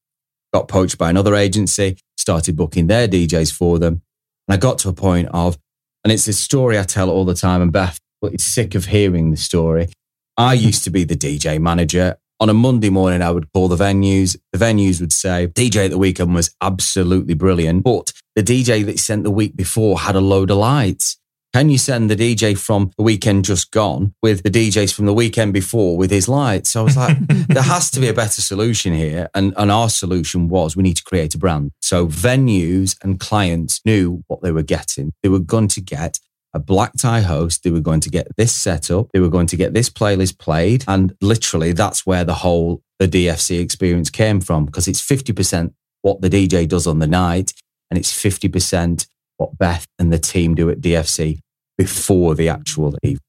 got 0.55 0.69
poached 0.69 0.97
by 0.99 1.11
another 1.11 1.35
agency, 1.35 1.99
started 2.17 2.57
booking 2.57 2.87
their 2.87 3.09
DJs 3.09 3.53
for 3.53 3.81
them. 3.81 4.03
And 4.47 4.55
I 4.55 4.57
got 4.57 4.79
to 4.81 4.89
a 4.89 4.93
point 4.93 5.29
of, 5.33 5.59
and 6.05 6.13
it's 6.13 6.29
a 6.29 6.33
story 6.33 6.79
I 6.79 6.85
tell 6.85 7.11
all 7.11 7.25
the 7.25 7.35
time, 7.35 7.61
and 7.61 7.73
Beth, 7.73 7.99
it's 8.23 8.45
sick 8.45 8.77
of 8.77 8.87
hearing 8.87 9.33
the 9.33 9.37
story. 9.37 9.89
I 10.37 10.55
used 10.55 10.85
to 10.85 10.91
be 10.91 11.03
the 11.03 11.17
DJ 11.17 11.61
manager. 11.61 12.17
On 12.45 12.51
a 12.51 12.53
Monday 12.53 12.91
morning, 12.91 13.23
I 13.23 13.31
would 13.31 13.51
call 13.55 13.69
the 13.69 13.83
venues. 13.83 14.37
The 14.53 14.59
venues 14.59 15.01
would 15.01 15.15
say, 15.15 15.47
DJ 15.47 15.87
at 15.87 15.93
the 15.93 15.97
weekend 15.97 16.35
was 16.35 16.55
absolutely 16.61 17.33
brilliant, 17.33 17.85
but 17.85 18.13
the 18.37 18.43
DJ 18.43 18.85
that 18.85 18.99
sent 18.99 19.25
the 19.25 19.31
week 19.31 19.57
before 19.57 20.01
had 20.01 20.15
a 20.15 20.21
load 20.21 20.51
of 20.51 20.59
lights. 20.59 21.17
Can 21.55 21.71
you 21.71 21.79
send 21.79 22.11
the 22.11 22.17
DJ 22.17 22.59
from 22.59 22.91
the 22.99 23.03
weekend 23.03 23.47
just 23.47 23.71
gone 23.71 24.13
with 24.23 24.43
the 24.43 24.51
DJs 24.51 24.93
from 24.93 25.07
the 25.07 25.15
weekend 25.15 25.55
before 25.55 25.97
with 25.97 26.11
his 26.11 26.29
lights? 26.29 26.69
So 26.69 26.83
I 26.83 26.85
was 26.85 26.99
like, 26.99 27.17
there 27.29 27.63
has 27.63 27.91
to 27.93 28.01
be 28.01 28.09
a 28.09 28.13
better 28.13 28.43
solution 28.43 28.93
here. 28.93 29.31
And, 29.35 29.55
and 29.57 29.71
our 29.71 29.89
solution 29.89 30.51
was 30.51 30.77
we 30.77 30.83
need 30.83 30.99
to 30.99 31.05
create 31.05 31.35
a 31.35 31.39
brand. 31.39 31.71
So 31.81 32.09
venues 32.09 32.95
and 33.03 33.19
clients 33.19 33.81
knew 33.87 34.23
what 34.27 34.43
they 34.43 34.53
were 34.53 34.63
getting. 34.63 35.13
They 35.23 35.31
were 35.31 35.39
going 35.39 35.69
to 35.69 35.81
get 35.81 36.19
a 36.55 36.59
black 36.59 36.93
tie 36.97 37.21
host. 37.21 37.63
They 37.63 37.71
were 37.71 37.81
going 37.81 38.01
to 38.01 38.11
get 38.11 38.29
this 38.37 38.53
set 38.53 38.91
up. 38.91 39.09
They 39.13 39.21
were 39.21 39.29
going 39.29 39.49
to 39.49 39.57
get 39.57 39.75
this 39.75 39.91
playlist 39.91 40.39
played. 40.39 40.85
And 40.87 41.15
literally 41.21 41.73
that's 41.73 42.07
where 42.07 42.25
the 42.25 42.35
whole, 42.35 42.83
the 42.99 43.09
DFC 43.09 43.61
experience 43.61 44.09
came 44.09 44.41
from 44.41 44.65
because 44.65 44.89
it's 44.89 45.03
50% 45.03 45.75
what 46.03 46.21
the 46.21 46.31
DJ 46.31 46.69
does 46.69 46.87
on 46.87 47.01
the 47.01 47.07
night 47.07 47.53
and 47.91 47.99
it's 47.99 48.13
50% 48.13 49.07
what 49.37 49.59
Beth 49.59 49.87
and 49.99 50.13
the 50.13 50.19
team 50.19 50.55
do 50.55 50.71
at 50.71 50.81
DFC 50.81 51.41
before 51.77 52.35
the 52.35 52.49
actual 52.49 52.97
event. 53.03 53.21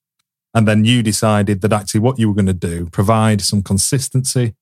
And 0.54 0.68
then 0.68 0.86
you 0.86 1.04
decided 1.04 1.62
that 1.62 1.74
actually 1.74 2.00
what 2.00 2.20
you 2.20 2.30
were 2.30 2.36
going 2.36 2.46
to 2.46 2.54
do, 2.54 2.88
provide 2.90 3.42
some 3.42 3.62
consistency. 3.62 4.56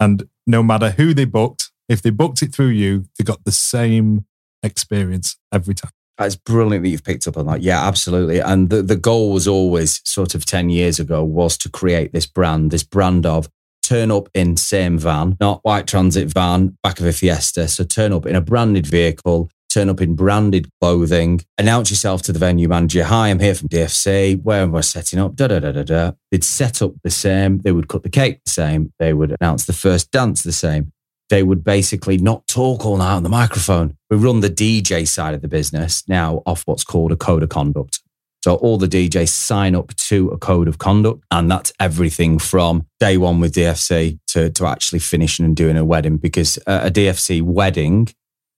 And 0.00 0.28
no 0.46 0.62
matter 0.62 0.90
who 0.90 1.12
they 1.12 1.26
booked, 1.26 1.70
if 1.88 2.00
they 2.00 2.10
booked 2.10 2.42
it 2.42 2.54
through 2.54 2.68
you, 2.68 3.06
they 3.18 3.24
got 3.24 3.44
the 3.44 3.52
same 3.52 4.24
experience 4.62 5.36
every 5.52 5.74
time. 5.74 5.90
It's 6.20 6.36
brilliant 6.36 6.84
that 6.84 6.90
you've 6.90 7.04
picked 7.04 7.26
up 7.26 7.36
on 7.36 7.46
that. 7.46 7.62
Yeah, 7.62 7.84
absolutely. 7.84 8.38
And 8.38 8.70
the, 8.70 8.82
the 8.82 8.96
goal 8.96 9.32
was 9.32 9.48
always 9.48 10.00
sort 10.04 10.34
of 10.34 10.46
10 10.46 10.70
years 10.70 11.00
ago 11.00 11.24
was 11.24 11.58
to 11.58 11.68
create 11.68 12.12
this 12.12 12.26
brand, 12.26 12.70
this 12.70 12.84
brand 12.84 13.26
of 13.26 13.48
turn 13.82 14.10
up 14.10 14.28
in 14.34 14.56
same 14.56 14.98
van, 14.98 15.36
not 15.40 15.60
white 15.62 15.86
transit 15.86 16.28
van, 16.32 16.76
back 16.82 17.00
of 17.00 17.06
a 17.06 17.12
Fiesta. 17.12 17.68
So 17.68 17.84
turn 17.84 18.12
up 18.12 18.26
in 18.26 18.34
a 18.34 18.40
branded 18.40 18.86
vehicle, 18.86 19.50
turn 19.68 19.90
up 19.90 20.00
in 20.00 20.14
branded 20.14 20.68
clothing, 20.80 21.40
announce 21.58 21.90
yourself 21.90 22.22
to 22.22 22.32
the 22.32 22.38
venue 22.38 22.68
manager. 22.68 23.04
Hi, 23.04 23.28
I'm 23.28 23.40
here 23.40 23.54
from 23.54 23.68
DFC. 23.68 24.40
Where 24.42 24.62
am 24.62 24.74
I 24.74 24.80
setting 24.80 25.18
up? 25.18 25.34
Da 25.34 25.48
da 25.48 25.58
da 25.58 25.72
da 25.72 25.82
da. 25.82 26.12
They'd 26.30 26.44
set 26.44 26.80
up 26.80 26.92
the 27.02 27.10
same. 27.10 27.58
They 27.58 27.72
would 27.72 27.88
cut 27.88 28.04
the 28.04 28.08
cake 28.08 28.40
the 28.44 28.50
same. 28.50 28.92
They 28.98 29.12
would 29.12 29.36
announce 29.40 29.66
the 29.66 29.72
first 29.72 30.10
dance 30.10 30.42
the 30.42 30.52
same. 30.52 30.92
They 31.28 31.42
would 31.42 31.64
basically 31.64 32.18
not 32.18 32.46
talk 32.46 32.86
all 32.86 32.98
night 32.98 33.16
on 33.16 33.22
the 33.22 33.28
microphone. 33.28 33.96
We 34.14 34.20
run 34.20 34.38
the 34.38 34.48
DJ 34.48 35.08
side 35.08 35.34
of 35.34 35.42
the 35.42 35.48
business 35.48 36.04
now 36.06 36.40
off 36.46 36.62
what's 36.66 36.84
called 36.84 37.10
a 37.10 37.16
code 37.16 37.42
of 37.42 37.48
conduct. 37.48 38.00
So 38.44 38.54
all 38.54 38.78
the 38.78 38.86
DJs 38.86 39.28
sign 39.28 39.74
up 39.74 39.92
to 39.96 40.28
a 40.28 40.38
code 40.38 40.68
of 40.68 40.78
conduct, 40.78 41.24
and 41.32 41.50
that's 41.50 41.72
everything 41.80 42.38
from 42.38 42.86
day 43.00 43.16
one 43.16 43.40
with 43.40 43.56
DFC 43.56 44.20
to, 44.28 44.50
to 44.50 44.66
actually 44.66 45.00
finishing 45.00 45.44
and 45.44 45.56
doing 45.56 45.76
a 45.76 45.84
wedding. 45.84 46.18
Because 46.18 46.58
a 46.64 46.92
DFC 46.92 47.42
wedding 47.42 48.06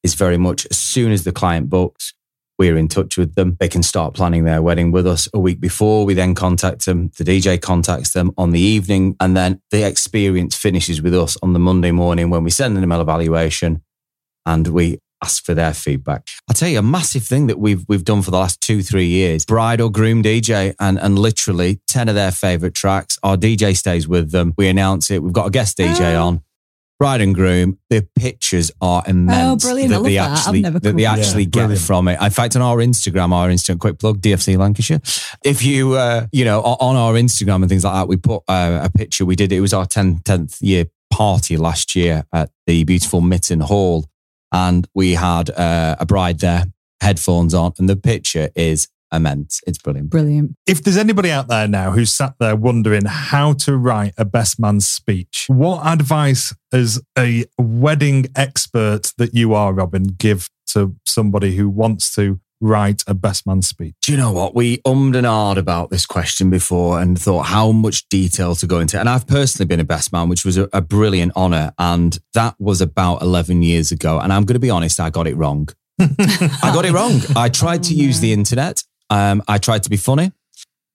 is 0.03 0.13
very 0.13 0.37
much 0.37 0.67
as 0.67 0.77
soon 0.77 1.11
as 1.11 1.25
the 1.25 1.33
client 1.33 1.71
books, 1.71 2.13
we're 2.59 2.77
in 2.77 2.89
touch 2.89 3.17
with 3.17 3.35
them. 3.35 3.57
They 3.59 3.69
can 3.69 3.83
start 3.83 4.13
planning 4.13 4.45
their 4.45 4.61
wedding 4.61 4.93
with 4.93 5.07
us 5.07 5.27
a 5.33 5.39
week 5.39 5.59
before. 5.59 6.05
We 6.05 6.13
then 6.13 6.35
contact 6.35 6.85
them. 6.85 7.13
The 7.17 7.25
DJ 7.25 7.59
contacts 7.59 8.13
them 8.13 8.31
on 8.37 8.51
the 8.51 8.61
evening, 8.61 9.17
and 9.21 9.35
then 9.35 9.63
the 9.71 9.89
experience 9.89 10.55
finishes 10.55 11.01
with 11.01 11.15
us 11.15 11.39
on 11.43 11.55
the 11.55 11.59
Monday 11.59 11.93
morning 11.93 12.29
when 12.29 12.45
we 12.45 12.51
send 12.51 12.77
them 12.77 12.93
an 12.93 13.01
evaluation 13.01 13.83
and 14.45 14.69
we 14.69 15.01
ask 15.27 15.45
for 15.45 15.55
their 15.55 15.75
feedback. 15.75 16.29
I'll 16.49 16.55
tell 16.55 16.69
you 16.69 16.79
a 16.79 16.83
massive 16.83 17.25
thing 17.25 17.49
that 17.49 17.59
we've 17.59 17.85
we've 17.89 18.05
done 18.05 18.23
for 18.23 18.31
the 18.31 18.39
last 18.39 18.61
two, 18.61 18.81
three 18.83 19.07
years. 19.07 19.45
Bride 19.45 19.81
or 19.81 19.91
groom 19.91 20.23
DJ 20.23 20.75
and 20.79 20.99
and 21.01 21.19
literally 21.19 21.81
10 21.89 22.09
of 22.09 22.15
their 22.15 22.31
favorite 22.33 22.75
tracks. 22.75 23.19
Our 23.23 23.37
DJ 23.37 23.77
stays 23.77 24.07
with 24.07 24.31
them. 24.31 24.55
We 24.57 24.69
announce 24.69 25.11
it. 25.11 25.23
We've 25.23 25.33
got 25.33 25.47
a 25.49 25.51
guest 25.51 25.77
DJ 25.79 26.15
Oh. 26.15 26.27
on. 26.29 26.43
Bride 26.99 27.21
and 27.21 27.35
groom, 27.35 27.79
the 27.91 28.09
pictures 28.15 28.71
are 28.81 29.03
immense 29.07 29.65
Oh, 29.65 29.69
brilliant. 29.69 29.93
I 29.93 29.97
that 29.97 30.01
love 30.01 30.05
they 30.07 30.15
that. 30.15 30.31
I've 30.31 30.39
actually 30.39 30.61
never 30.63 30.79
that 30.79 30.97
they 30.97 31.05
actually 31.05 31.45
that. 31.45 31.51
get 31.51 31.61
Brilliant. 31.67 31.83
from 31.87 32.09
it. 32.09 32.19
In 32.23 32.31
fact, 32.31 32.57
on 32.57 32.63
our 32.63 32.79
Instagram, 32.79 33.33
our 33.33 33.51
instant 33.51 33.81
quick 33.81 33.99
plug, 33.99 34.23
DFC 34.23 34.57
Lancashire. 34.57 35.01
If 35.45 35.63
you 35.63 35.93
uh, 35.93 36.27
you 36.33 36.47
know, 36.47 36.63
on 36.63 36.97
our 36.97 37.13
Instagram 37.15 37.57
and 37.57 37.69
things 37.69 37.85
like 37.85 37.93
that, 37.95 38.09
we 38.09 38.17
put 38.17 38.43
uh, 38.49 38.81
a 38.85 38.91
picture. 38.97 39.27
We 39.27 39.37
did 39.37 39.53
it 39.53 39.61
was 39.61 39.75
our 39.75 39.85
10th, 39.87 40.23
10th 40.23 40.57
year 40.63 40.87
party 41.11 41.57
last 41.59 41.95
year 41.95 42.25
at 42.33 42.51
the 42.67 42.85
beautiful 42.85 43.21
Mitton 43.21 43.61
Hall 43.61 44.07
and 44.53 44.87
we 44.95 45.15
had 45.15 45.51
uh, 45.51 45.97
a 45.99 46.07
bride 46.07 46.41
there, 46.41 46.67
headphones 47.01 47.55
on, 47.55 47.73
and 47.79 47.89
the 47.89 47.97
picture 47.97 48.51
is 48.55 48.89
immense. 49.13 49.61
It's 49.67 49.79
brilliant. 49.79 50.11
Brilliant. 50.11 50.57
If 50.67 50.83
there's 50.83 50.97
anybody 50.97 51.31
out 51.31 51.49
there 51.49 51.69
now 51.69 51.93
who's 51.93 52.13
sat 52.13 52.35
there 52.39 52.57
wondering 52.57 53.05
how 53.07 53.53
to 53.55 53.77
write 53.77 54.15
a 54.19 54.25
best 54.25 54.59
man 54.59 54.81
speech, 54.81 55.47
what 55.49 55.87
advice 55.87 56.55
as 56.73 57.01
a 57.17 57.45
wedding 57.59 58.27
expert 58.35 59.13
that 59.19 59.35
you 59.35 59.55
are, 59.55 59.73
Robin, 59.73 60.05
give 60.05 60.49
to 60.69 60.97
somebody 61.05 61.57
who 61.57 61.69
wants 61.69 62.15
to 62.15 62.41
write 62.61 63.03
a 63.07 63.15
best 63.15 63.47
man 63.47 63.63
speech? 63.63 63.95
Do 64.03 64.13
you 64.13 64.19
know 64.19 64.33
what? 64.33 64.55
We 64.55 64.79
ummed 64.85 65.17
and 65.17 65.27
ahed 65.27 65.57
about 65.57 65.91
this 65.91 66.07
question 66.07 66.51
before 66.51 67.01
and 67.01 67.21
thought 67.21 67.45
how 67.45 67.73
much 67.73 68.09
detail 68.09 68.55
to 68.57 68.67
go 68.67 68.81
into. 68.81 68.99
And 68.99 69.09
I've 69.09 69.27
personally 69.27 69.67
been 69.67 69.81
a 69.81 69.85
best 69.85 70.13
man, 70.13 70.29
which 70.29 70.45
was 70.45 70.57
a, 70.57 70.69
a 70.73 70.81
brilliant 70.81 71.33
honor. 71.37 71.73
And 71.79 72.19
that 72.35 72.55
was 72.59 72.81
about 72.81 73.23
11 73.23 73.63
years 73.63 73.93
ago. 73.93 74.19
And 74.19 74.33
I'm 74.33 74.45
going 74.45 74.55
to 74.55 74.61
be 74.61 74.71
honest, 74.71 75.01
I 75.01 75.11
got 75.11 75.27
it 75.27 75.37
wrong. 75.37 75.69
I 76.01 76.71
got 76.75 76.85
it 76.85 76.93
wrong. 76.93 77.21
I 77.35 77.49
tried 77.49 77.83
to 77.85 77.95
use 77.95 78.21
the 78.21 78.33
internet. 78.33 78.83
Um, 79.11 79.43
I 79.49 79.59
tried 79.59 79.83
to 79.85 79.91
be 79.91 79.97
funny. 79.97 80.33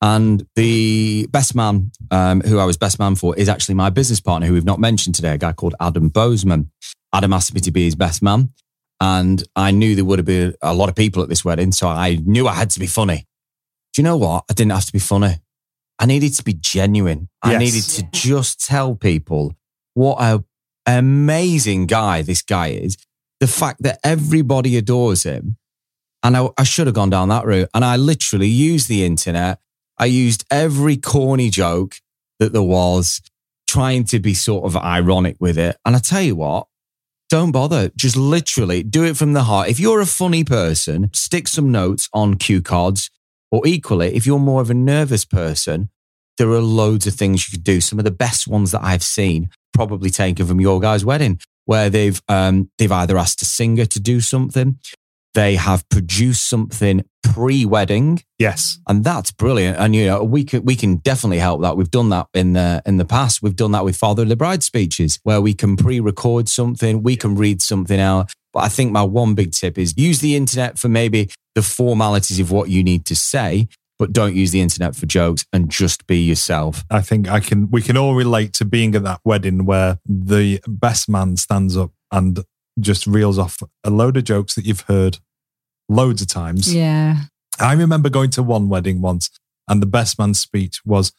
And 0.03 0.47
the 0.55 1.27
best 1.27 1.53
man, 1.53 1.91
um, 2.09 2.41
who 2.41 2.57
I 2.57 2.65
was 2.65 2.75
best 2.75 2.97
man 2.97 3.15
for, 3.15 3.37
is 3.37 3.47
actually 3.47 3.75
my 3.75 3.91
business 3.91 4.19
partner, 4.19 4.47
who 4.47 4.53
we've 4.53 4.65
not 4.65 4.79
mentioned 4.79 5.13
today, 5.13 5.33
a 5.33 5.37
guy 5.37 5.53
called 5.53 5.75
Adam 5.79 6.09
Bozeman. 6.09 6.71
Adam 7.13 7.33
asked 7.33 7.53
me 7.53 7.61
to 7.61 7.71
be 7.71 7.83
his 7.83 7.95
best 7.95 8.23
man. 8.23 8.51
And 9.01 9.43
I 9.55 9.71
knew 9.71 9.95
there 9.95 10.05
would 10.05 10.19
have 10.19 10.25
been 10.27 10.53
a 10.61 10.73
lot 10.75 10.87
of 10.87 10.95
people 10.95 11.23
at 11.23 11.27
this 11.29 11.43
wedding. 11.43 11.71
So 11.71 11.87
I 11.87 12.19
knew 12.23 12.47
I 12.47 12.53
had 12.53 12.69
to 12.69 12.79
be 12.79 12.85
funny. 12.87 13.25
Do 13.93 14.01
you 14.01 14.03
know 14.03 14.15
what? 14.15 14.45
I 14.49 14.53
didn't 14.53 14.71
have 14.71 14.85
to 14.85 14.93
be 14.93 14.99
funny. 14.99 15.41
I 15.99 16.05
needed 16.05 16.33
to 16.35 16.43
be 16.43 16.53
genuine. 16.53 17.27
I 17.41 17.53
Yes. 17.53 17.59
needed 17.59 17.83
to 17.95 18.03
just 18.17 18.63
tell 18.65 18.95
people 18.95 19.55
what 19.95 20.17
a 20.21 20.43
amazing 20.85 21.87
guy 21.87 22.21
this 22.21 22.41
guy 22.43 22.67
is. 22.67 22.95
The 23.39 23.47
fact 23.47 23.81
that 23.81 23.99
everybody 24.03 24.77
adores 24.77 25.23
him. 25.23 25.57
And 26.23 26.37
I, 26.37 26.49
I 26.57 26.63
should 26.63 26.85
have 26.85 26.93
gone 26.93 27.09
down 27.09 27.29
that 27.29 27.45
route. 27.45 27.69
And 27.73 27.83
I 27.83 27.95
literally 27.97 28.47
used 28.47 28.87
the 28.87 29.03
internet. 29.03 29.59
I 29.97 30.05
used 30.05 30.45
every 30.51 30.95
corny 30.97 31.49
joke 31.49 31.95
that 32.39 32.53
there 32.53 32.61
was, 32.61 33.21
trying 33.67 34.03
to 34.03 34.19
be 34.19 34.33
sort 34.35 34.65
of 34.65 34.75
ironic 34.77 35.37
with 35.39 35.57
it. 35.57 35.77
And 35.85 35.95
I 35.95 35.99
tell 35.99 36.21
you 36.21 36.35
what, 36.35 36.67
don't 37.31 37.51
bother. 37.53 37.89
Just 37.95 38.17
literally 38.17 38.83
do 38.83 39.05
it 39.05 39.15
from 39.15 39.31
the 39.31 39.43
heart. 39.43 39.69
If 39.69 39.79
you're 39.79 40.01
a 40.01 40.05
funny 40.05 40.43
person, 40.43 41.09
stick 41.13 41.47
some 41.47 41.71
notes 41.71 42.09
on 42.13 42.35
cue 42.35 42.61
cards. 42.61 43.09
Or 43.51 43.65
equally, 43.65 44.13
if 44.13 44.25
you're 44.25 44.37
more 44.37 44.61
of 44.61 44.69
a 44.69 44.73
nervous 44.73 45.23
person, 45.23 45.89
there 46.37 46.49
are 46.49 46.59
loads 46.59 47.07
of 47.07 47.13
things 47.13 47.47
you 47.47 47.57
could 47.57 47.63
do. 47.63 47.79
Some 47.79 47.99
of 47.99 48.05
the 48.05 48.11
best 48.11 48.49
ones 48.49 48.71
that 48.71 48.83
I've 48.83 49.03
seen, 49.03 49.49
probably 49.73 50.09
taken 50.09 50.45
from 50.45 50.59
your 50.59 50.81
guy's 50.81 51.05
wedding, 51.05 51.39
where 51.65 51.89
they've 51.89 52.21
um, 52.27 52.69
they've 52.77 52.91
either 52.91 53.17
asked 53.17 53.41
a 53.41 53.45
singer 53.45 53.85
to 53.85 53.99
do 54.01 54.19
something, 54.19 54.77
they 55.33 55.55
have 55.55 55.87
produced 55.89 56.47
something 56.49 57.03
pre-wedding, 57.23 58.21
Yes. 58.37 58.79
and 58.87 59.03
that's 59.03 59.31
brilliant. 59.31 59.77
And 59.77 59.95
you 59.95 60.05
know, 60.05 60.23
we 60.23 60.43
can 60.43 60.63
we 60.65 60.75
can 60.75 60.97
definitely 60.97 61.39
help 61.39 61.61
that. 61.61 61.77
We've 61.77 61.89
done 61.91 62.09
that 62.09 62.27
in 62.33 62.53
the 62.53 62.81
in 62.85 62.97
the 62.97 63.05
past. 63.05 63.41
We've 63.41 63.55
done 63.55 63.71
that 63.71 63.85
with 63.85 63.95
Father 63.95 64.23
of 64.23 64.29
the 64.29 64.35
Bride 64.35 64.63
speeches, 64.63 65.19
where 65.23 65.41
we 65.41 65.53
can 65.53 65.77
pre-record 65.77 66.49
something, 66.49 67.03
we 67.03 67.15
can 67.15 67.35
read 67.35 67.61
something 67.61 67.99
out. 67.99 68.33
But 68.53 68.63
I 68.63 68.69
think 68.69 68.91
my 68.91 69.03
one 69.03 69.33
big 69.33 69.51
tip 69.53 69.77
is 69.77 69.93
use 69.97 70.19
the 70.19 70.35
internet 70.35 70.77
for 70.77 70.89
maybe 70.89 71.29
the 71.55 71.61
formalities 71.61 72.39
of 72.39 72.51
what 72.51 72.69
you 72.69 72.83
need 72.83 73.05
to 73.05 73.15
say, 73.15 73.67
but 73.97 74.11
don't 74.11 74.35
use 74.35 74.51
the 74.51 74.61
internet 74.61 74.95
for 74.95 75.05
jokes 75.05 75.45
and 75.53 75.69
just 75.69 76.05
be 76.07 76.21
yourself. 76.21 76.83
I 76.89 77.01
think 77.01 77.29
I 77.29 77.39
can. 77.39 77.69
We 77.71 77.81
can 77.81 77.95
all 77.97 78.15
relate 78.15 78.53
to 78.55 78.65
being 78.65 78.95
at 78.95 79.03
that 79.03 79.21
wedding 79.23 79.65
where 79.65 79.99
the 80.05 80.59
best 80.67 81.07
man 81.07 81.37
stands 81.37 81.77
up 81.77 81.91
and 82.11 82.43
just 82.79 83.05
reels 83.07 83.37
off 83.37 83.57
a 83.83 83.89
load 83.89 84.17
of 84.17 84.23
jokes 84.23 84.55
that 84.55 84.65
you've 84.65 84.81
heard 84.81 85.19
loads 85.89 86.21
of 86.21 86.27
times. 86.27 86.73
Yeah. 86.73 87.17
I 87.59 87.73
remember 87.73 88.09
going 88.09 88.29
to 88.31 88.43
one 88.43 88.69
wedding 88.69 89.01
once, 89.01 89.29
and 89.67 89.81
the 89.81 89.85
best 89.87 90.17
man's 90.17 90.39
speech 90.39 90.81
was 90.85 91.11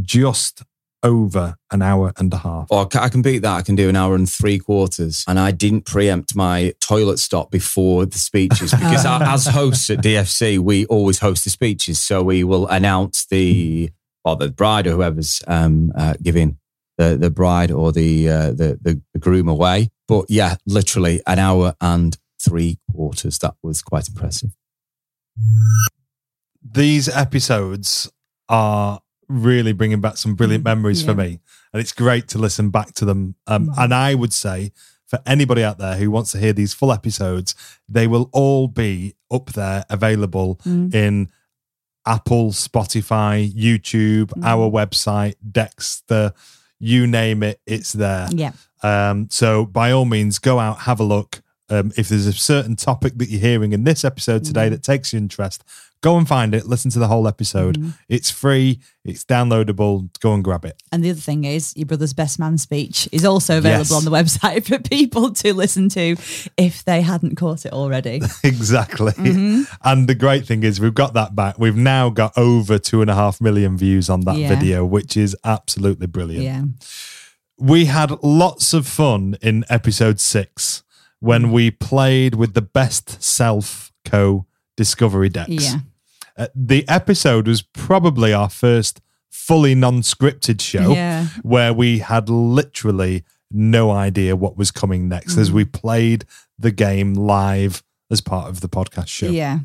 just 0.00 0.62
over 1.02 1.56
an 1.70 1.80
hour 1.82 2.12
and 2.18 2.32
a 2.34 2.38
half. 2.38 2.66
Or 2.70 2.88
I 2.94 3.08
can 3.08 3.22
beat 3.22 3.38
that. 3.38 3.54
I 3.56 3.62
can 3.62 3.76
do 3.76 3.88
an 3.88 3.96
hour 3.96 4.14
and 4.14 4.28
three 4.28 4.58
quarters. 4.58 5.24
And 5.28 5.38
I 5.38 5.52
didn't 5.52 5.84
preempt 5.86 6.34
my 6.34 6.74
toilet 6.80 7.18
stop 7.18 7.50
before 7.50 8.04
the 8.04 8.18
speeches 8.18 8.72
because 8.72 9.04
a- 9.06 9.20
as 9.22 9.46
hosts 9.46 9.90
at 9.90 9.98
DFC, 9.98 10.58
we 10.58 10.86
always 10.86 11.20
host 11.20 11.44
the 11.44 11.50
speeches. 11.50 12.00
So 12.00 12.22
we 12.22 12.42
will 12.44 12.66
announce 12.66 13.26
the 13.26 13.90
or 14.24 14.36
the 14.36 14.50
bride 14.50 14.86
or 14.86 14.92
whoever's 14.92 15.40
um, 15.46 15.92
uh, 15.96 16.14
giving 16.20 16.58
the 16.98 17.16
the 17.16 17.30
bride 17.30 17.70
or 17.70 17.92
the, 17.92 18.28
uh, 18.28 18.50
the 18.50 18.78
the 18.82 19.00
the 19.14 19.20
groom 19.20 19.48
away. 19.48 19.90
But 20.08 20.26
yeah, 20.28 20.56
literally 20.66 21.20
an 21.26 21.38
hour 21.38 21.74
and 21.80 22.16
three 22.42 22.78
quarters. 22.90 23.38
That 23.38 23.54
was 23.62 23.82
quite 23.82 24.08
impressive. 24.08 24.50
These 26.62 27.08
episodes 27.08 28.10
are 28.48 29.00
really 29.28 29.72
bringing 29.72 30.00
back 30.00 30.16
some 30.16 30.34
brilliant 30.34 30.62
mm, 30.62 30.66
memories 30.66 31.04
for 31.04 31.14
me, 31.14 31.38
and 31.72 31.80
it's 31.80 31.92
great 31.92 32.28
to 32.28 32.38
listen 32.38 32.70
back 32.70 32.94
to 32.94 33.04
them. 33.04 33.34
Um, 33.46 33.68
mm. 33.68 33.74
and 33.78 33.94
I 33.94 34.14
would 34.14 34.32
say 34.32 34.72
for 35.06 35.20
anybody 35.26 35.62
out 35.62 35.78
there 35.78 35.96
who 35.96 36.10
wants 36.10 36.32
to 36.32 36.38
hear 36.38 36.52
these 36.52 36.74
full 36.74 36.92
episodes, 36.92 37.54
they 37.88 38.06
will 38.06 38.30
all 38.32 38.68
be 38.68 39.14
up 39.30 39.52
there 39.52 39.84
available 39.90 40.56
mm. 40.64 40.92
in 40.94 41.30
Apple, 42.06 42.52
Spotify, 42.52 43.50
YouTube, 43.52 44.32
our 44.42 44.70
website, 44.70 45.34
Deezer, 45.50 46.32
you 46.78 47.06
name 47.06 47.42
it, 47.42 47.60
it's 47.66 47.92
there. 47.92 48.28
Yeah. 48.30 48.52
Um, 48.82 49.28
so 49.30 49.66
by 49.66 49.90
all 49.92 50.04
means, 50.04 50.38
go 50.38 50.58
out, 50.58 50.80
have 50.80 51.00
a 51.00 51.04
look. 51.04 51.42
Um, 51.70 51.92
if 51.98 52.08
there's 52.08 52.26
a 52.26 52.32
certain 52.32 52.76
topic 52.76 53.18
that 53.18 53.28
you're 53.28 53.40
hearing 53.42 53.72
in 53.74 53.84
this 53.84 54.02
episode 54.02 54.42
today 54.44 54.70
that 54.70 54.82
takes 54.82 55.12
your 55.12 55.18
interest, 55.20 55.62
go 56.00 56.16
and 56.16 56.26
find 56.26 56.54
it. 56.54 56.64
Listen 56.66 56.90
to 56.92 56.98
the 56.98 57.08
whole 57.08 57.28
episode. 57.28 57.92
It's 58.08 58.30
free. 58.30 58.80
It's 59.04 59.22
downloadable. 59.22 60.08
Go 60.20 60.32
and 60.32 60.42
grab 60.42 60.64
it. 60.64 60.82
And 60.92 61.04
the 61.04 61.10
other 61.10 61.20
thing 61.20 61.44
is, 61.44 61.74
your 61.76 61.84
brother's 61.84 62.14
best 62.14 62.38
man 62.38 62.56
speech 62.56 63.06
is 63.12 63.22
also 63.22 63.58
available 63.58 63.80
Yes. 63.80 63.92
on 63.92 64.06
the 64.06 64.10
website 64.10 64.64
for 64.66 64.78
people 64.78 65.30
to 65.34 65.52
listen 65.52 65.90
to 65.90 66.16
if 66.56 66.86
they 66.86 67.02
hadn't 67.02 67.36
caught 67.36 67.66
it 67.66 67.72
already. 67.74 68.22
exactly. 68.44 69.12
And 69.84 70.08
the 70.08 70.14
great 70.18 70.46
thing 70.46 70.62
is, 70.62 70.80
we've 70.80 70.94
got 70.94 71.12
that 71.12 71.36
back. 71.36 71.58
We've 71.58 71.76
now 71.76 72.08
got 72.08 72.32
over 72.38 72.78
two 72.78 73.02
and 73.02 73.10
a 73.10 73.14
half 73.14 73.42
million 73.42 73.76
views 73.76 74.08
on 74.08 74.20
that 74.22 74.38
Yeah. 74.38 74.48
video, 74.54 74.86
which 74.86 75.18
is 75.18 75.36
absolutely 75.44 76.06
brilliant. 76.06 76.44
yeah. 76.44 76.62
We 77.58 77.86
had 77.86 78.22
lots 78.22 78.72
of 78.72 78.86
fun 78.86 79.36
in 79.42 79.64
episode 79.68 80.20
six. 80.20 80.82
when 81.20 81.50
we 81.50 81.68
played 81.68 82.36
with 82.36 82.54
the 82.54 82.62
Best 82.62 83.20
Self 83.20 83.92
Co. 84.04 84.46
Discovery 84.76 85.28
decks. 85.28 85.50
Yeah. 85.50 85.78
Uh, 86.36 86.46
the 86.54 86.88
episode 86.88 87.48
was 87.48 87.60
probably 87.62 88.32
our 88.32 88.48
first 88.48 89.00
fully 89.28 89.74
non 89.74 90.02
scripted 90.02 90.60
show 90.60 90.92
Yeah. 90.92 91.26
where 91.42 91.72
we 91.72 91.98
had 91.98 92.28
literally 92.28 93.24
no 93.50 93.90
idea 93.90 94.36
what 94.36 94.56
was 94.56 94.70
coming 94.70 95.08
next 95.08 95.36
as 95.36 95.50
we 95.50 95.64
played 95.64 96.24
the 96.56 96.70
game 96.70 97.14
live 97.14 97.82
as 98.12 98.20
part 98.20 98.48
of 98.48 98.60
the 98.60 98.68
podcast 98.68 99.08
show. 99.08 99.30
Yeah. 99.30 99.58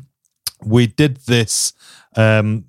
We 0.64 0.88
did 0.88 1.18
this 1.26 1.72
um, 2.16 2.64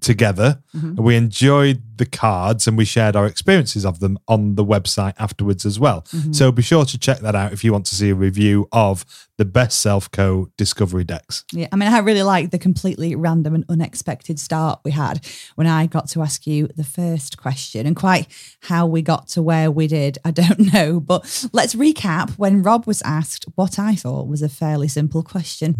together. 0.00 0.62
Mm-hmm. 0.74 1.02
We 1.02 1.16
enjoyed 1.16 1.82
the 1.98 2.06
cards 2.06 2.66
and 2.66 2.76
we 2.76 2.84
shared 2.84 3.14
our 3.14 3.26
experiences 3.26 3.84
of 3.84 4.00
them 4.00 4.18
on 4.26 4.54
the 4.54 4.64
website 4.64 5.14
afterwards 5.18 5.66
as 5.66 5.78
well. 5.78 6.02
Mm-hmm. 6.12 6.32
So 6.32 6.50
be 6.50 6.62
sure 6.62 6.84
to 6.84 6.98
check 6.98 7.18
that 7.18 7.34
out 7.34 7.52
if 7.52 7.62
you 7.62 7.72
want 7.72 7.86
to 7.86 7.94
see 7.94 8.10
a 8.10 8.14
review 8.14 8.68
of 8.72 9.04
the 9.36 9.44
Best 9.44 9.80
Self 9.80 10.10
Co 10.10 10.48
Discovery 10.56 11.04
decks. 11.04 11.44
Yeah, 11.52 11.68
I 11.72 11.76
mean, 11.76 11.92
I 11.92 11.98
really 11.98 12.22
like 12.22 12.50
the 12.50 12.58
completely 12.58 13.14
random 13.14 13.54
and 13.54 13.64
unexpected 13.68 14.38
start 14.38 14.80
we 14.84 14.92
had 14.92 15.26
when 15.56 15.66
I 15.66 15.86
got 15.86 16.08
to 16.10 16.22
ask 16.22 16.46
you 16.46 16.68
the 16.68 16.84
first 16.84 17.36
question 17.36 17.86
and 17.86 17.94
quite 17.94 18.28
how 18.62 18.86
we 18.86 19.02
got 19.02 19.28
to 19.28 19.42
where 19.42 19.70
we 19.70 19.86
did. 19.86 20.18
I 20.24 20.30
don't 20.30 20.72
know, 20.72 21.00
but 21.00 21.48
let's 21.52 21.74
recap 21.74 22.30
when 22.38 22.62
Rob 22.62 22.86
was 22.86 23.02
asked 23.02 23.44
what 23.54 23.78
I 23.78 23.94
thought 23.94 24.28
was 24.28 24.42
a 24.42 24.48
fairly 24.48 24.88
simple 24.88 25.22
question. 25.22 25.74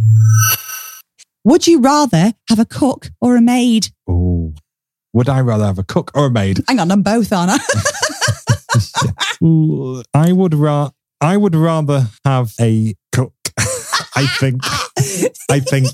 Would 1.45 1.67
you 1.67 1.81
rather 1.81 2.33
have 2.49 2.59
a 2.59 2.65
cook 2.65 3.11
or 3.21 3.37
a 3.37 3.41
maid? 3.43 3.89
Oh, 4.09 4.55
would 5.13 5.29
I 5.29 5.41
rather 5.41 5.65
have 5.65 5.79
a 5.79 5.83
cook 5.85 6.11
or 6.15 6.27
a 6.27 6.31
maid? 6.31 6.61
Hang 6.69 6.79
on, 6.81 6.91
I'm 6.91 7.03
both, 7.03 7.33
aren't 7.33 7.53
I? 7.53 7.59
I 10.15 10.33
would 10.33 10.55
ra- 10.55 10.91
I 11.21 11.37
would 11.37 11.55
rather 11.55 12.07
have 12.25 12.53
a 12.61 12.95
cook. 13.13 13.35
I 14.15 14.27
think. 14.39 14.63
I 15.51 15.61
think. 15.61 15.87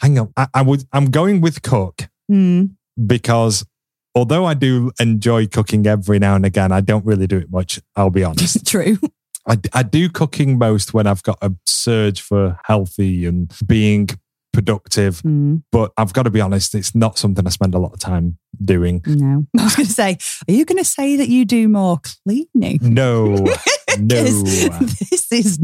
Hang 0.00 0.18
on. 0.18 0.32
I, 0.36 0.46
I 0.54 0.62
would. 0.62 0.84
I'm 0.92 1.06
going 1.10 1.40
with 1.40 1.62
cook 1.62 2.08
Hmm. 2.28 2.64
because 3.06 3.66
although 4.14 4.46
I 4.46 4.54
do 4.54 4.90
enjoy 4.98 5.46
cooking 5.46 5.86
every 5.86 6.18
now 6.18 6.34
and 6.36 6.46
again, 6.46 6.72
I 6.72 6.80
don't 6.80 7.04
really 7.04 7.26
do 7.26 7.36
it 7.38 7.50
much. 7.50 7.80
I'll 7.96 8.10
be 8.10 8.24
honest. 8.24 8.66
True. 8.70 8.98
I, 9.46 9.58
I 9.74 9.82
do 9.82 10.08
cooking 10.08 10.56
most 10.56 10.94
when 10.94 11.06
I've 11.06 11.22
got 11.22 11.36
a 11.42 11.52
surge 11.66 12.22
for 12.22 12.58
healthy 12.64 13.26
and 13.26 13.52
being 13.66 14.08
productive. 14.54 15.20
Hmm. 15.20 15.56
But 15.70 15.92
I've 15.98 16.12
got 16.14 16.22
to 16.22 16.30
be 16.30 16.40
honest, 16.40 16.74
it's 16.74 16.94
not 16.94 17.18
something 17.18 17.46
I 17.46 17.50
spend 17.50 17.74
a 17.74 17.78
lot 17.78 17.92
of 17.92 17.98
time 18.00 18.38
doing. 18.62 19.02
No. 19.06 19.44
I 19.58 19.64
was 19.64 19.76
going 19.76 19.86
to 19.86 19.92
say, 19.92 20.16
are 20.48 20.52
you 20.52 20.64
going 20.64 20.78
to 20.78 20.84
say 20.84 21.16
that 21.16 21.28
you 21.28 21.44
do 21.44 21.68
more 21.68 21.98
cleaning? 22.26 22.78
No, 22.80 23.34
no. 23.98 24.24
'Cause 24.24 24.98
this 25.10 25.30
is 25.32 25.58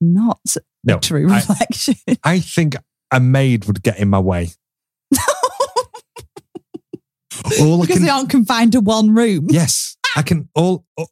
not 0.00 0.40
No, 0.84 0.96
a 0.96 1.00
true 1.00 1.28
reflection. 1.28 1.94
I 2.24 2.40
think 2.40 2.76
a 3.12 3.20
maid 3.20 3.66
would 3.66 3.82
get 3.82 3.98
in 3.98 4.08
my 4.08 4.18
way. 4.20 4.50
All 7.60 7.78
I 7.78 7.82
because 7.82 7.96
can, 7.98 8.02
they 8.04 8.08
aren't 8.10 8.30
confined 8.30 8.72
to 8.72 8.80
one 8.80 9.14
room. 9.14 9.46
yes, 9.50 9.96
I 10.16 10.22
can. 10.22 10.48
All, 10.54 10.84
all, 10.96 11.10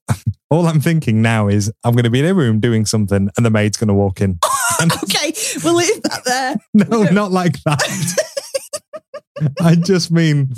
all 0.51 0.67
I'm 0.67 0.81
thinking 0.81 1.23
now 1.23 1.49
is 1.49 1.73
I'm 1.85 1.93
going 1.93 2.05
to 2.05 2.11
be 2.11 2.21
in 2.21 2.27
a 2.27 2.35
room 2.35 2.61
doing 2.61 2.87
something, 2.87 3.29
and 3.37 3.47
the 3.47 3.51
maid's 3.51 3.77
going 3.77 3.89
to 3.89 3.95
walk 3.95 4.21
in. 4.21 4.39
And 4.81 4.93
okay, 5.05 5.33
we'll 5.63 5.75
leave 5.75 6.03
that 6.03 6.23
there. 6.25 6.57
no, 6.75 7.03
not 7.05 7.31
like 7.33 7.63
that. 7.65 7.83
I 9.63 9.75
just 9.75 10.11
mean 10.11 10.53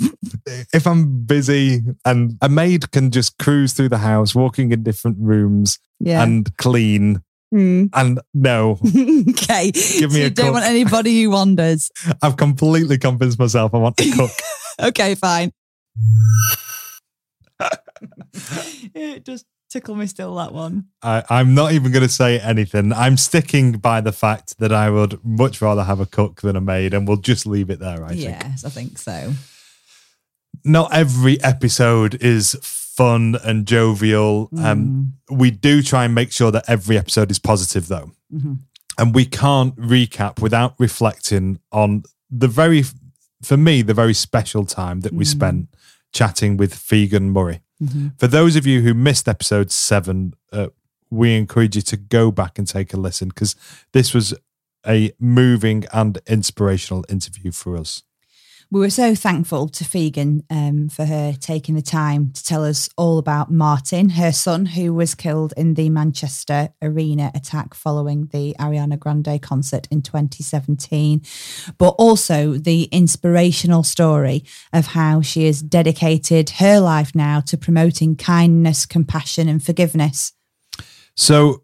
if 0.73 0.85
I'm 0.85 1.23
busy 1.23 1.81
and 2.03 2.37
a 2.41 2.49
maid 2.49 2.91
can 2.91 3.11
just 3.11 3.37
cruise 3.37 3.71
through 3.73 3.89
the 3.89 3.99
house, 3.99 4.35
walking 4.35 4.71
in 4.73 4.83
different 4.83 5.17
rooms 5.19 5.79
Yeah. 5.99 6.21
and 6.23 6.55
clean. 6.57 7.21
Hmm. 7.51 7.85
And 7.93 8.19
no, 8.33 8.79
okay. 8.83 9.71
Give 9.71 9.75
so 9.75 10.07
me 10.09 10.21
you 10.21 10.25
a 10.25 10.29
don't 10.31 10.47
cook. 10.47 10.53
want 10.55 10.65
anybody 10.65 11.21
who 11.23 11.29
wanders. 11.29 11.91
I've 12.21 12.35
completely 12.35 12.97
convinced 12.97 13.37
myself 13.39 13.73
I 13.73 13.77
want 13.77 13.95
to 13.97 14.11
cook. 14.11 14.31
Okay, 14.81 15.13
fine. 15.15 15.51
it 18.95 19.23
just 19.25 19.45
tickle 19.73 19.95
me 19.95 20.05
still 20.05 20.35
that 20.35 20.53
one. 20.53 20.85
I, 21.01 21.23
I'm 21.29 21.53
not 21.55 21.73
even 21.73 21.91
going 21.91 22.03
to 22.03 22.09
say 22.13 22.39
anything. 22.39 22.93
I'm 22.93 23.17
sticking 23.17 23.73
by 23.73 23.99
the 24.01 24.11
fact 24.13 24.59
that 24.59 24.71
I 24.71 24.89
would 24.89 25.19
much 25.25 25.61
rather 25.61 25.83
have 25.83 25.99
a 25.99 26.05
cook 26.05 26.41
than 26.41 26.55
a 26.55 26.61
maid, 26.61 26.93
and 26.93 27.07
we'll 27.07 27.17
just 27.17 27.45
leave 27.45 27.69
it 27.69 27.79
there. 27.79 28.05
I 28.05 28.09
think. 28.09 28.21
yes, 28.21 28.63
I 28.63 28.69
think 28.69 28.97
so. 28.99 29.33
Not 30.63 30.93
every 30.93 31.41
episode 31.43 32.15
is 32.21 32.55
fun 32.61 33.35
and 33.43 33.65
jovial. 33.65 34.49
Um, 34.57 35.13
we 35.29 35.49
do 35.51 35.81
try 35.81 36.05
and 36.05 36.13
make 36.15 36.31
sure 36.31 36.51
that 36.51 36.65
every 36.67 36.97
episode 36.97 37.31
is 37.31 37.39
positive, 37.39 37.87
though, 37.87 38.11
Mhm. 38.33 38.59
and 38.99 39.15
we 39.15 39.25
can't 39.25 39.75
recap 39.75 40.39
without 40.41 40.75
reflecting 40.77 41.59
on 41.71 42.03
the 42.29 42.47
very, 42.47 42.85
for 43.41 43.57
me, 43.57 43.81
the 43.81 43.95
very 43.95 44.13
special 44.13 44.63
time 44.65 45.01
that 45.01 45.11
we 45.13 45.25
spent 45.25 45.67
chatting 46.13 46.55
with 46.57 46.75
Figen 46.75 47.23
Murray. 47.33 47.61
For 48.17 48.27
those 48.27 48.55
of 48.55 48.65
you 48.65 48.81
who 48.81 48.93
missed 48.93 49.27
episode 49.27 49.71
seven, 49.71 50.33
uh, 50.51 50.67
we 51.09 51.35
encourage 51.35 51.75
you 51.75 51.81
to 51.83 51.97
go 51.97 52.31
back 52.31 52.57
and 52.57 52.67
take 52.67 52.93
a 52.93 52.97
listen 52.97 53.29
because 53.29 53.55
this 53.91 54.13
was 54.13 54.33
a 54.85 55.11
moving 55.19 55.85
and 55.93 56.19
inspirational 56.27 57.05
interview 57.09 57.51
for 57.51 57.77
us. 57.77 58.03
We 58.73 58.79
were 58.79 58.89
so 58.89 59.13
thankful 59.13 59.69
to 59.69 59.83
Figen 59.83 60.45
um, 60.49 60.89
for 60.89 61.05
her 61.05 61.33
taking 61.39 61.75
the 61.75 61.83
time 61.83 62.31
to 62.31 62.43
tell 62.43 62.65
us 62.65 62.89
all 62.97 63.19
about 63.19 63.51
Martin, 63.51 64.09
her 64.09 64.31
son, 64.31 64.65
who 64.65 64.95
was 64.95 65.13
killed 65.13 65.53
in 65.55 65.75
the 65.75 65.91
Manchester 65.91 66.69
Arena 66.81 67.31
attack 67.35 67.75
following 67.75 68.29
the 68.31 68.55
Ariana 68.59 68.97
Grande 68.97 69.39
concert 69.39 69.87
in 69.91 70.01
2017, 70.01 71.21
but 71.77 71.89
also 71.99 72.53
the 72.53 72.85
inspirational 72.85 73.83
story 73.83 74.43
of 74.73 74.87
how 74.87 75.21
she 75.21 75.45
has 75.45 75.61
dedicated 75.61 76.49
her 76.57 76.79
life 76.79 77.13
now 77.13 77.41
to 77.41 77.55
promoting 77.55 78.15
kindness, 78.15 78.87
compassion, 78.87 79.47
and 79.47 79.63
forgiveness. 79.63 80.33
So 81.15 81.61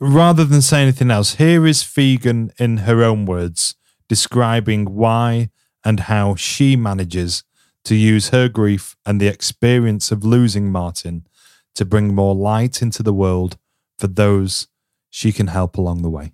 rather 0.00 0.46
than 0.46 0.62
say 0.62 0.80
anything 0.80 1.10
else, 1.10 1.34
here 1.34 1.66
is 1.66 1.82
Figen 1.82 2.58
in 2.58 2.78
her 2.78 3.04
own 3.04 3.26
words 3.26 3.74
describing 4.08 4.86
why 4.94 5.50
and 5.84 6.00
how 6.00 6.34
she 6.34 6.76
manages 6.76 7.44
to 7.84 7.94
use 7.94 8.30
her 8.30 8.48
grief 8.48 8.96
and 9.06 9.20
the 9.20 9.28
experience 9.28 10.10
of 10.10 10.24
losing 10.24 10.70
Martin 10.70 11.26
to 11.74 11.84
bring 11.84 12.14
more 12.14 12.34
light 12.34 12.82
into 12.82 13.02
the 13.02 13.12
world 13.12 13.56
for 13.98 14.06
those 14.06 14.68
she 15.10 15.32
can 15.32 15.46
help 15.46 15.76
along 15.76 16.02
the 16.02 16.10
way. 16.10 16.32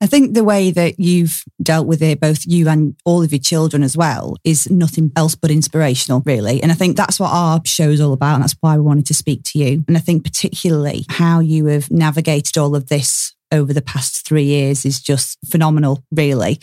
I 0.00 0.06
think 0.06 0.34
the 0.34 0.44
way 0.44 0.70
that 0.70 0.98
you've 0.98 1.42
dealt 1.62 1.86
with 1.86 2.02
it, 2.02 2.20
both 2.20 2.46
you 2.46 2.68
and 2.68 2.96
all 3.04 3.22
of 3.22 3.32
your 3.32 3.40
children 3.40 3.82
as 3.82 3.96
well, 3.96 4.36
is 4.44 4.70
nothing 4.70 5.10
else 5.16 5.34
but 5.34 5.50
inspirational, 5.50 6.22
really. 6.24 6.62
And 6.62 6.70
I 6.70 6.74
think 6.74 6.96
that's 6.96 7.20
what 7.20 7.30
our 7.32 7.60
show 7.64 7.88
is 7.90 8.00
all 8.00 8.12
about. 8.12 8.34
And 8.34 8.42
that's 8.44 8.56
why 8.60 8.76
we 8.76 8.82
wanted 8.82 9.06
to 9.06 9.14
speak 9.14 9.42
to 9.46 9.58
you. 9.58 9.84
And 9.88 9.96
I 9.96 10.00
think 10.00 10.24
particularly 10.24 11.06
how 11.08 11.40
you 11.40 11.66
have 11.66 11.90
navigated 11.90 12.56
all 12.56 12.74
of 12.74 12.88
this 12.88 13.34
over 13.52 13.72
the 13.72 13.82
past 13.82 14.26
three 14.26 14.44
years 14.44 14.84
is 14.84 15.00
just 15.00 15.38
phenomenal, 15.50 16.04
really. 16.10 16.60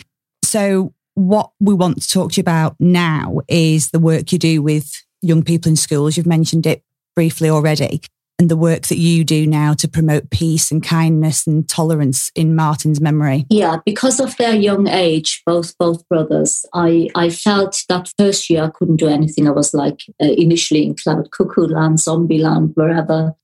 So 0.48 0.94
what 1.14 1.50
we 1.60 1.74
want 1.74 2.00
to 2.00 2.08
talk 2.08 2.32
to 2.32 2.36
you 2.38 2.42
about 2.42 2.74
now 2.80 3.40
is 3.48 3.90
the 3.90 3.98
work 3.98 4.32
you 4.32 4.38
do 4.38 4.62
with 4.62 4.90
young 5.20 5.42
people 5.42 5.68
in 5.68 5.76
schools. 5.76 6.16
You've 6.16 6.26
mentioned 6.26 6.66
it 6.66 6.82
briefly 7.14 7.50
already 7.50 8.00
and 8.38 8.48
the 8.48 8.56
work 8.56 8.86
that 8.86 8.96
you 8.96 9.24
do 9.24 9.46
now 9.46 9.74
to 9.74 9.88
promote 9.88 10.30
peace 10.30 10.70
and 10.70 10.82
kindness 10.82 11.46
and 11.46 11.68
tolerance 11.68 12.30
in 12.34 12.54
Martin's 12.54 13.00
memory. 13.00 13.44
Yeah, 13.50 13.78
because 13.84 14.20
of 14.20 14.36
their 14.36 14.54
young 14.54 14.88
age, 14.88 15.42
both 15.44 15.76
both 15.76 16.08
brothers, 16.08 16.64
I 16.72 17.08
I 17.14 17.28
felt 17.28 17.82
that 17.90 18.10
first 18.16 18.48
year 18.48 18.64
I 18.64 18.70
couldn't 18.70 18.96
do 18.96 19.08
anything. 19.08 19.48
I 19.48 19.52
was 19.52 19.74
like 19.74 20.00
uh, 20.22 20.26
initially 20.26 20.86
in 20.86 20.94
cloud 20.94 21.30
cuckoo 21.30 21.66
land, 21.66 22.00
zombie 22.00 22.38
land, 22.38 22.72
wherever. 22.74 23.34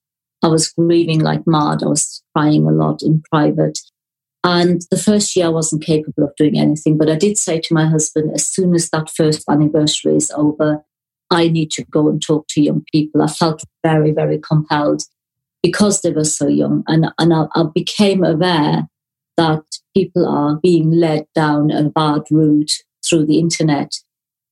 I 0.41 0.47
was 0.47 0.69
grieving 0.69 1.19
like 1.19 1.45
mad. 1.45 1.83
I 1.83 1.87
was 1.87 2.23
crying 2.35 2.65
a 2.65 2.71
lot 2.71 3.03
in 3.03 3.21
private. 3.31 3.79
And 4.45 4.83
the 4.91 4.97
first 4.97 5.35
year 5.35 5.47
I 5.47 5.49
wasn't 5.49 5.83
capable 5.83 6.23
of 6.23 6.35
doing 6.37 6.59
anything. 6.59 6.99
But 6.99 7.09
I 7.09 7.15
did 7.15 7.35
say 7.35 7.59
to 7.59 7.73
my 7.73 7.87
husband, 7.87 8.31
as 8.35 8.47
soon 8.47 8.75
as 8.75 8.91
that 8.91 9.09
first 9.09 9.43
anniversary 9.49 10.15
is 10.15 10.31
over, 10.35 10.85
I 11.31 11.47
need 11.47 11.71
to 11.71 11.83
go 11.85 12.07
and 12.07 12.21
talk 12.21 12.45
to 12.49 12.61
young 12.61 12.85
people. 12.91 13.23
I 13.23 13.27
felt 13.27 13.63
very, 13.83 14.11
very 14.11 14.37
compelled 14.37 15.01
because 15.63 16.01
they 16.01 16.11
were 16.11 16.23
so 16.23 16.47
young. 16.47 16.83
And, 16.87 17.07
and 17.17 17.33
I, 17.33 17.47
I 17.55 17.63
became 17.73 18.23
aware 18.23 18.87
that 19.35 19.63
people 19.95 20.27
are 20.27 20.59
being 20.61 20.91
led 20.91 21.25
down 21.33 21.71
a 21.71 21.89
bad 21.89 22.21
route 22.29 22.83
through 23.03 23.25
the 23.25 23.39
internet. 23.39 23.95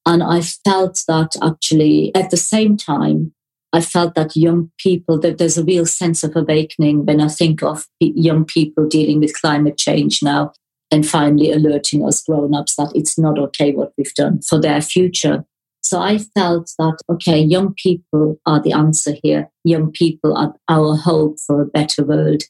And 0.08 0.24
I 0.24 0.42
felt 0.42 1.04
that 1.08 1.36
actually 1.44 2.12
at 2.16 2.32
the 2.32 2.38
same 2.38 2.78
time, 2.78 3.36
I 3.74 3.82
felt 3.82 4.14
that 4.14 4.36
young 4.36 4.72
people, 4.78 5.20
that 5.20 5.40
there's 5.40 5.58
a 5.58 5.66
real 5.66 5.88
sense 5.88 6.24
of 6.24 6.36
awakening 6.36 7.06
when 7.06 7.20
I 7.20 7.28
think 7.28 7.64
of 7.64 7.88
young 8.00 8.46
people 8.46 8.88
dealing 8.88 9.20
with 9.20 9.40
climate 9.40 9.78
change 9.78 10.22
now 10.22 10.54
and 10.92 11.08
finally 11.08 11.52
alerting 11.52 12.06
us 12.06 12.22
grown 12.22 12.54
ups 12.54 12.76
that 12.76 12.92
it's 12.94 13.18
not 13.18 13.40
okay 13.40 13.72
what 13.72 13.92
we've 13.98 14.14
done 14.14 14.42
for 14.42 14.62
their 14.62 14.80
future. 14.80 15.44
So 15.82 16.00
I 16.00 16.20
felt 16.20 16.72
that, 16.78 16.98
okay, 17.10 17.40
young 17.42 17.74
people 17.74 18.40
are 18.46 18.62
the 18.62 18.74
answer 18.74 19.16
here. 19.24 19.50
Young 19.64 19.92
people 19.92 20.38
are 20.38 20.54
our 20.70 20.96
hope 20.96 21.40
for 21.40 21.62
a 21.62 21.66
better 21.66 22.06
world. 22.06 22.44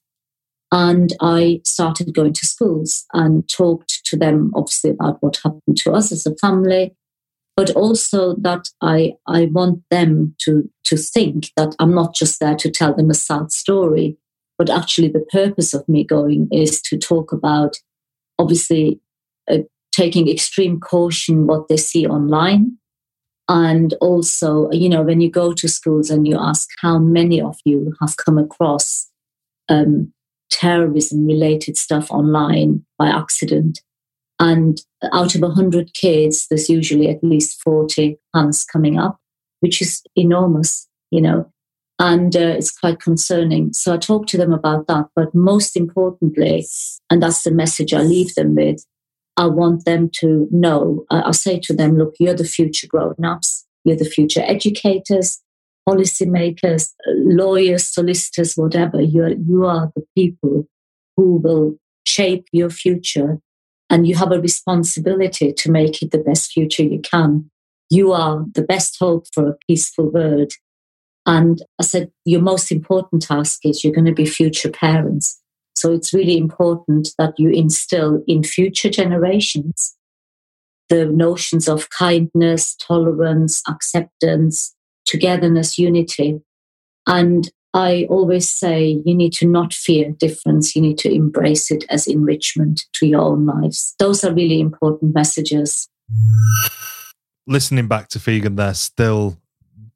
And 0.74 1.14
I 1.22 1.62
started 1.64 2.14
going 2.14 2.34
to 2.34 2.46
schools 2.46 3.06
and 3.14 3.48
talked 3.48 4.02
to 4.06 4.18
them, 4.18 4.52
obviously, 4.56 4.90
about 4.90 5.22
what 5.22 5.38
happened 5.38 5.78
to 5.78 5.94
us 5.94 6.12
as 6.12 6.26
a 6.26 6.36
family, 6.36 6.96
but 7.56 7.70
also 7.72 8.36
that 8.38 8.70
I, 8.82 9.14
I 9.28 9.46
want 9.46 9.84
them 9.92 10.36
to, 10.42 10.70
to 10.86 10.98
think 10.98 11.52
that 11.56 11.76
I'm 11.80 11.94
not 11.94 12.16
just 12.16 12.40
there 12.40 12.56
to 12.56 12.72
tell 12.72 12.94
them 12.94 13.10
a 13.10 13.16
sad 13.16 13.52
story, 13.52 14.18
but 14.58 14.70
actually 14.70 15.10
the 15.10 15.26
purpose 15.32 15.74
of 15.74 15.88
me 15.88 16.04
going 16.04 16.48
is 16.52 16.82
to 16.84 16.98
talk 16.98 17.32
about, 17.32 17.78
obviously, 18.40 19.00
uh, 19.50 19.60
taking 19.92 20.28
extreme 20.28 20.80
caution 20.80 21.46
what 21.46 21.68
they 21.68 21.78
see 21.78 22.08
online. 22.08 22.78
And 23.50 23.94
also, 24.00 24.72
you 24.72 24.90
know, 24.90 25.02
when 25.04 25.22
you 25.22 25.30
go 25.30 25.54
to 25.54 25.68
schools 25.68 26.10
and 26.10 26.28
you 26.28 26.38
ask 26.40 26.70
how 26.82 26.98
many 26.98 27.42
of 27.42 27.58
you 27.66 27.94
have 28.02 28.18
come 28.18 28.38
across 28.38 29.10
um, 29.70 30.12
terrorism 30.50 31.26
related 31.26 31.78
stuff 31.78 32.10
online 32.10 32.86
by 32.98 33.10
accident. 33.10 33.82
And 34.44 34.78
out 35.14 35.36
of 35.36 35.42
100 35.42 35.94
kids, 35.94 36.48
there's 36.50 36.70
usually 36.70 37.08
at 37.08 37.24
least 37.24 37.62
40 37.62 38.18
hands 38.36 38.66
coming 38.66 39.00
up, 39.00 39.18
which 39.62 39.82
is 39.82 40.04
enormous, 40.18 40.86
you 41.12 41.22
know, 41.22 41.50
and 41.98 42.36
uh, 42.36 42.40
it's 42.58 42.78
quite 42.78 43.00
concerning. 43.00 43.72
So 43.72 43.94
I 43.94 43.98
talk 43.98 44.28
to 44.28 44.38
them 44.38 44.52
about 44.52 44.88
that. 44.88 45.06
But 45.16 45.34
most 45.34 45.78
importantly, 45.78 46.68
and 47.10 47.24
that's 47.24 47.44
the 47.44 47.52
message 47.52 47.94
I 47.94 48.02
leave 48.02 48.36
them 48.36 48.54
with, 48.56 48.86
I 49.38 49.46
want 49.46 49.86
them 49.86 50.10
to 50.16 50.50
know, 50.52 51.06
I 51.10 51.32
say 51.32 51.58
to 51.62 51.74
them, 51.74 51.98
look, 51.98 52.16
you're 52.20 52.34
the 52.34 52.44
future 52.44 52.88
grown 52.88 53.24
ups, 53.24 53.66
you're 53.86 53.96
the 53.96 54.04
future 54.04 54.44
educators, 54.46 55.42
policymakers, 55.88 56.92
lawyers, 57.08 57.88
solicitors, 57.88 58.56
whatever. 58.56 59.00
You 59.00 59.24
are, 59.24 59.30
you 59.30 59.66
are 59.66 59.90
the 59.96 60.04
people 60.18 60.68
who 61.16 61.38
will 61.38 61.78
shape 62.06 62.46
your 62.52 62.70
future 62.70 63.40
and 63.94 64.08
you 64.08 64.16
have 64.16 64.32
a 64.32 64.42
responsibility 64.42 65.54
to 65.54 65.70
make 65.70 66.02
it 66.02 66.10
the 66.10 66.18
best 66.18 66.52
future 66.52 66.82
you 66.82 67.00
can. 67.00 67.48
You 67.92 68.12
are 68.12 68.44
the 68.56 68.64
best 68.64 68.98
hope 69.00 69.28
for 69.32 69.48
a 69.48 69.58
peaceful 69.68 70.12
world. 70.12 70.52
And 71.28 71.62
I 71.80 71.84
said, 71.84 72.12
your 72.26 72.42
most 72.42 72.72
important 72.72 73.22
task 73.22 73.60
is 73.64 73.84
you're 73.84 73.94
going 73.94 74.08
to 74.08 74.12
be 74.12 74.26
future 74.26 74.72
parents. 74.72 75.40
So 75.76 75.94
it's 75.94 76.12
really 76.12 76.40
important 76.40 77.10
that 77.20 77.36
you 77.38 77.52
instill 77.52 78.24
in 78.28 78.44
future 78.44 78.90
generations 78.90 79.96
the 80.90 81.06
notions 81.06 81.70
of 81.70 81.92
kindness, 81.92 82.76
tolerance, 82.78 83.62
acceptance, 83.70 84.74
togetherness, 85.06 85.78
unity. 85.78 86.40
And 87.06 87.52
I 87.74 88.06
always 88.10 88.50
say 88.50 89.02
you 89.04 89.16
need 89.16 89.34
to 89.34 89.48
not 89.48 89.74
fear 89.74 90.12
difference. 90.12 90.76
You 90.76 90.82
need 90.82 91.00
to 91.00 91.12
embrace 91.12 91.72
it 91.72 91.86
as 91.90 92.06
enrichment 92.06 92.86
to 92.96 93.08
your 93.08 93.22
own 93.22 93.46
lives. 93.46 93.96
Those 93.98 94.24
are 94.24 94.34
really 94.34 94.60
important 94.60 95.16
messages. 95.16 95.90
Listening 97.48 97.88
back 97.88 98.10
to 98.10 98.20
Figen 98.20 98.56
there 98.56 98.76
still 98.76 99.38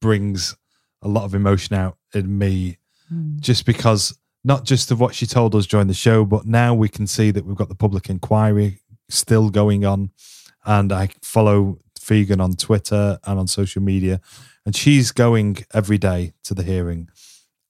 brings 0.01 0.55
a 1.01 1.07
lot 1.07 1.23
of 1.23 1.36
emotion 1.36 1.75
out 1.75 1.97
in 2.13 2.38
me 2.38 2.78
mm. 3.13 3.39
just 3.39 3.65
because 3.65 4.17
not 4.43 4.63
just 4.63 4.89
of 4.89 4.99
what 4.99 5.13
she 5.13 5.28
told 5.28 5.53
us 5.53 5.67
during 5.67 5.88
the 5.88 5.93
show, 5.93 6.25
but 6.25 6.45
now 6.45 6.73
we 6.73 6.89
can 6.89 7.05
see 7.05 7.32
that 7.32 7.45
we've 7.45 7.55
got 7.55 7.69
the 7.69 7.75
public 7.75 8.09
inquiry 8.09 8.80
still 9.09 9.49
going 9.49 9.86
on. 9.86 10.11
And 10.65 10.91
I 10.91 11.09
follow 11.21 11.78
Figen 11.99 12.41
on 12.41 12.53
Twitter 12.53 13.19
and 13.25 13.39
on 13.39 13.47
social 13.47 13.82
media 13.82 14.19
and 14.67 14.75
she's 14.75 15.13
going 15.13 15.57
every 15.73 15.97
day 15.97 16.34
to 16.43 16.53
the 16.53 16.61
hearing 16.61 17.09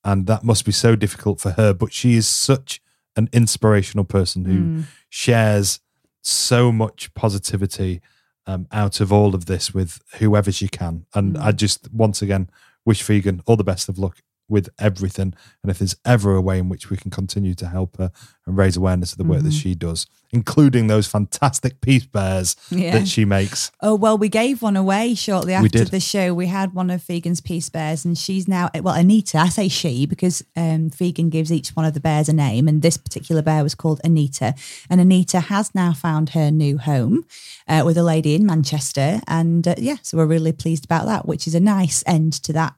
and 0.07 0.25
that 0.25 0.43
must 0.43 0.65
be 0.65 0.71
so 0.71 0.95
difficult 0.95 1.39
for 1.39 1.51
her 1.51 1.73
but 1.73 1.93
she 1.93 2.15
is 2.15 2.27
such 2.27 2.81
an 3.15 3.29
inspirational 3.33 4.05
person 4.05 4.45
who 4.45 4.59
mm. 4.59 4.83
shares 5.09 5.79
so 6.21 6.71
much 6.71 7.13
positivity 7.13 8.01
um, 8.45 8.67
out 8.71 9.01
of 9.01 9.11
all 9.11 9.35
of 9.35 9.45
this 9.45 9.73
with 9.73 10.01
whoever 10.19 10.51
she 10.51 10.67
can 10.67 11.05
and 11.13 11.35
mm. 11.35 11.41
i 11.41 11.51
just 11.51 11.91
once 11.93 12.21
again 12.21 12.49
wish 12.85 13.03
Figen 13.03 13.41
all 13.45 13.57
the 13.57 13.63
best 13.63 13.89
of 13.89 13.99
luck 13.99 14.21
with 14.49 14.69
everything. 14.79 15.33
And 15.61 15.69
if 15.69 15.79
there's 15.79 15.95
ever 16.05 16.35
a 16.35 16.41
way 16.41 16.57
in 16.57 16.69
which 16.69 16.89
we 16.89 16.97
can 16.97 17.11
continue 17.11 17.53
to 17.55 17.67
help 17.67 17.97
her 17.97 18.11
and 18.45 18.57
raise 18.57 18.77
awareness 18.77 19.11
of 19.11 19.17
the 19.17 19.23
work 19.23 19.39
mm-hmm. 19.39 19.47
that 19.47 19.53
she 19.53 19.75
does, 19.75 20.07
including 20.31 20.87
those 20.87 21.07
fantastic 21.07 21.81
peace 21.81 22.05
bears 22.05 22.55
yeah. 22.69 22.91
that 22.91 23.07
she 23.07 23.25
makes. 23.25 23.71
Oh, 23.81 23.95
well, 23.95 24.17
we 24.17 24.29
gave 24.29 24.61
one 24.61 24.77
away 24.77 25.15
shortly 25.15 25.53
after 25.53 25.85
the 25.85 25.99
show. 25.99 26.33
We 26.33 26.47
had 26.47 26.73
one 26.73 26.89
of 26.89 27.01
Figen's 27.01 27.41
peace 27.41 27.69
bears, 27.69 28.05
and 28.05 28.17
she's 28.17 28.47
now, 28.47 28.69
well, 28.81 28.95
Anita, 28.95 29.37
I 29.37 29.49
say 29.49 29.67
she 29.67 30.05
because 30.05 30.43
um, 30.55 30.89
Figen 30.89 31.29
gives 31.29 31.51
each 31.51 31.69
one 31.69 31.85
of 31.85 31.93
the 31.93 31.99
bears 31.99 32.29
a 32.29 32.33
name, 32.33 32.67
and 32.67 32.81
this 32.81 32.97
particular 32.97 33.41
bear 33.41 33.63
was 33.63 33.75
called 33.75 33.99
Anita. 34.03 34.55
And 34.89 35.01
Anita 35.01 35.41
has 35.41 35.73
now 35.75 35.93
found 35.93 36.29
her 36.29 36.51
new 36.51 36.77
home 36.77 37.25
uh, 37.67 37.83
with 37.85 37.97
a 37.97 38.03
lady 38.03 38.35
in 38.35 38.45
Manchester. 38.45 39.21
And 39.27 39.67
uh, 39.67 39.75
yeah, 39.77 39.97
so 40.01 40.17
we're 40.17 40.25
really 40.25 40.53
pleased 40.53 40.85
about 40.85 41.05
that, 41.05 41.27
which 41.27 41.47
is 41.47 41.55
a 41.55 41.59
nice 41.59 42.03
end 42.07 42.33
to 42.43 42.53
that 42.53 42.75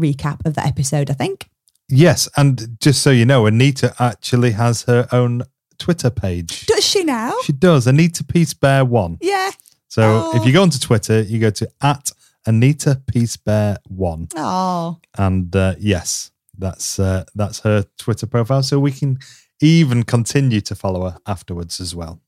recap 0.00 0.44
of 0.44 0.54
the 0.54 0.66
episode, 0.66 1.10
I 1.10 1.14
think. 1.14 1.48
Yes, 1.88 2.28
and 2.36 2.78
just 2.80 3.02
so 3.02 3.10
you 3.10 3.26
know, 3.26 3.46
Anita 3.46 3.94
actually 3.98 4.52
has 4.52 4.82
her 4.84 5.06
own 5.12 5.42
Twitter 5.78 6.10
page. 6.10 6.66
Does 6.66 6.86
she 6.86 7.04
now? 7.04 7.34
She 7.42 7.52
does. 7.52 7.86
Anita 7.86 8.24
Peace 8.24 8.54
Bear 8.54 8.84
One. 8.84 9.18
Yeah. 9.20 9.50
So 9.88 10.02
oh. 10.02 10.36
if 10.36 10.46
you 10.46 10.52
go 10.52 10.62
onto 10.62 10.78
Twitter, 10.78 11.20
you 11.20 11.38
go 11.38 11.50
to 11.50 11.68
at 11.82 12.10
Anita 12.46 13.02
Peace 13.06 13.36
Bear 13.36 13.78
One. 13.88 14.28
Oh. 14.36 14.98
And 15.18 15.54
uh, 15.54 15.74
yes, 15.78 16.30
that's 16.56 16.98
uh, 16.98 17.24
that's 17.34 17.60
her 17.60 17.84
Twitter 17.98 18.26
profile. 18.26 18.62
So 18.62 18.78
we 18.78 18.92
can 18.92 19.18
even 19.60 20.02
continue 20.02 20.60
to 20.62 20.74
follow 20.74 21.10
her 21.10 21.18
afterwards 21.26 21.80
as 21.80 21.94
well. 21.94 22.20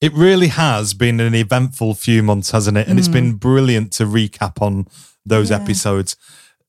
It 0.00 0.12
really 0.12 0.48
has 0.48 0.94
been 0.94 1.18
an 1.20 1.34
eventful 1.34 1.94
few 1.94 2.22
months, 2.22 2.52
hasn't 2.52 2.78
it? 2.78 2.86
And 2.86 2.96
mm. 2.96 3.00
it's 3.00 3.08
been 3.08 3.34
brilliant 3.34 3.92
to 3.94 4.04
recap 4.04 4.62
on 4.62 4.86
those 5.26 5.50
yeah. 5.50 5.60
episodes 5.60 6.16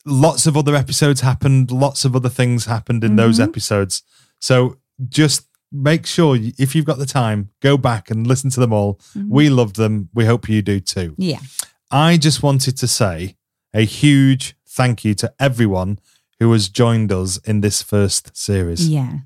lots 0.06 0.48
of 0.48 0.56
other 0.56 0.76
episodes 0.76 1.22
happened, 1.22 1.72
lots 1.72 2.06
of 2.06 2.16
other 2.16 2.30
things 2.30 2.66
happened 2.66 3.04
in 3.04 3.12
mm-hmm. 3.12 3.18
those 3.18 3.40
episodes. 3.40 4.04
So 4.40 4.78
just 5.08 5.48
make 5.72 6.06
sure 6.06 6.38
if 6.40 6.76
you've 6.76 6.86
got 6.86 6.98
the 6.98 7.06
time, 7.06 7.50
go 7.62 7.78
back 7.78 8.10
and 8.10 8.26
listen 8.26 8.50
to 8.52 8.60
them 8.60 8.74
all. 8.74 8.96
Mm-hmm. 9.16 9.30
We 9.30 9.50
love 9.50 9.74
them. 9.74 10.10
We 10.14 10.26
hope 10.26 10.50
you 10.50 10.62
do 10.62 10.80
too. 10.80 11.16
Yeah. 11.18 11.40
I 11.92 12.18
just 12.18 12.44
wanted 12.44 12.78
to 12.78 12.88
say 12.88 13.36
a 13.74 13.86
huge 13.86 14.56
thank 14.68 15.04
you 15.04 15.14
to 15.16 15.34
everyone 15.40 16.00
who 16.40 16.52
has 16.54 16.70
joined 16.70 17.12
us 17.12 17.38
in 17.38 17.62
this 17.62 17.82
first 17.82 18.36
series. 18.36 18.88
Yeah. 18.88 19.20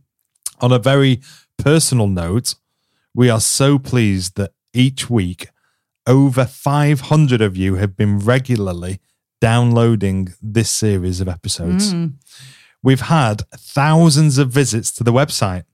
On 0.59 0.71
a 0.71 0.79
very 0.79 1.21
personal 1.57 2.07
note, 2.07 2.55
we 3.13 3.29
are 3.29 3.41
so 3.41 3.77
pleased 3.77 4.35
that 4.35 4.53
each 4.73 5.09
week 5.09 5.49
over 6.07 6.45
500 6.45 7.41
of 7.41 7.55
you 7.55 7.75
have 7.75 7.95
been 7.95 8.19
regularly 8.19 8.99
downloading 9.43 10.33
this 10.41 10.69
series 10.69 11.19
of 11.19 11.27
episodes. 11.27 11.93
Mm. 11.93 12.13
We've 12.81 13.01
had 13.01 13.41
thousands 13.51 14.37
of 14.37 14.49
visits 14.49 14.89
to 14.93 15.03
the 15.03 15.11
website, 15.11 15.65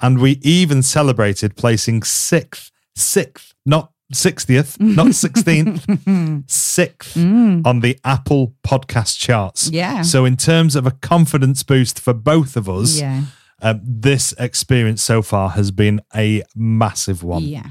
and 0.00 0.18
we 0.18 0.38
even 0.40 0.82
celebrated 0.82 1.54
placing 1.54 2.02
sixth, 2.04 2.70
sixth, 2.96 3.52
not 3.66 3.92
60th, 4.14 4.80
not 4.80 5.06
16th, 5.24 6.50
sixth 6.50 7.14
mm. 7.14 7.66
on 7.66 7.80
the 7.80 8.00
Apple 8.06 8.54
podcast 8.66 9.18
charts. 9.18 9.68
Yeah. 9.68 10.00
So, 10.00 10.24
in 10.24 10.38
terms 10.38 10.74
of 10.74 10.86
a 10.86 10.92
confidence 10.92 11.62
boost 11.62 12.00
for 12.00 12.14
both 12.14 12.56
of 12.56 12.70
us, 12.70 12.98
yeah. 12.98 13.24
Uh, 13.62 13.74
this 13.82 14.32
experience 14.38 15.02
so 15.02 15.20
far 15.20 15.50
has 15.50 15.70
been 15.70 16.00
a 16.16 16.42
massive 16.56 17.22
one. 17.22 17.42
Yeah. 17.42 17.66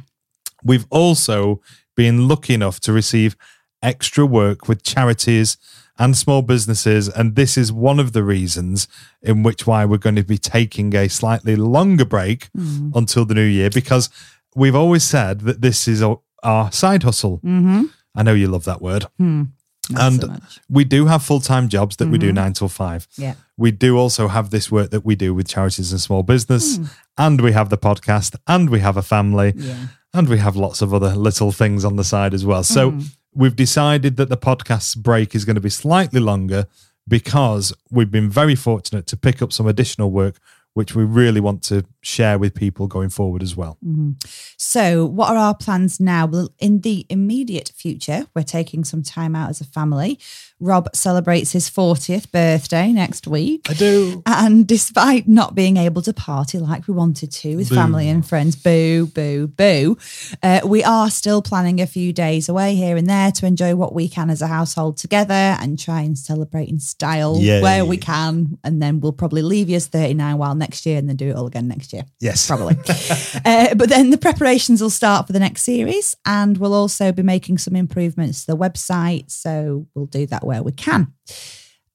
We've 0.64 0.86
also 0.91 1.62
been 1.95 2.28
lucky 2.28 2.54
enough 2.54 2.80
to 2.82 2.93
receive 2.93 3.36
extra 3.82 4.26
work 4.26 4.68
with 4.68 4.84
charities 4.84 5.58
and 5.98 6.16
small 6.18 6.42
businesses. 6.42 7.10
And 7.10 7.36
this 7.36 7.58
is 7.58 7.72
one 7.72 8.00
of 8.00 8.14
the 8.14 8.24
reasons 8.24 8.88
in 9.22 9.44
which 9.44 9.68
why 9.68 9.86
we're 9.86 9.98
going 9.98 10.16
to 10.16 10.24
be 10.24 10.38
taking 10.38 10.96
a 10.96 11.10
slightly 11.10 11.56
longer 11.56 12.06
break 12.06 12.50
mm. 12.58 12.92
until 12.96 13.26
the 13.26 13.36
new 13.36 13.44
year, 13.44 13.70
because 13.70 14.10
we've 14.56 14.76
always 14.76 15.04
said 15.04 15.42
that 15.42 15.62
this 15.62 15.88
is 15.88 16.02
our 16.44 16.72
side 16.72 17.04
hustle. 17.04 17.40
Mm-hmm. 17.40 17.84
I 18.16 18.24
know 18.24 18.34
you 18.34 18.48
love 18.48 18.64
that 18.64 18.82
word. 18.82 19.06
Mm. 19.20 19.50
and 19.98 20.22
so 20.22 20.36
we 20.70 20.84
do 20.84 21.08
have 21.08 21.24
full 21.24 21.40
time 21.40 21.68
jobs 21.68 21.98
that 21.98 22.06
mm-hmm. 22.06 22.12
we 22.14 22.18
do 22.18 22.28
mm-hmm. 22.28 22.36
nine 22.36 22.54
till 22.54 22.70
five. 22.70 23.08
Yeah. 23.18 23.36
We 23.58 23.72
do 23.72 23.98
also 23.98 24.30
have 24.30 24.52
this 24.52 24.72
work 24.72 24.92
that 24.92 25.04
we 25.04 25.16
do 25.16 25.34
with 25.34 25.48
charities 25.48 25.92
and 25.92 26.00
small 26.00 26.24
business, 26.24 26.78
mm. 26.78 26.90
and 27.18 27.42
we 27.42 27.52
have 27.52 27.70
the 27.70 27.78
podcast, 27.78 28.36
and 28.48 28.70
we 28.70 28.80
have 28.80 28.96
a 28.96 29.02
family, 29.02 29.54
yeah. 29.56 29.88
and 30.14 30.30
we 30.30 30.38
have 30.38 30.56
lots 30.56 30.82
of 30.82 30.94
other 30.94 31.16
little 31.16 31.52
things 31.52 31.84
on 31.84 31.98
the 31.98 32.04
side 32.04 32.34
as 32.34 32.46
well. 32.46 32.64
So 32.64 32.92
mm 32.92 33.16
we've 33.34 33.56
decided 33.56 34.18
that 34.18 34.30
the 34.30 34.38
podcast 34.38 34.98
break 34.98 35.36
is 35.36 35.46
going 35.46 35.56
to 35.56 35.62
be 35.62 35.70
slightly 35.70 36.20
longer 36.20 36.68
because 37.08 37.74
we've 37.90 38.12
been 38.12 38.30
very 38.30 38.56
fortunate 38.56 39.08
to 39.08 39.18
pick 39.18 39.42
up 39.42 39.52
some 39.52 39.68
additional 39.68 40.12
work 40.12 40.40
which 40.74 40.96
we 40.96 41.04
really 41.04 41.42
want 41.42 41.64
to 41.64 41.84
share 42.02 42.38
with 42.38 42.54
people 42.54 42.88
going 42.88 43.10
forward 43.10 43.42
as 43.42 43.56
well. 43.56 43.78
Mm-hmm. 43.86 44.12
So, 44.58 45.06
what 45.06 45.30
are 45.30 45.38
our 45.38 45.56
plans 45.56 46.00
now? 46.00 46.26
Well, 46.26 46.50
in 46.60 46.82
the 46.82 47.06
immediate 47.10 47.72
future, 47.76 48.28
we're 48.36 48.44
taking 48.44 48.84
some 48.84 49.04
time 49.04 49.36
out 49.36 49.50
as 49.50 49.62
a 49.62 49.66
family. 49.66 50.20
Rob 50.60 50.89
celebrates 50.93 51.51
his 51.53 51.70
40th 51.70 52.32
birthday 52.32 52.91
next 52.91 53.28
week. 53.28 53.68
I 53.70 53.74
do. 53.74 54.22
And 54.26 54.68
despite 54.68 55.28
not 55.28 55.55
being 55.55 55.78
able 55.78 56.01
to 56.01 56.14
party 56.14 56.57
like 56.57 56.88
we 56.88 56.93
wanted 56.93 57.32
to 57.32 57.55
with 57.55 57.70
Boo. 57.70 57.76
family 57.76 58.10
and 58.10 58.26
friends, 58.26 58.55
boo, 58.55 59.07
boo, 59.07 59.47
boo, 59.47 59.97
uh, 60.43 60.62
we 60.66 60.84
are 60.84 61.10
still 61.10 61.41
planning 61.41 61.80
a 61.80 61.88
few 61.88 62.12
days 62.12 62.49
away 62.49 62.76
here 62.76 62.97
and 62.97 63.07
there 63.07 63.32
to 63.32 63.45
enjoy 63.45 63.76
what 63.76 63.93
we 63.93 64.10
can 64.10 64.30
as 64.30 64.41
a 64.41 64.47
household 64.47 64.97
together 64.97 65.34
and 65.34 65.80
try 65.80 66.01
and 66.01 66.18
celebrate 66.18 66.68
in 66.68 66.80
style 66.80 67.38
Yay. 67.39 67.62
where 67.62 67.86
we 67.86 67.97
can. 67.97 68.57
And 68.64 68.82
then 68.82 68.99
we'll 68.99 69.14
probably 69.14 69.41
leave 69.41 69.70
you 69.70 69.78
as 69.78 69.88
39 69.88 70.38
while 70.38 70.55
next 70.55 70.86
year 70.86 70.97
and 70.97 71.07
then 71.07 71.16
do 71.16 71.30
it 71.30 71.36
all 71.36 71.47
again 71.47 71.68
next 71.68 71.93
year. 71.93 72.03
Yes. 72.20 72.47
Probably. 72.47 72.76
uh, 73.45 73.76
but 73.76 73.89
then 73.89 74.10
the 74.10 74.18
preparations 74.18 74.82
will 74.82 74.89
start 74.89 75.28
for 75.28 75.34
the 75.34 75.39
next 75.39 75.62
series 75.62 76.18
and 76.26 76.57
we'll 76.57 76.74
also 76.74 77.12
be 77.12 77.24
making 77.24 77.57
some 77.57 77.76
improvements 77.76 78.45
to 78.45 78.51
the 78.51 78.57
website. 78.57 79.32
So 79.32 79.88
we'll 79.93 80.05
do 80.05 80.26
that 80.28 80.43
where 80.50 80.64
we 80.64 80.74
can. 80.74 81.14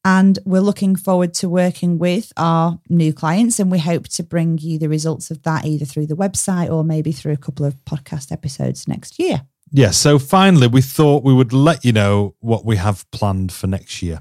And 0.05 0.39
we're 0.45 0.61
looking 0.61 0.97
forward 0.97 1.33
to 1.35 1.49
working 1.49 1.99
with 1.99 2.33
our 2.37 2.79
new 2.89 3.13
clients. 3.13 3.59
And 3.59 3.71
we 3.71 3.79
hope 3.79 4.09
to 4.09 4.23
bring 4.23 4.59
you 4.59 4.79
the 4.79 4.89
results 4.89 5.31
of 5.31 5.43
that 5.43 5.65
either 5.65 5.87
through 5.87 6.07
the 6.07 6.17
website 6.17 6.71
or 6.71 6.85
maybe 6.85 7.11
through 7.11 7.33
a 7.33 7.39
couple 7.39 7.65
of 7.65 7.83
podcast 7.85 8.31
episodes 8.31 8.87
next 8.87 9.19
year. 9.19 9.43
Yeah. 9.71 9.91
So 9.91 10.19
finally, 10.19 10.67
we 10.67 10.83
thought 10.83 11.25
we 11.25 11.35
would 11.35 11.53
let 11.53 11.85
you 11.85 11.93
know 11.93 12.35
what 12.41 12.65
we 12.65 12.77
have 12.77 13.11
planned 13.11 13.51
for 13.51 13.67
next 13.67 14.03
year. 14.03 14.21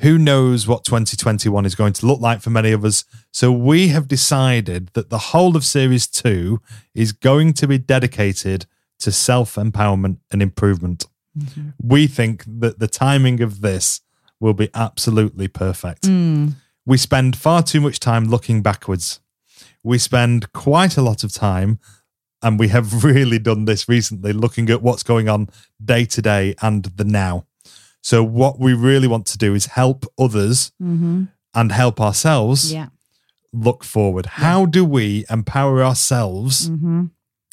Who 0.00 0.18
knows 0.18 0.66
what 0.66 0.84
2021 0.84 1.66
is 1.66 1.74
going 1.74 1.92
to 1.92 2.06
look 2.06 2.20
like 2.20 2.40
for 2.40 2.50
many 2.50 2.72
of 2.72 2.84
us? 2.84 3.04
So 3.32 3.52
we 3.52 3.88
have 3.88 4.08
decided 4.08 4.88
that 4.94 5.10
the 5.10 5.18
whole 5.18 5.56
of 5.56 5.64
Series 5.64 6.06
2 6.06 6.60
is 6.94 7.12
going 7.12 7.52
to 7.54 7.68
be 7.68 7.78
dedicated 7.78 8.66
to 9.00 9.12
self 9.12 9.54
empowerment 9.54 10.18
and 10.32 10.42
improvement. 10.42 11.06
We 11.82 12.06
think 12.06 12.44
that 12.46 12.78
the 12.78 12.88
timing 12.88 13.40
of 13.42 13.60
this 13.60 14.00
will 14.38 14.54
be 14.54 14.70
absolutely 14.74 15.48
perfect. 15.48 16.06
We 16.86 16.96
spend 16.96 17.36
far 17.36 17.62
too 17.62 17.80
much 17.80 18.00
time 18.00 18.24
looking 18.24 18.62
backwards. 18.62 19.20
We 19.82 19.98
spend 19.98 20.52
quite 20.52 20.96
a 20.96 21.02
lot 21.02 21.24
of 21.24 21.32
time 21.32 21.78
and 22.42 22.58
we 22.58 22.68
have 22.68 23.04
really 23.10 23.38
done 23.38 23.64
this 23.64 23.88
recently 23.88 24.32
looking 24.32 24.70
at 24.70 24.82
what's 24.82 25.02
going 25.02 25.28
on 25.28 25.48
day 25.82 26.04
to 26.06 26.22
day 26.22 26.54
and 26.62 26.84
the 26.84 27.04
now 27.04 27.46
so 28.02 28.24
what 28.24 28.58
we 28.58 28.72
really 28.72 29.06
want 29.06 29.26
to 29.26 29.36
do 29.36 29.54
is 29.54 29.66
help 29.66 30.06
others 30.18 30.72
mm-hmm. 30.82 31.24
and 31.54 31.72
help 31.72 32.00
ourselves 32.00 32.72
Yeah. 32.72 32.88
look 33.52 33.84
forward 33.84 34.26
how 34.26 34.66
do 34.66 34.84
we 34.84 35.24
empower 35.28 35.82
ourselves 35.82 36.70
mm-hmm. 36.70 37.06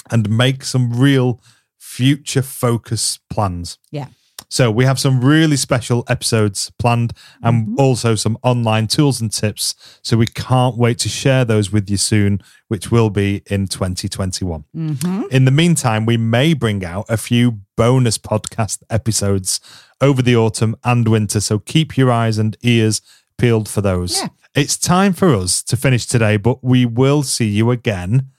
and 0.10 0.30
make 0.30 0.64
some 0.64 0.94
real 0.98 1.42
future 1.88 2.42
focus 2.42 3.20
plans 3.30 3.80
Yeah. 3.92 4.08
so 4.50 4.70
we 4.70 4.84
have 4.86 5.00
some 5.00 5.24
really 5.24 5.56
special 5.56 6.04
episodes 6.08 6.72
planned 6.78 7.14
and 7.42 7.56
mm-hmm. 7.68 7.80
also 7.80 8.16
some 8.16 8.38
online 8.44 8.88
tools 8.88 9.22
and 9.22 9.32
tips. 9.32 9.74
So 10.04 10.18
we 10.18 10.28
can't 10.28 10.78
wait 10.78 11.00
to 11.00 11.10
share 11.10 11.46
those 11.46 11.72
with 11.72 11.90
you 11.90 11.98
soon, 11.98 12.42
which 12.68 12.92
will 12.92 13.10
be 13.10 13.42
in 13.48 13.68
2021. 13.68 14.66
Mm-hmm. 14.76 15.24
In 15.32 15.46
the 15.46 15.52
meantime, 15.52 16.06
we 16.06 16.18
may 16.18 16.54
bring 16.54 16.84
out 16.86 17.06
a 17.10 17.18
few 17.18 17.62
bonus 17.76 18.18
podcast 18.18 18.84
episodes 18.90 19.60
over 20.02 20.22
the 20.22 20.36
autumn 20.36 20.76
and 20.84 21.08
winter. 21.08 21.40
So 21.40 21.60
keep 21.60 21.98
your 21.98 22.12
eyes 22.12 22.38
and 22.38 22.58
ears 22.62 23.02
peeled 23.38 23.70
for 23.70 23.82
those. 23.82 24.20
Yeah. 24.22 24.28
It's 24.56 24.78
time 24.78 25.14
for 25.14 25.34
us 25.34 25.64
to 25.64 25.78
finish 25.78 26.06
today, 26.06 26.38
but 26.38 26.64
we 26.64 26.86
will 26.86 27.24
see 27.24 27.48
you 27.48 27.72
again 27.72 28.30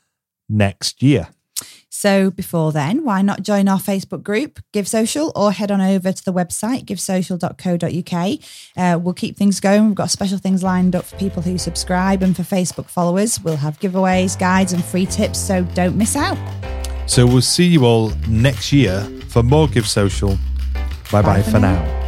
next 0.49 1.03
year. 1.03 1.29
So 1.91 2.31
before 2.31 2.73
then, 2.73 3.05
why 3.05 3.23
not 3.23 3.43
join 3.43 3.67
our 3.69 3.79
Facebook 3.79 4.23
group, 4.23 4.61
Give 4.73 4.87
Social, 4.87 5.33
or 5.35 5.53
head 5.53 5.71
on 5.71 5.81
over 5.81 6.13
to 6.13 6.25
the 6.25 6.33
website, 6.33 6.85
givesocial.co.uk. 6.85 8.39
Uh, 8.77 8.99
we'll 8.99 9.15
keep 9.15 9.37
things 9.37 9.59
going. 9.59 9.87
We've 9.87 9.95
got 9.95 10.11
special 10.11 10.39
things 10.39 10.63
lined 10.63 10.95
up 10.95 11.05
for 11.05 11.17
people 11.17 11.43
who 11.43 11.59
subscribe 11.59 12.23
and 12.23 12.37
for 12.37 12.43
Facebook 12.43 12.89
followers. 12.89 13.41
We'll 13.41 13.57
have 13.57 13.81
giveaways, 13.81 14.39
guides, 14.39 14.73
and 14.73 14.85
free 14.85 15.07
tips, 15.07 15.39
so 15.39 15.65
don't 15.75 15.97
miss 15.97 16.15
out. 16.15 16.39
So 17.07 17.27
we'll 17.27 17.41
see 17.41 17.67
you 17.67 17.85
all 17.85 18.11
next 18.29 18.73
year 18.73 19.03
for 19.29 19.43
more 19.43 19.67
Give 19.67 19.89
Social. 19.89 20.39
Bye 21.11 21.23
bye 21.23 21.43
for 21.43 21.53
for 21.53 21.61
now. 21.61 21.83
now. 21.83 22.08